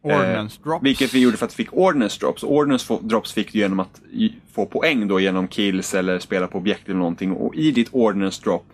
[0.03, 0.85] Ordnance drops.
[0.85, 2.43] vilket vi gjorde för att vi fick ordnance drops.
[2.43, 4.01] Ordnance drops fick du genom att
[4.53, 7.33] få poäng då genom kills eller spela på objekt eller någonting.
[7.33, 8.67] Och i ditt ordnance drop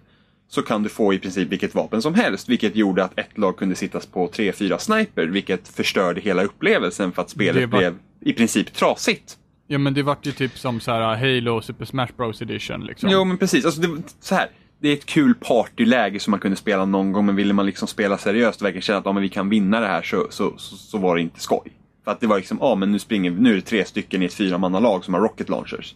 [0.48, 2.48] så kan du få i princip vilket vapen som helst.
[2.48, 5.26] Vilket gjorde att ett lag kunde sittas på 3-4 sniper.
[5.26, 7.94] Vilket förstörde hela upplevelsen för att spelet blev
[8.24, 9.38] i princip trasigt.
[9.66, 13.10] Ja men det vart ju typ som så här Halo Super Smash Bros Edition liksom.
[13.10, 13.64] Jo men precis.
[13.64, 14.48] Alltså, det, så här.
[14.80, 17.88] Det är ett kul partyläge som man kunde spela någon gång men ville man liksom
[17.88, 20.52] spela seriöst och verkligen känna att ja, men vi kan vinna det här så, så,
[20.56, 21.72] så, så var det inte skoj.
[22.04, 24.24] För att det var liksom, ja men nu springer nu är det tre stycken i
[24.24, 25.94] ett fyramannalag som har rocket launchers.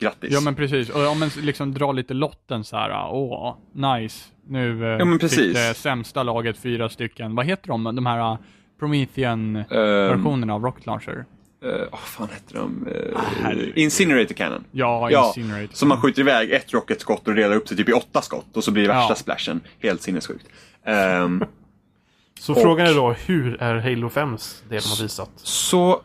[0.00, 0.32] Grattis.
[0.32, 4.24] Ja men precis, och om man liksom drar lite lotten så här, åh, nice.
[4.48, 5.38] Nu eh, Ja, men precis.
[5.38, 8.38] fick det sämsta laget fyra stycken, vad heter de, de här uh,
[8.78, 11.24] Promethean-versionerna Ehm, av Rocket Launcher?
[11.64, 12.88] Eh, vad fan heter de?
[13.16, 13.78] Ah, herregud.
[13.78, 14.64] Incinerator Cannon.
[14.72, 15.76] Ja, Ja, Incinerate.
[15.76, 18.64] Så man skjuter iväg ett rocketskott och delar upp sig typ i åtta skott och
[18.64, 19.14] så blir det värsta Ja.
[19.16, 19.60] splashen.
[19.80, 20.46] Helt sinnessjukt.
[20.84, 21.44] Ehm,
[22.40, 25.30] Så Och- frågan är då, hur är Halo 5s det de har visat?
[25.36, 26.00] Så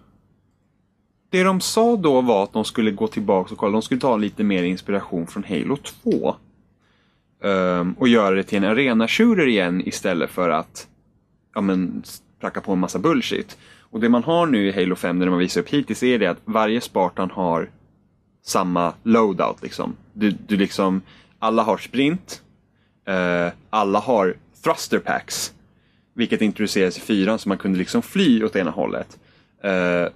[1.30, 3.72] det de sa då var att de skulle gå tillbaka och kolla.
[3.72, 6.36] De skulle ta lite mer inspiration från Halo 2.
[7.44, 10.88] Ehm, och göra det till en arena shooter igen istället för att
[11.56, 12.04] ja, men,
[12.40, 13.58] pracka på en massa bullshit.
[13.92, 16.28] Och det man har nu i Halo 5 när man visar upp hittills är det
[16.28, 17.70] att varje Spartan har
[18.46, 19.96] samma loadout liksom.
[20.14, 21.02] Du, du liksom,
[21.40, 22.42] alla har sprint,
[23.08, 25.54] eh, alla har thruster packs.
[26.14, 29.20] Vilket introducerades i fyran så man kunde liksom fly åt ena hållet.
[29.64, 30.08] Eh,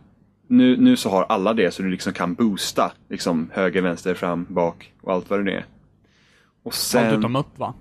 [0.48, 4.46] nu, nu så har alla det så du liksom kan boosta liksom höger, vänster, fram,
[4.50, 5.66] bak och allt vad det är.
[6.64, 7.20] Och Allt sen...
[7.20, 7.74] utom upp va?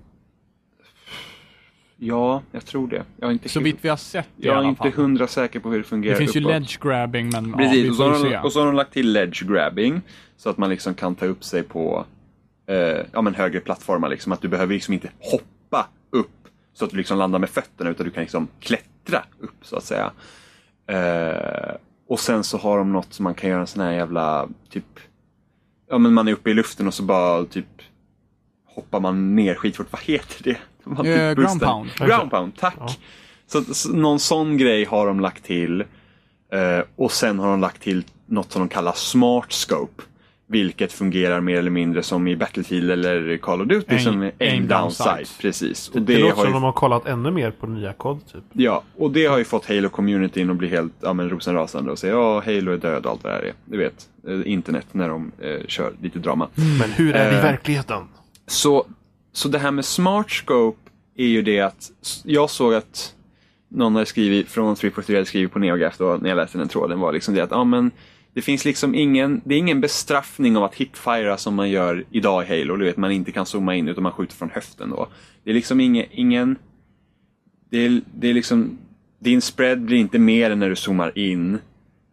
[2.05, 3.03] Ja, jag tror det.
[3.17, 4.91] Jag är inte, Så vitt vi har sett i jag är alla inte fall.
[4.91, 6.51] hundra säker på hur det fungerar Det finns ju uppåt.
[6.51, 8.65] ledge grabbing men ja, Precis, vi och, så får har ju de, och så har
[8.65, 10.01] de lagt till ledge grabbing.
[10.37, 12.05] Så att man liksom kan ta upp sig på
[12.67, 12.75] eh,
[13.11, 14.09] ja, men högre plattformar.
[14.09, 14.31] Liksom.
[14.31, 16.29] Att du behöver liksom inte hoppa upp
[16.73, 19.83] så att du liksom landar med fötterna utan du kan liksom klättra upp så att
[19.83, 20.11] säga.
[20.87, 21.75] Eh,
[22.07, 24.99] och sen så har de något som man kan göra en sån här jävla typ
[25.89, 27.65] ja, men man är uppe i luften och så bara typ
[28.65, 29.87] hoppar man ner skitfort.
[29.91, 30.57] Vad heter det?
[30.87, 31.89] Eh, ground pound.
[31.97, 32.75] Ground pound, tack.
[32.79, 32.89] Ja.
[33.47, 35.81] Så, så någon sån grej har de lagt till.
[36.53, 40.03] Eh, och sen har de lagt till något som de kallar smart scope.
[40.47, 44.31] Vilket fungerar mer eller mindre som i Battlefield eller Call of Duty Aim- som är
[44.39, 45.37] aim, aim down sight.
[45.41, 45.89] Precis.
[45.89, 48.19] Och Det, det, låter har som ju, de har kollat ännu mer på nya kod
[48.33, 48.43] typ.
[48.53, 52.13] ja, och det har ju fått Halo-communityn att bli helt ja, men rosenrasande och säga
[52.13, 53.53] ja, Halo är död och allt vad det här är.
[53.65, 56.47] Du vet, eh, internet när de eh, kör lite drama.
[56.55, 58.01] Men hur är det i Eh, verkligheten?
[58.47, 58.85] Så,
[59.33, 61.91] så det här med smart scope är ju det att
[62.23, 63.15] jag såg att
[63.69, 66.99] någon hade skrivit, från 343 hade skrivit på Neograph då, när jag läste den tråden
[66.99, 67.91] var liksom det att ah, men
[68.33, 72.43] det finns liksom ingen, det är ingen bestraffning av att hitfira som man gör idag
[72.43, 72.75] i Halo.
[72.75, 75.07] Du vet, man inte kan zooma in utan man skjuter från höften då.
[75.43, 76.57] Det är liksom ingen, ingen
[77.69, 78.77] det är, det är liksom,
[79.19, 81.53] din spread blir inte mer än när du zoomar in.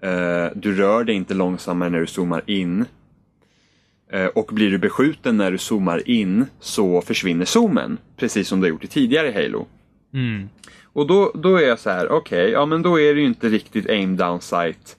[0.04, 2.84] Uh, du rör dig inte långsammare när du zoomar in.
[4.12, 7.98] Eh, Och blir du beskjuten när du zoomar in så försvinner zoomen.
[8.16, 9.66] Precis som du har gjort i tidigare Halo.
[10.14, 10.48] Mm.
[10.92, 13.48] Och då, då är jag så här, okej, ja men då är det ju inte
[13.48, 14.96] riktigt aim down sight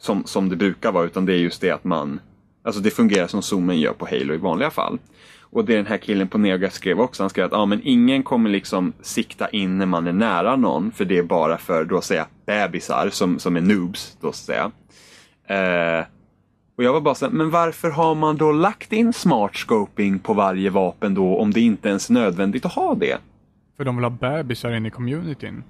[0.00, 2.20] som, som det brukar vara, utan det är just det att man,
[2.64, 4.98] alltså det fungerar som zoomen gör på Halo i vanliga fall.
[5.50, 8.22] Och det den här killen på Neogas skrev också, han skrev att ja, men ingen
[8.22, 12.00] kommer liksom sikta in när man är nära någon, för det är bara för, då
[12.00, 14.70] säga, bebisar som, som är noobs, då säga.
[15.48, 16.04] Eh,
[16.78, 20.18] och jag var bara så här, men varför har man då lagt in smart scoping
[20.18, 23.16] på varje vapen då, om det inte ens är nödvändigt att ha det?
[23.76, 25.62] För de vill ha bebisar in i communityn.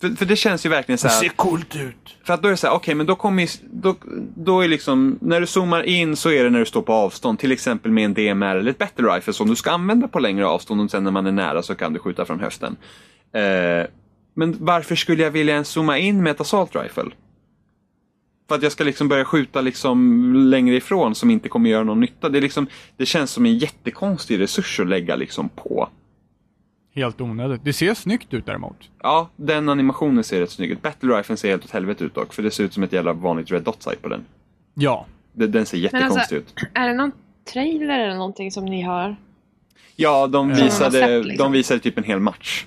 [0.00, 1.20] För, för det känns ju verkligen så Det här.
[1.20, 2.16] ser coolt ut.
[2.24, 3.94] För att då är det så här, okej men då kommer ju, då,
[4.36, 7.38] då är liksom, när du zoomar in så är det när du står på avstånd,
[7.38, 10.46] till exempel med en DMR eller ett battle rifle som du ska använda på längre
[10.46, 12.76] avstånd och sen när man är nära så kan du skjuta från höften.
[13.32, 13.86] Eh,
[14.34, 17.10] men varför skulle jag vilja ens zooma in med ett assault rifle?
[18.48, 22.00] För att jag ska liksom börja skjuta liksom längre ifrån som inte kommer göra någon
[22.00, 22.28] nytta.
[22.28, 22.66] Det, är liksom,
[22.96, 25.88] det känns som en jättekonstig resurs att lägga liksom på.
[26.94, 27.64] Helt onödigt.
[27.64, 28.90] Det ser snyggt ut däremot.
[29.02, 30.82] Ja, den animationen ser rätt snygg ut.
[30.82, 33.12] Battle riflen ser helt åt helvete ut dock, för det ser ut som ett jävla
[33.12, 34.24] vanligt red dot sight på den.
[34.74, 35.06] Ja.
[35.32, 36.54] Den, den ser Men jättekonstig alltså, ut.
[36.74, 37.12] är det någon
[37.52, 39.16] trailer eller någonting som ni har?
[39.96, 41.44] Ja, de visade, släppt, liksom.
[41.44, 42.66] de visade typ en hel match.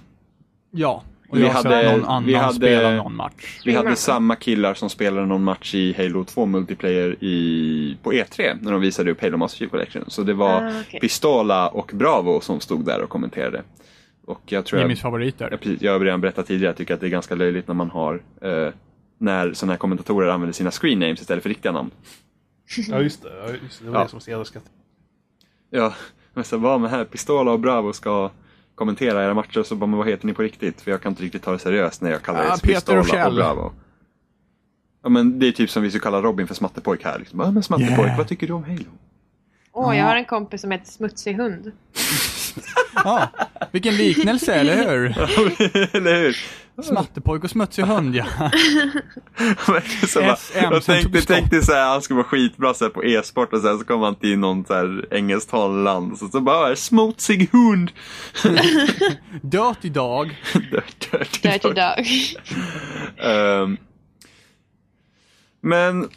[0.72, 1.04] Ja.
[1.30, 3.62] Och Vi jag hade- någon annan vi hade- spela någon match.
[3.66, 8.58] Vi hade samma killar som spelade någon match i Halo 2 multiplayer i, på E3
[8.62, 10.04] när de visade upp Halo Master Chief Collection.
[10.08, 11.00] Så det var Ah, okej.
[11.00, 13.64] Pistola och Bravo som stod där och kommenterade.
[14.26, 15.48] Och jag tror jag, Jimmys favoriter.
[15.52, 17.76] jag, precis, jag har redan berättat tidigare, jag tycker att det är ganska löjligt när
[17.76, 18.68] man har eh,
[19.18, 21.92] när sådana här kommentatorer använder sina screen names istället för riktiga namn.
[22.90, 23.86] Ja just det, ja, just det.
[23.86, 24.04] det var Ja.
[24.04, 24.64] det som så jävla skatt.
[25.70, 25.94] Ja,
[26.34, 28.30] men så vad med här, Pistola och Bravo ska
[28.80, 30.82] kommentera era matcher så bara, men vad heter ni på riktigt?
[30.82, 32.94] För jag kan inte riktigt ta det seriöst när jag kallar er Ah, för Peter
[32.94, 33.36] och och, Kjell.
[33.36, 33.72] Bravo.
[35.04, 37.20] Ja men det är typ som vi skulle kalla Robin för smattepojk här.
[37.20, 37.40] Liksom.
[37.40, 38.18] Ja men smattepojk, Yeah.
[38.18, 38.84] vad tycker du om Halo?
[39.72, 41.72] Åh, jag har en kompis som heter Smutsig hund.
[42.96, 43.28] Ja.
[43.72, 45.06] Vilken liknelse, eller hur?
[45.96, 46.38] Eller hur?
[46.84, 48.26] Smattepojk och smutsig hund, ja.
[49.68, 52.92] Verkligen så bara, SM jag tänkte, tänkte så här, han skulle vara skitbra så här,
[52.92, 56.28] på e-sport och sen så kommer han till någon så här engelskt land och så,
[56.28, 57.92] så bara smutsig hund.
[59.42, 60.38] Dirty dog.
[60.54, 61.76] Dirty Dirty dog.
[61.76, 62.06] Dog.
[63.18, 63.78] Ehm,
[65.62, 66.10] men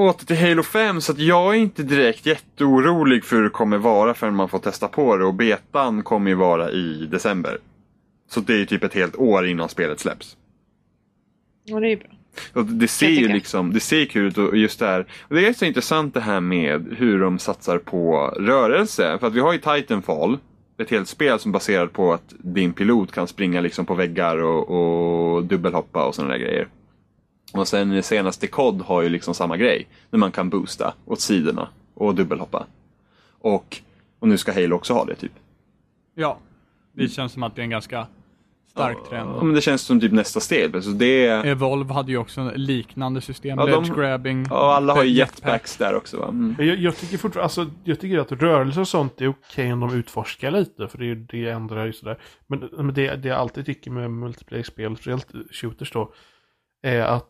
[0.00, 3.78] åter till Halo 5 så att jag är inte direkt jätteorolig för hur det kommer
[3.78, 7.58] vara förrän man får testa på det och betan kommer ju vara i december.
[8.30, 10.36] Så det är ju typ ett helt år innan spelet släpps.
[11.72, 12.08] Och det är ju bra.
[12.52, 15.06] Och det ser ju liksom, det ser kul ut och just det här.
[15.28, 19.18] Och det är så intressant det här med hur de satsar på rörelse.
[19.20, 20.38] För att vi har ju Titanfall,
[20.78, 24.70] ett helt spel som baserar på att din pilot kan springa liksom på väggar och,
[24.70, 26.68] och dubbelhoppa och sådana där grejer.
[27.52, 29.88] Och sen det senaste COD har ju liksom samma grej.
[30.10, 32.66] När man kan boosta åt sidorna och dubbelhoppa.
[33.40, 33.76] Och,
[34.18, 35.32] och nu ska Halo också ha det typ.
[36.14, 36.38] Ja.
[36.92, 38.06] Det känns som att det är en ganska
[38.70, 39.42] stark Ja, trend.
[39.42, 40.82] men det känns som typ nästa steg.
[40.84, 41.44] Så det är...
[41.46, 43.58] Evolve hade ju också en liknande system.
[43.58, 44.46] Ja, de- grabbing.
[44.50, 45.36] Ja, alla har ju jetpack.
[45.38, 46.28] jetpacks där också va?
[46.28, 46.54] Mm.
[46.58, 49.94] Jag, jag tycker fortfarande, alltså, jag tycker att rörelse och sånt är okej om de
[49.94, 52.18] utforskar lite, för det, det ändrar ju sådär.
[52.46, 56.12] Men, men det, det jag alltid tycker med multiplayer-spel, speciellt shooters då,
[56.82, 57.29] är att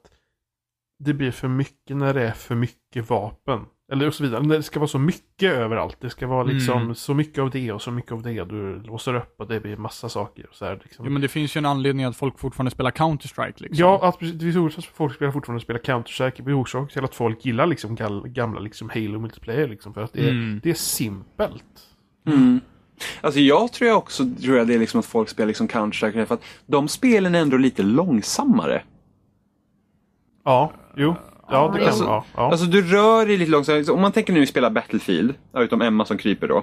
[1.00, 3.60] det blir för mycket när det är för mycket vapen.
[3.92, 4.42] Eller och så vidare.
[4.42, 5.96] Det ska vara så mycket överallt.
[6.00, 6.94] Det ska vara liksom Mm.
[6.94, 8.44] så mycket av det och så mycket av det.
[8.44, 10.46] Du låser upp och det blir massa saker.
[10.50, 11.04] Och så här, liksom.
[11.06, 13.78] Jo, men det finns ju en anledning att folk fortfarande spelar Counter-Strike liksom.
[13.78, 16.30] Ja, att, precis, det finns orsak till att folk spelar fortfarande spelar Counter-Strike.
[16.36, 19.68] Det finns orsak till att folk gillar liksom gamla liksom Halo multiplayer.
[19.68, 20.60] Liksom, för att det, är- Mm.
[20.62, 21.64] det är simpelt.
[22.26, 22.60] Mm.
[23.20, 26.24] Alltså jag tror jag också tror jag det är liksom att folk spelar liksom Counter-Strike
[26.26, 28.82] för att de spelen är ändå lite långsammare.
[30.44, 31.14] Ja, jo.
[31.52, 32.22] Ja, det kan Alltså- vara.
[32.36, 32.50] Ja.
[32.50, 33.88] Alltså du rör dig lite långsamt.
[33.88, 36.62] Om man tänker nu spela Battlefield, ja, utom Emma som kryper då.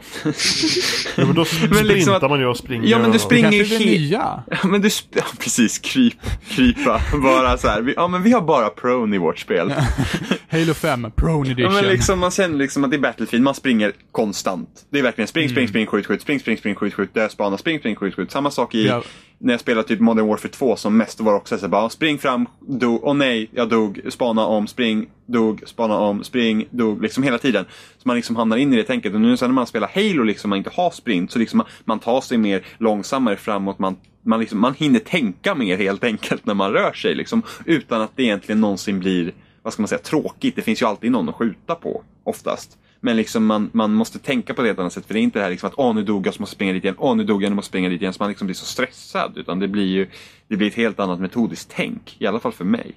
[1.17, 2.87] Ja, men då sprintar liksom att- man ju och springer.
[2.87, 4.43] Ja, men du springer- nya.
[4.51, 6.13] Ja, men du, sp- ja, precis, kryp,
[6.49, 7.01] krypa.
[7.23, 7.81] Bara så här.
[7.81, 9.73] Vi, ja men vi har bara prone i vårt spel.
[10.51, 11.73] Halo 5, Prone Edition.
[11.75, 14.69] Ja, men liksom, man känner liksom att i Battlefield, man springer konstant.
[14.89, 17.57] Det är verkligen spring, spring, spring, skjut, skjut, spring, spring, spring, skjut, skjut, dö, spana,
[17.57, 18.31] spring, spring, skjut, skjut.
[18.31, 19.01] Samma sak i, Ja
[19.39, 22.47] när jag spelade typ Modern Warfare 2 som mest var också så bara spring fram,
[22.59, 27.37] dog, åh nej, jag dog, spana om, spring, dog, spana om, spring, dog, liksom hela
[27.37, 27.65] tiden.
[27.97, 29.13] Så man liksom hamnar in i det tänket.
[29.13, 31.67] Och nu sen när man spelar Halo, liksom man inte har sprint, så liksom man,
[31.85, 36.45] man tar sig mer långsammare framåt, man man, liksom, man hinner tänka mer helt enkelt
[36.45, 37.15] när man rör sig.
[37.15, 40.55] Liksom, utan att det egentligen någonsin blir vad ska man säga, tråkigt.
[40.55, 42.77] Det finns ju alltid någon att skjuta på, oftast.
[42.99, 45.05] Men liksom man, man måste tänka på det på ett annat sätt.
[45.05, 46.57] För det är inte det här liksom att åh nu dog jag så måste jag
[46.57, 46.95] springa dit igen.
[46.97, 48.13] Åh nu dog jag, nu måste jag springa dit igen.
[48.13, 49.37] Så man liksom blir så stressad.
[49.37, 50.09] Utan det blir ju
[50.47, 52.15] det blir ett helt annat metodiskt tänk.
[52.19, 52.95] I alla fall för mig.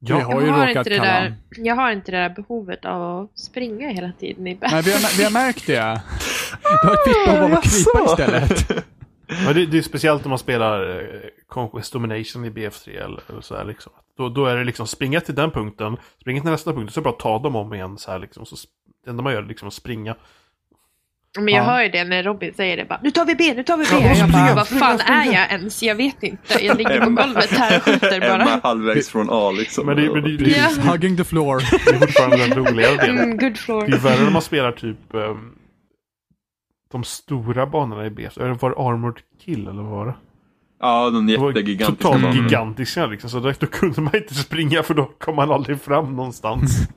[0.00, 1.20] Vi har ju jag, har inte det kalla...
[1.20, 4.92] där, jag har inte det där behovet av att springa hela tiden i Nej, vi
[4.92, 6.02] har, vi har märkt det.
[6.82, 8.86] Du har ett kvitto av att krypa istället.
[9.46, 13.40] Ja, det, det är speciellt när man spelar eh, Conquest Domination i BF3 eller, eller
[13.40, 13.92] så här liksom.
[14.18, 17.14] Då, då är det liksom springa till den punkten, springa till nästa punkt, så bara
[17.14, 18.46] ta dem om igen så här liksom.
[18.46, 18.56] Så
[19.04, 20.14] det enda man gör är liksom att springa.
[21.38, 21.70] Men jag Ja.
[21.70, 23.84] hör ju det när Robin säger det bara Nu tar vi B, nu tar vi
[23.84, 23.90] B.
[23.92, 25.22] Ja, jag springa, bara, vad fan springa.
[25.22, 25.82] är jag ens?
[25.82, 26.64] Jag vet inte.
[26.64, 27.22] Jag ligger på Emma.
[27.22, 28.60] golvet här och skjuter Emma bara.
[28.62, 29.86] halvvägs från A liksom.
[29.86, 31.56] Men det, men det, det, det, Hugging the floor.
[31.86, 33.18] det är fortfarande den roligare delen.
[33.18, 33.84] Mm, good Det floor.
[33.84, 35.52] är ju värre när man spelar typ ehm,
[36.88, 38.36] de stora banorna i BF.
[38.36, 40.14] Var det Armored Kill eller vad var det?
[40.86, 42.42] Ja, de jättegigantiska totalt banorna.
[42.42, 43.30] gigantiska liksom.
[43.30, 46.88] Så då, då kunde man inte springa för då kom man aldrig fram någonstans.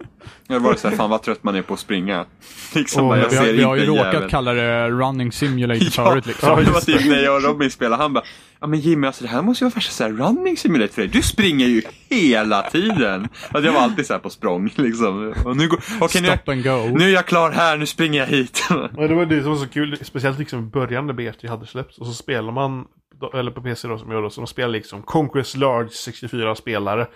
[0.48, 2.26] Jag var så här, fan vad trött man är på att springa.
[2.76, 4.30] Liksom, bara, jag Vi ser vi har ju råkat jävel.
[4.30, 6.50] kalla det running simulator förut liksom.
[6.50, 8.24] Ja, det var typ när jag och Robin spelade, han bara
[8.62, 11.12] Ja men Jimmy, alltså det här måste ju vara värsta running simulator för dig.
[11.14, 13.28] Du springer ju hela tiden.
[13.50, 15.34] Alltså, jag var alltid så här på språng liksom.
[15.46, 15.80] Och nu, går,
[16.22, 16.98] nu, är Stop and go.
[16.98, 18.68] nu är jag klar här, nu springer jag hit.
[18.70, 21.66] Ja, det var det som var så kul, speciellt liksom i början när BFT hade
[21.68, 21.98] släppts.
[21.98, 22.86] Och så spelar man,
[23.34, 27.08] eller på PC då som jag då, de spelar liksom Conquest Large 64 spelare.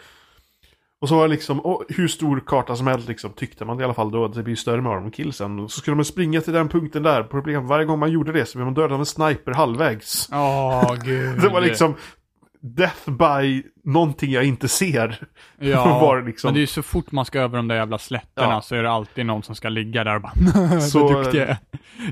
[1.01, 3.83] Och så var det liksom, och hur stor karta som helst liksom, tyckte man i
[3.83, 4.27] alla fall då.
[4.27, 5.59] Det blir ju större med Arm.
[5.59, 7.23] Och så skulle man springa till den punkten där.
[7.23, 10.29] Problemet varje gång man gjorde det så blev man dödad av en sniper halvvägs.
[10.31, 11.41] Åh, gud.
[11.41, 11.95] Det var liksom
[12.65, 15.19] Death by någonting jag inte ser.
[15.59, 16.47] Ja, var liksom.
[16.47, 18.61] men det är ju så fort man ska över de där jävla slätterna Ja.
[18.61, 21.57] så är det alltid någon som ska ligga där och bara Så- duktig jag är.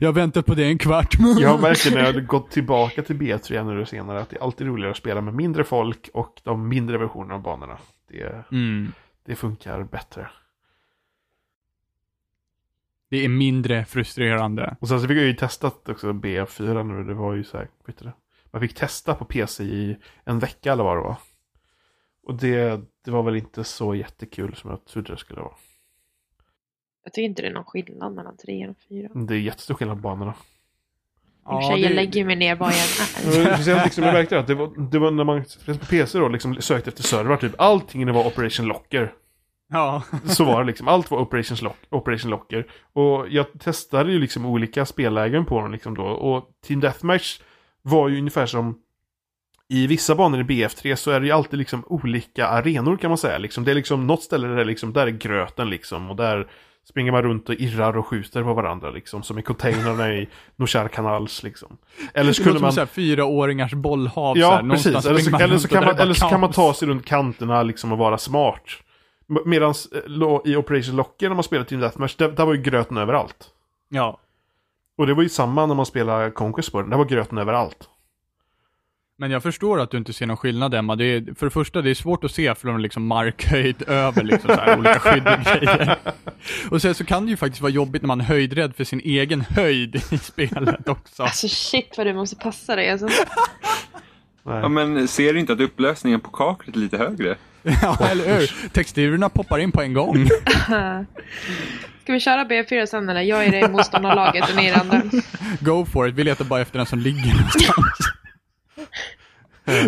[0.01, 1.15] Jag har väntat på det en kvart.
[1.39, 4.67] Jag märker när jag hade gått tillbaka till B3 nu senare att det är alltid
[4.67, 7.77] roligare att spela med mindre folk och de mindre versionerna av banorna.
[8.09, 8.91] Det, Mm.
[9.25, 10.27] det funkar bättre.
[13.09, 14.75] Det är mindre frustrerande.
[14.79, 17.03] Och sen så fick jag ju testat också B4 nu.
[17.03, 18.13] Det var ju så här, vet du det?
[18.51, 21.15] Man fick testa på PC i en vecka eller vad det var.
[22.23, 25.53] Och det, det var väl inte så jättekul som jag trodde det skulle vara.
[27.03, 29.25] Jag tycker inte det är någon skillnad mellan trean och fyran.
[29.25, 30.33] Det är jättestor skillnad på banorna.
[31.43, 33.53] Och för sig, jag lägger mig ner var jag är.
[33.53, 36.61] Speciellt liksom, jag märkte att det var, det var när man på PC då liksom
[36.61, 37.53] sökte efter servrar typ.
[37.57, 39.13] Allting det var Operation Locker.
[39.69, 40.03] Ja.
[40.25, 40.87] Så var det liksom.
[40.87, 42.71] Allt var Operation, Lock, Operation Locker.
[42.93, 46.03] Och jag testade ju liksom olika spellägen på dem liksom då.
[46.03, 47.39] Och Team Deathmatch
[47.81, 48.75] var ju ungefär som
[49.67, 53.17] i vissa banor i BF3 så är det ju alltid liksom olika arenor kan man
[53.17, 53.37] säga.
[53.37, 56.09] Liksom, det är liksom något ställe där, liksom, där är gröten liksom.
[56.09, 56.47] Och där
[56.89, 59.23] springer man runt och irrar och skjuter på varandra liksom.
[59.23, 61.77] Som i containrarna i Noshar Kanals liksom.
[62.13, 62.73] Eller så kunde som man...
[62.73, 64.35] så här fyraåringars bollhav.
[64.35, 64.61] så Ja, här.
[64.61, 65.27] Någonstans precis.
[65.27, 67.91] Eller så, eller, så kan man, eller så kan man ta sig runt kanterna liksom
[67.91, 68.63] och vara smart.
[69.45, 69.73] Medan
[70.45, 73.49] i Operation Locker när man spelar Team Deathmatch, där, där var ju gröten överallt.
[73.89, 74.19] Ja.
[74.97, 77.87] Och det var ju samma när man spelade Conquest på den, där var gröten överallt.
[79.17, 80.95] Men jag förstår att du inte ser någon skillnad Emma.
[80.95, 84.49] Det är, för det första, det är svårt att se från liksom markhöjd över liksom
[84.55, 85.97] så här, olika skydd och grejer.
[86.71, 88.99] Och sen så kan det ju faktiskt vara jobbigt när man är höjdrädd för sin
[88.99, 91.23] egen höjd i spelet också.
[91.23, 93.07] Alltså shit vad du måste passa dig alltså.
[94.43, 97.35] Ja, men ser du inte att upplösningen på kaklet är lite högre?
[97.81, 98.69] Ja, eller hur?
[98.69, 100.27] Texturerna poppar in på en gång.
[102.11, 103.21] Ska vi köra B4 sen eller?
[103.21, 105.01] Jag är det i motståndarlaget och ni är det andra.
[105.59, 107.97] Go for it, vi letar bara efter den som ligger någonstans.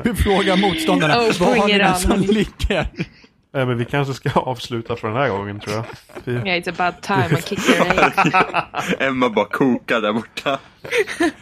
[0.03, 2.87] Vi frågar motståndarna, Oh, var har ni den som ligger?
[3.53, 5.85] Nej, men vi kanske ska avsluta för den här gången tror jag.
[6.23, 8.93] Vi, Yeah, it's about time I kick your ass.
[8.99, 10.59] Emma bara kokar där borta.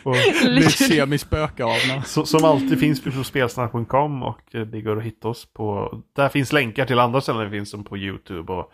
[0.03, 2.03] och, Vi semispöka av den.
[2.03, 5.98] så, som alltid finns vi på spelsnack.com och eh, det går att hitta oss på...
[6.16, 8.72] Där finns länkar till andra ställen, det finns som på YouTube och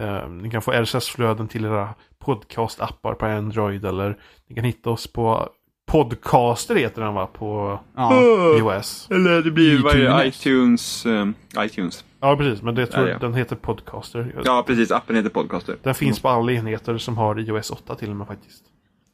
[0.00, 1.88] eh, ni kan få RSS-flöden till era
[2.24, 4.18] podcast-appar på Android eller
[4.48, 5.48] ni kan hitta oss på
[5.86, 8.12] Podcaster heter den va, på Ja.
[8.58, 9.08] iOS.
[9.10, 10.26] Eller det blir iTunes.
[10.46, 11.06] iTunes.
[11.06, 12.04] ehm, iTunes.
[12.20, 12.62] Ja, precis.
[12.62, 13.18] Men det tror, Ja, ja.
[13.18, 14.34] den heter Podcaster.
[14.44, 14.90] Ja, precis.
[14.90, 15.76] Appen heter Podcaster.
[15.82, 18.62] Den finns på alla enheter som har iOS 8 till och med faktiskt.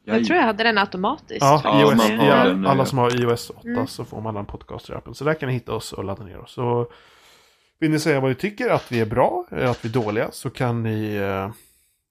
[0.05, 1.41] Jag tror jag hade den automatiskt.
[1.41, 2.85] Ja, Ja, iOS, man har ja, den, alla ja.
[2.85, 3.87] som har iOS 8 Mm.
[3.87, 5.13] så får man den Podcaster-appen.
[5.13, 6.51] Så där kan ni hitta oss och ladda ner oss.
[6.53, 6.87] Så
[7.79, 10.31] vill ni säga vad ni tycker, att vi är bra, eller att vi är dåliga,
[10.31, 11.51] så kan ni eh,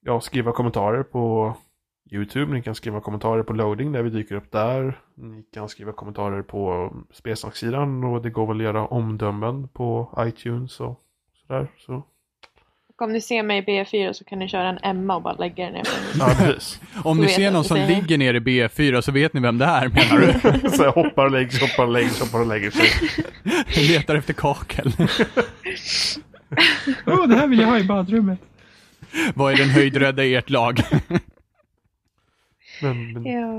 [0.00, 1.56] ja, skriva kommentarer på
[2.10, 2.54] YouTube.
[2.54, 5.00] Ni kan skriva kommentarer på loading där vi dyker upp där.
[5.14, 10.80] Ni kan skriva kommentarer på spelsnacksidan och det går väl att göra omdömen på iTunes
[10.80, 11.00] och
[11.46, 11.68] sådär.
[11.78, 12.02] Så.
[13.02, 15.34] Och om ni ser mig i B4 så kan ni köra en Emma och bara
[15.34, 15.82] lägga den ner
[16.18, 16.80] Ja, precis.
[17.04, 17.86] Om ni ser någon som det.
[17.86, 20.70] ligger nere i B4 så vet ni vem det är menar du?
[20.76, 22.88] Så jag hoppar och lägger sig, hoppar och lägger sig, hoppar och lägger sig.
[23.88, 24.92] Letar efter kakel.
[27.06, 28.38] Åh, det här vill jag ha i badrummet.
[29.34, 30.80] Vad är den höjdrädda i ert lag?
[32.82, 33.58] Men, men Ja,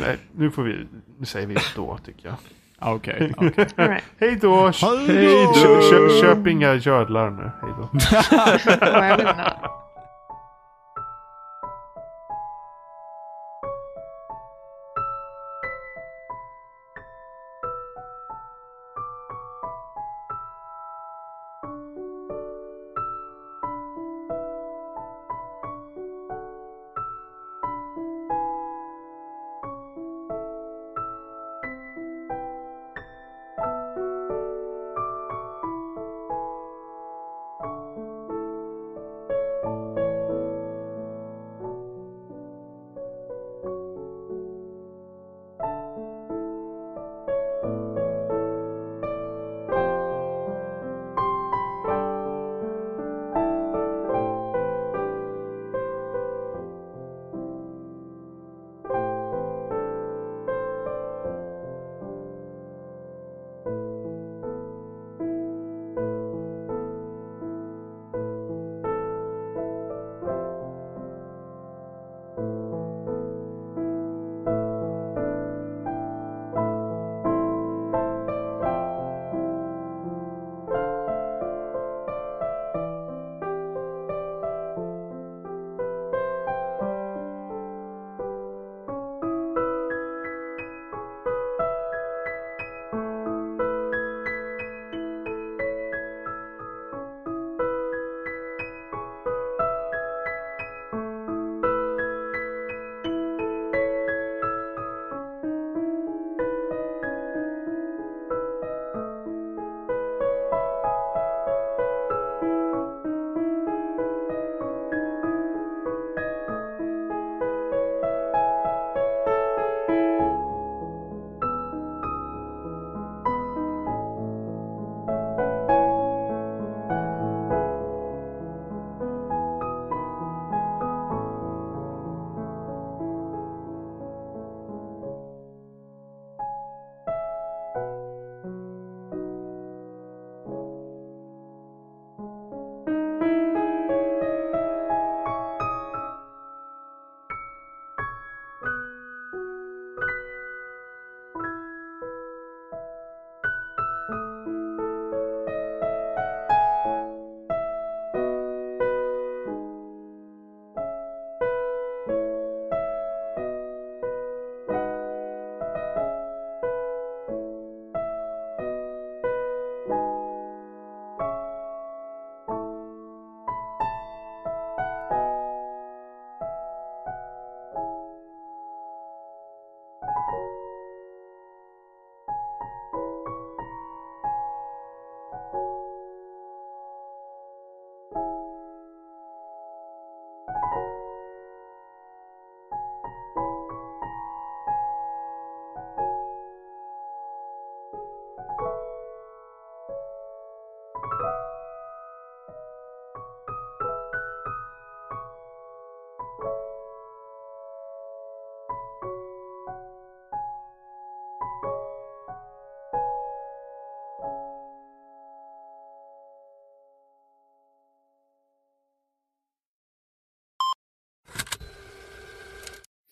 [0.00, 0.86] nej, nu får vi,
[1.18, 2.36] nu säger vi då tycker jag.
[2.84, 3.66] Okej, okej.
[3.76, 4.04] right.
[4.20, 4.70] Hej då!
[5.06, 5.62] Hej då!
[5.62, 7.50] Kö, kö, köp inga gödlar nu.
[7.60, 7.88] Hej då.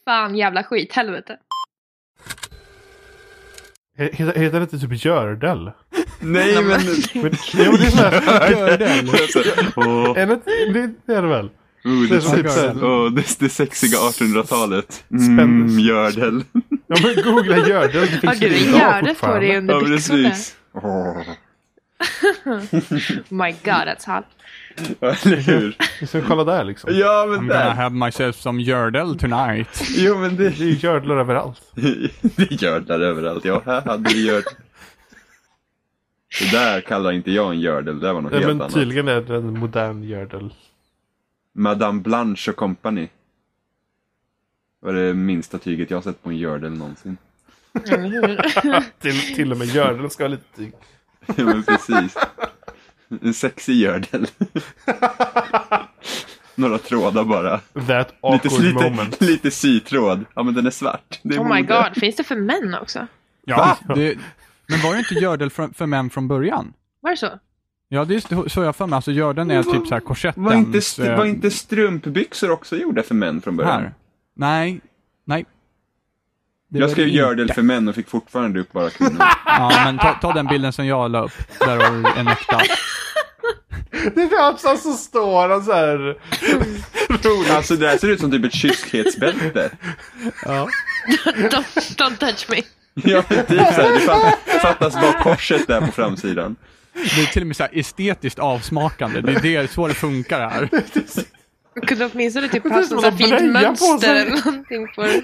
[0.05, 1.37] Fan jävla skit, helvete.
[3.99, 5.71] He- Heter, heter det inte typ gördel?
[6.21, 6.65] Nej, men...
[7.15, 8.51] Men, jo, det är såhär.
[8.51, 9.09] Gördel.
[10.17, 10.41] Är det,
[10.73, 11.47] det, det är det väl?
[11.85, 14.93] oh, Det är det, typ åh, det, det sexiga 1800-talet.
[15.09, 15.73] Spändes.
[15.73, 16.45] Mm, gördel.
[16.87, 18.07] Ja men googla gördel.
[18.11, 19.47] Det finns gud, ju idag fortfarande.
[19.47, 20.57] det under Ja, precis.
[20.73, 21.23] Åh.
[23.29, 24.25] my god, that's hot.
[25.01, 25.77] Eller hur?
[26.01, 26.91] Vi ska kolla där liksom.
[26.95, 27.71] Ja, men I'm gonna där.
[27.71, 29.83] have myself some gördel tonight.
[29.97, 31.63] Jo, men det, Det är ju gördlar överallt.
[32.37, 33.45] det gördlar överallt.
[33.45, 34.45] Ja, här hade vi gört.
[36.41, 38.75] Det där kallar inte jag en gördel, det var något Nej, helt men annat.
[38.75, 40.55] tydligen är det en modern gördel.
[41.55, 43.09] Madame Blanche och Company.
[44.81, 47.17] var det minsta tyget jag sett på en gördel någonsin.
[49.01, 50.73] Till, till och med gördeln ska ha lite tyg.
[51.37, 52.17] Ja, men precis.
[53.23, 54.27] En sexig gördel.
[56.55, 57.59] Några trådar bara.
[57.59, 59.21] That Lite, awkward lite, moment.
[59.21, 60.25] lite sytråd.
[60.35, 61.21] Ja, men den är svart.
[61.23, 61.83] Det är Oh my mode.
[61.89, 63.07] god, finns det för män också?
[63.45, 64.19] Ja, det,
[64.69, 66.73] men var det inte gördel för, för män från början?
[67.01, 67.31] Var det så?
[67.89, 68.97] Ja, det är så jag för mig.
[68.97, 70.45] Alltså gördeln är typ så här korsettens...
[70.47, 73.83] Var inte, st- eh, var inte strumpbyxor också gjorda för män från början?
[73.83, 73.95] Här.
[74.37, 74.81] Nej.
[75.25, 75.45] Nej.
[76.69, 79.17] Det Jag skrev det gördel för män och fick fortfarande upp bara kvinnor.
[79.47, 81.33] Ja, men ta, ta den bilden som jag la upp.
[81.59, 82.61] Där har du en äkta.
[84.15, 85.97] Det är alltså så står han så här.
[87.29, 87.51] roligt.
[87.51, 89.71] alltså det här ser ut som typ ett kyskhetsbälte.
[90.45, 90.69] Ja.
[91.37, 92.57] Don't, don't touch me.
[92.95, 96.57] Ja, typ såhär, det fatt- fattas bara korset där på framsidan.
[96.95, 99.21] Det är till och med så här estetiskt avsmakande.
[99.21, 100.69] Det är det, så det funkar här.
[101.75, 105.03] Jag kunde åtminstone typ ser ha ut som så att fint mönster eller någonting på
[105.03, 105.23] det.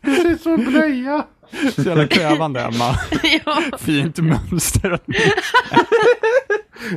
[0.00, 1.26] Det ser ut som en blöja.
[1.74, 2.94] Så jävla krävande, Emma.
[3.44, 3.78] Ja.
[3.78, 4.98] Fint mönster.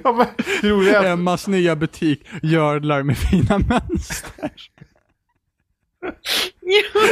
[0.04, 0.28] Ja, men,
[0.62, 4.52] det att Emmas nya butik, gördlar med fina mönster.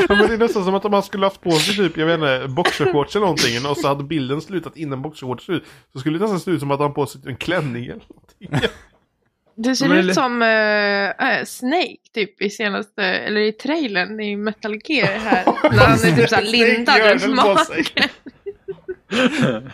[0.10, 2.06] Ja, men det är nästan som att om man skulle haft på sig typ, jag
[2.06, 5.64] vet inte, boxershorts eller någonting och så hade bilden slutat innan boxershorts ut.
[5.94, 8.70] Så skulle det nästan se ut som att han på sig en klänning eller någonting.
[9.56, 14.80] Du ser Men ut som äh, Snake typ i senaste, eller i trailern i Metal
[14.86, 15.46] Gear här.
[15.72, 18.10] När han är typ såhär lindad runt magen.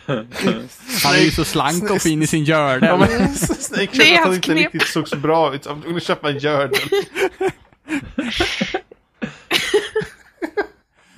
[1.03, 2.99] Han är ju så slank och fin i sin Ja, gördel.
[2.99, 4.57] men Snake Det är kände att han inte knep.
[4.73, 5.65] riktigt såg så bra ut.
[5.67, 6.79] Han kunde köpa en gördel.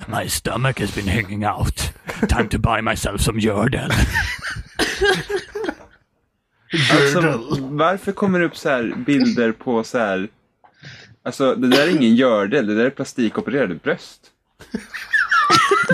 [0.06, 1.92] My stomach has been hanging out.
[2.28, 3.90] Time to buy myself some gördel.
[6.92, 7.20] Alltså,
[7.60, 10.28] varför kommer det upp så här bilder på så här...
[11.24, 14.20] Alltså, det där är ingen gördel, det där är plastikopererade bröst.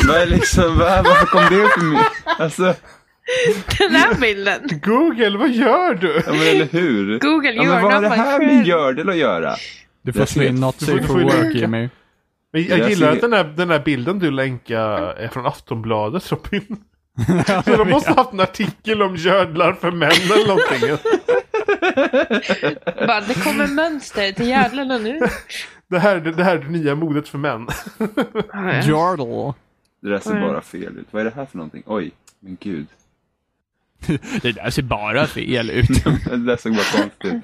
[0.09, 1.99] Vad är liksom, vad, varför kom det upp i min...
[2.39, 2.75] Alltså,
[3.79, 4.61] Den här bilden.
[4.83, 6.23] Google, vad gör du?
[6.27, 7.19] ja men eller hur?
[7.19, 9.55] Google, Ja, men vad har det här med gördel att göra?
[10.03, 11.55] Du får slå in får- safe du for får work.
[11.55, 11.89] Jimmy.
[12.53, 15.47] Men jag Jag gillar ser- att den här, den här bilden du länkar är från
[15.47, 16.77] Aftonbladet Robin.
[17.65, 21.15] Så de måste ha haft en artikel om gördlar för män eller någonting.
[23.07, 25.21] Bara, det kommer mönster till jävlarna nu.
[25.89, 27.69] Det här, det här är det nya modet för män.
[28.85, 29.55] Jordle.
[30.01, 31.07] Det där ser bara fel ut.
[31.11, 31.83] Vad är det här för någonting?
[31.87, 32.87] Oj, men gud.
[34.43, 36.05] Det där ser bara fel ut.
[36.25, 37.43] Det där såg bara konstigt ut.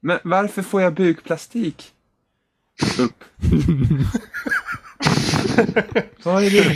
[0.00, 1.92] Men varför får jag bukplastik?
[2.98, 3.24] Upp.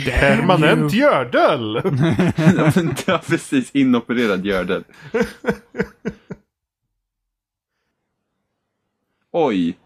[0.05, 1.81] Permanent gördel!
[2.57, 4.83] Ja, men precis inopererad gördel.
[9.31, 9.77] Oj.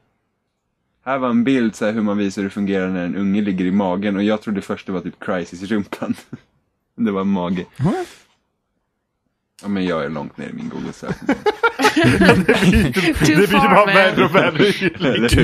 [1.05, 3.41] Här var en bild så här hur man visar hur det fungerar när en unge
[3.41, 6.15] ligger i magen och jag trodde först det var typ crisis i rumpan.
[6.97, 7.65] Det var en mage.
[9.61, 11.35] Ja, men jag är långt ner i min Google-sökning.
[11.95, 14.65] Det blir bara värre och värre.
[14.95, 15.39] Eller.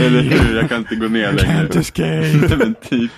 [0.00, 0.56] Eller hur?
[0.56, 1.68] Jag kan inte gå ner längre.
[1.68, 2.56] Can't escape.
[2.64, 3.10] men typ.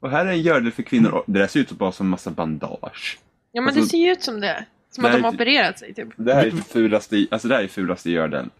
[0.00, 1.24] Och här är en gördel för kvinnor.
[1.26, 3.18] Det där ser ut som bara som en massa bandage.
[3.52, 4.64] Ja men Alltså- det ser ju ut som det.
[4.90, 6.08] Som att Nej, de har det- opererat sig typ.
[6.16, 8.50] Det här är fulaste, alltså det här är fulaste gördeln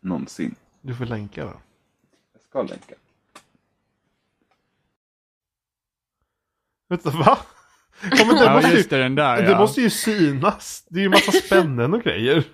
[0.00, 0.54] någonsin.
[0.80, 1.60] Du får länka då.
[2.32, 2.94] Jag ska länka.
[6.88, 7.38] Vänta, va?
[8.02, 9.58] Ja, men det, Ja, måste just ju, det, den där det ja.
[9.58, 10.84] måste ju synas.
[10.88, 12.44] Det är ju massa spännen och grejer.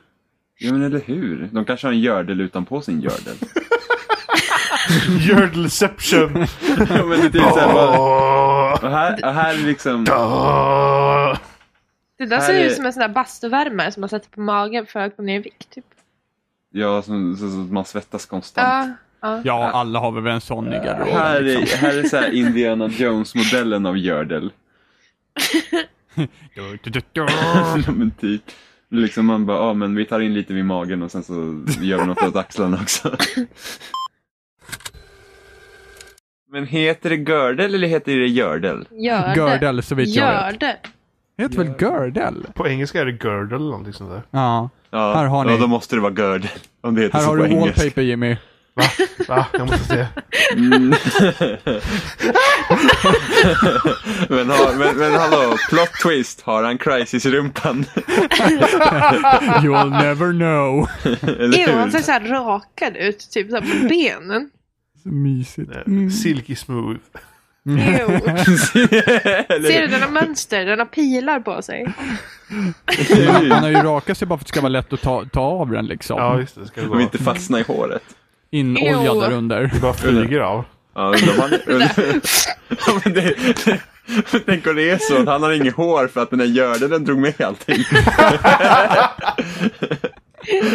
[0.58, 1.48] Ja men eller hur?
[1.52, 3.34] De kanske har en gördel utanpå sin gördel.
[5.28, 6.46] Gördelception.
[6.78, 7.98] ja, men det är typ såhär bara...
[8.72, 10.04] Och här, och här är liksom...
[12.18, 14.40] Det där Här ser är- ut som en sån där bastuvärmare som man sätter på
[14.40, 15.84] magen för att gå ner i vikt typ.
[16.72, 18.96] Ja, så, så, så man svettas konstant.
[19.20, 19.28] Ja.
[19.28, 19.40] ja.
[19.44, 21.16] Ja, alla har väl en sån i Här garderoben.
[21.16, 21.78] är, Liksom.
[21.78, 24.50] här är så här Indiana Jones-modellen av gördel.
[27.96, 28.42] men typ.
[28.90, 31.32] Liksom man bara, ja men vi tar in lite vid magen och sen så
[31.80, 33.16] gör vi något åt axlarna också.
[36.50, 38.84] men heter det gördel eller heter det gördel?
[38.90, 39.34] Gör det.
[39.36, 40.60] Gördel, så vitt jag vet.
[40.60, 40.76] det.
[41.38, 42.46] Heter väl gördel?
[42.54, 44.22] På engelska är det girdle eller någonting sånt där.
[44.30, 44.70] Ja.
[44.90, 45.52] Ja, Här har ni.
[45.52, 46.50] ja då måste det vara gördel.
[46.80, 47.80] Om det heter Här så har på du engelska.
[47.82, 48.36] wallpaper Jimmy.
[48.74, 48.84] Va?
[49.28, 49.46] Va?
[49.52, 50.06] Jag måste se.
[50.52, 50.88] Mm.
[54.28, 56.40] men, har, men, men hallå, plot twist.
[56.40, 57.84] Har han crisis i rumpan?
[59.62, 60.88] You'll never know.
[61.54, 64.50] Ew, han ser så här rakad ut, typ så här på benen.
[65.02, 65.70] Så mysigt.
[65.70, 67.00] Eh, Silky smooth.
[69.66, 71.92] Ser du, den har mönster, den har pilar på sig.
[73.26, 75.24] Man, man har ju rakat sig bara för att det ska vara lätt att ta,
[75.24, 76.18] ta av den liksom.
[76.18, 76.60] Ja, just det.
[76.60, 77.00] det Ska Och gå.
[77.00, 78.02] inte fastna i håret.
[78.52, 79.70] Inoljad där under.
[79.74, 80.64] Det bara flyger av.
[80.94, 81.92] Ja, undrar man, undrar,
[82.86, 83.34] ja, men det,
[83.64, 83.80] det,
[84.46, 87.04] tänk om det är så att han har inget hår för att den där görden
[87.04, 87.84] drog med allting.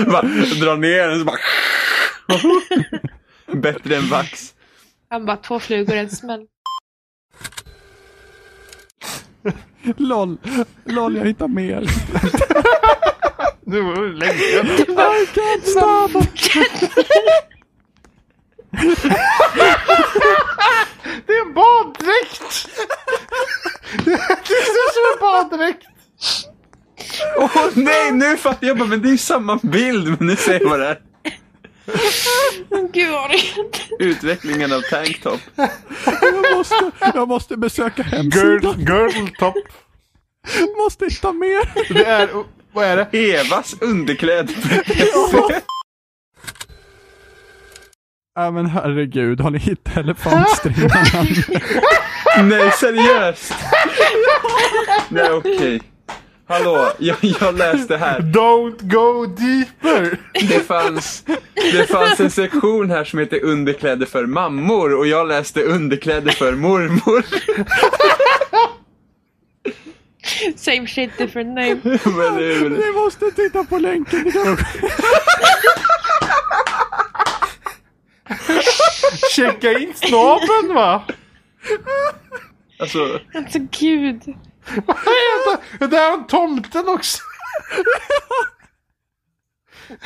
[0.06, 0.22] bara,
[0.62, 1.38] dra ner den så bara...
[3.62, 4.54] Bättre än vax.
[5.10, 6.46] Han bara två flugor i en smäll.
[9.98, 10.38] LOL,
[10.86, 11.82] LOL jag hittar mer.
[13.66, 14.66] Nu var det länge sedan.
[14.66, 16.12] I can't stop!
[21.26, 22.70] Det är en baddräkt!
[24.06, 25.88] Det ser ut som en baddräkt!
[27.38, 30.60] Åh nej, nu fattar jag bara, men det är ju samma bild, men nu ser
[30.60, 30.98] jag vad det är.
[32.94, 33.32] Gud vad
[34.00, 35.40] Utvecklingen av tanktop.
[36.22, 38.76] Jag måste, jag måste besöka hemsidan.
[38.78, 39.56] girdle top.
[40.78, 41.94] Måste hitta mer.
[41.94, 42.30] Det är,
[42.74, 43.34] vad är det?
[43.36, 44.56] Evas underkläder.
[48.40, 51.04] Ja men herregud, har ni hittat elefantstringarna?
[52.44, 53.54] nej, seriöst.
[55.10, 55.82] Nej, okej.
[56.48, 58.20] Hallå, jag, jag läste här.
[58.20, 60.18] Don't go deeper!
[60.48, 61.24] Det fanns,
[61.72, 66.54] det fanns en sektion här som heter underkläder för mammor och jag läste underkläder för
[66.56, 67.24] mormor.
[70.56, 71.78] Same shit different name.
[71.84, 74.32] Men det är väl- Ni måste titta på länken.
[79.36, 81.04] Checka in snabeln va?
[82.80, 84.22] Alltså, Alltså gud.
[84.86, 85.88] Vad är det?
[85.88, 87.22] Det är en tomten också.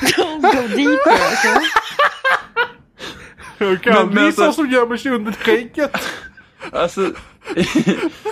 [0.01, 1.61] Don't go deeper alltså.
[3.57, 6.09] Jag kan Men- men visa alltså- som gömmer sig under skägget.
[6.71, 7.13] alltså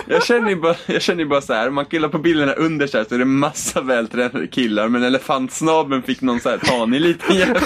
[0.06, 2.86] jag känner bara, jag känner ju bara så här, om man killar på bilderna under
[2.86, 7.00] så här så är det massa vältränade killar men elefantsnabeln fick någon så här tanig
[7.00, 7.62] liten jävel.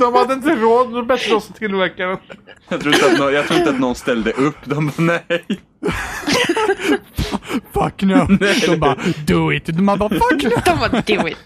[0.00, 2.18] De hade inte råd med bättre hos tillverkaren.
[2.68, 4.56] Jag tror, inte att någon, jag tror inte att någon ställde upp.
[4.64, 5.60] De bara, nej.
[7.72, 8.26] Fuck no.
[8.66, 8.96] De bara,
[9.26, 9.66] do it.
[9.66, 10.50] De bara, fuck no.
[10.64, 11.38] De bara do it.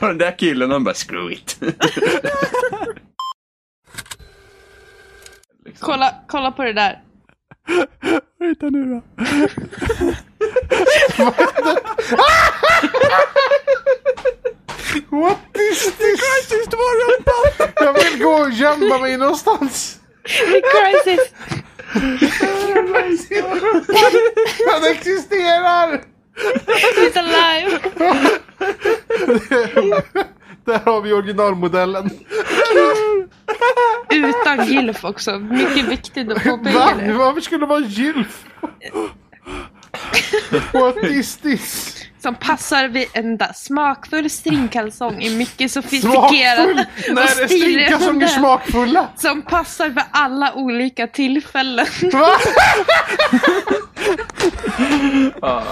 [0.00, 1.58] Och den där killen, han bara, screw it.
[5.64, 5.86] Liksom.
[5.86, 7.02] Kolla, kolla på det där.
[8.40, 9.02] Hitta nu då.
[15.10, 16.20] What is this?
[16.72, 17.72] Var rumpan.
[17.76, 19.98] Jag vill gå och gömma mig någonstans.
[20.24, 21.32] Crisis.
[24.70, 26.00] Han existerar!
[26.96, 27.78] He's alive.
[30.64, 32.10] Där har vi originalmodellen.
[34.10, 35.38] Utan gylf också.
[35.38, 36.92] Mycket viktigt att påpeka Va?
[36.98, 37.12] det.
[37.12, 38.44] Varför skulle det vara gylf?
[40.72, 41.96] What is this?
[42.22, 46.84] Som passar vid en da- smakfull stringkalsong i mycket sofistikerad Smakfull?
[47.14, 49.08] När är stringkalsonger smakfulla?
[49.16, 51.86] Som passar för alla olika tillfällen.
[52.12, 52.28] Va?
[55.42, 55.62] Ah,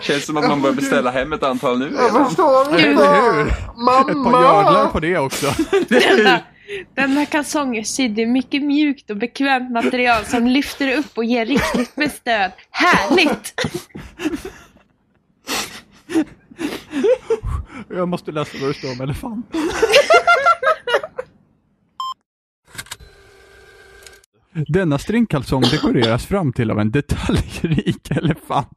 [0.00, 1.92] känns som att man börjar beställa hem ett antal nu.
[1.96, 2.82] Jag förstår inte.
[2.88, 3.46] Eller hur?
[3.48, 4.88] Ett par Mamma!
[4.88, 5.54] på det också.
[5.88, 6.40] Denna,
[6.94, 11.46] denna kalsong är sydd i mycket mjukt och bekvämt material som lyfter upp och ger
[11.46, 12.50] riktigt med stöd.
[12.70, 13.54] Härligt!
[17.88, 19.60] Jag måste läsa vad det står om elefanten.
[24.68, 28.68] Denna stringkalsong dekoreras fram till av en detaljrik elefant.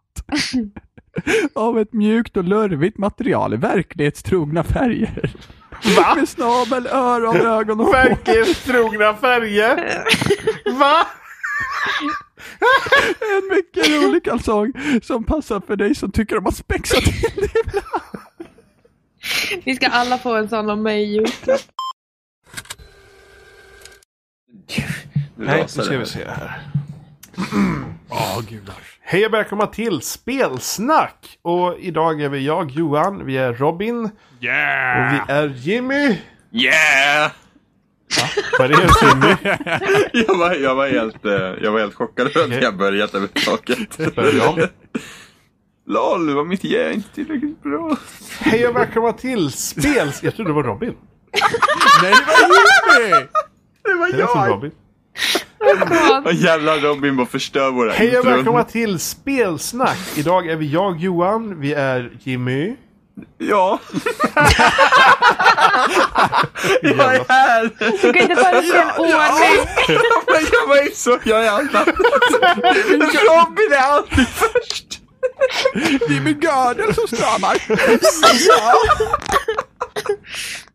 [1.55, 5.35] av ett mjukt och lurvigt material i verklighetstrogna färger.
[5.97, 6.15] Va?
[6.15, 7.93] Med snabel, öron, ögon och hår.
[7.93, 10.03] Verklighetstrogna färger.
[10.79, 11.07] Va?
[13.21, 14.73] En mycket rolig kalsong
[15.03, 17.83] som passar för dig som tycker om att spexa till det.
[19.65, 21.61] Vi ska alla få en sån av mig i julklapp.
[25.35, 26.61] Nej, nu ska vi se här.
[28.09, 28.75] Åh gudar.
[29.01, 31.37] Hej och välkomna till Spelsnack!
[31.41, 34.11] Och idag är vi jag, Johan, vi är Robin och
[34.43, 35.27] Yeah!
[35.27, 36.17] vi är Jimmy.
[36.51, 37.31] Yeah!
[38.59, 39.35] Vad är det Jimmy?
[40.27, 44.15] Jag var, jag var, helt, eh, jag var helt chockad över att jag började överhuvudtaget.
[44.15, 44.67] Börjar om.
[45.87, 47.97] LOL, var mitt yeah inte tillräckligt bra?
[48.39, 50.23] Hej och välkomna till Spels...
[50.23, 50.93] Jag trodde det var Robin.
[52.03, 52.13] Nej,
[53.83, 54.11] det var Jimmy!
[54.11, 54.71] Det lät som Robin.
[55.59, 56.23] God.
[56.23, 60.17] Vad jävla Robin bara förstör våra Hej och välkomna till Spelsnack!
[60.17, 62.75] Idag är vi jag Johan, vi är Jimmy.
[63.37, 63.79] Ja.
[66.81, 67.69] jag är här.
[68.01, 69.65] Du kan inte föreslå en ordning.
[70.27, 71.87] Men jag var ju så, jag är annat.
[73.27, 74.99] Robin är alltid först.
[76.09, 77.57] Jimmy Gördel som stramar.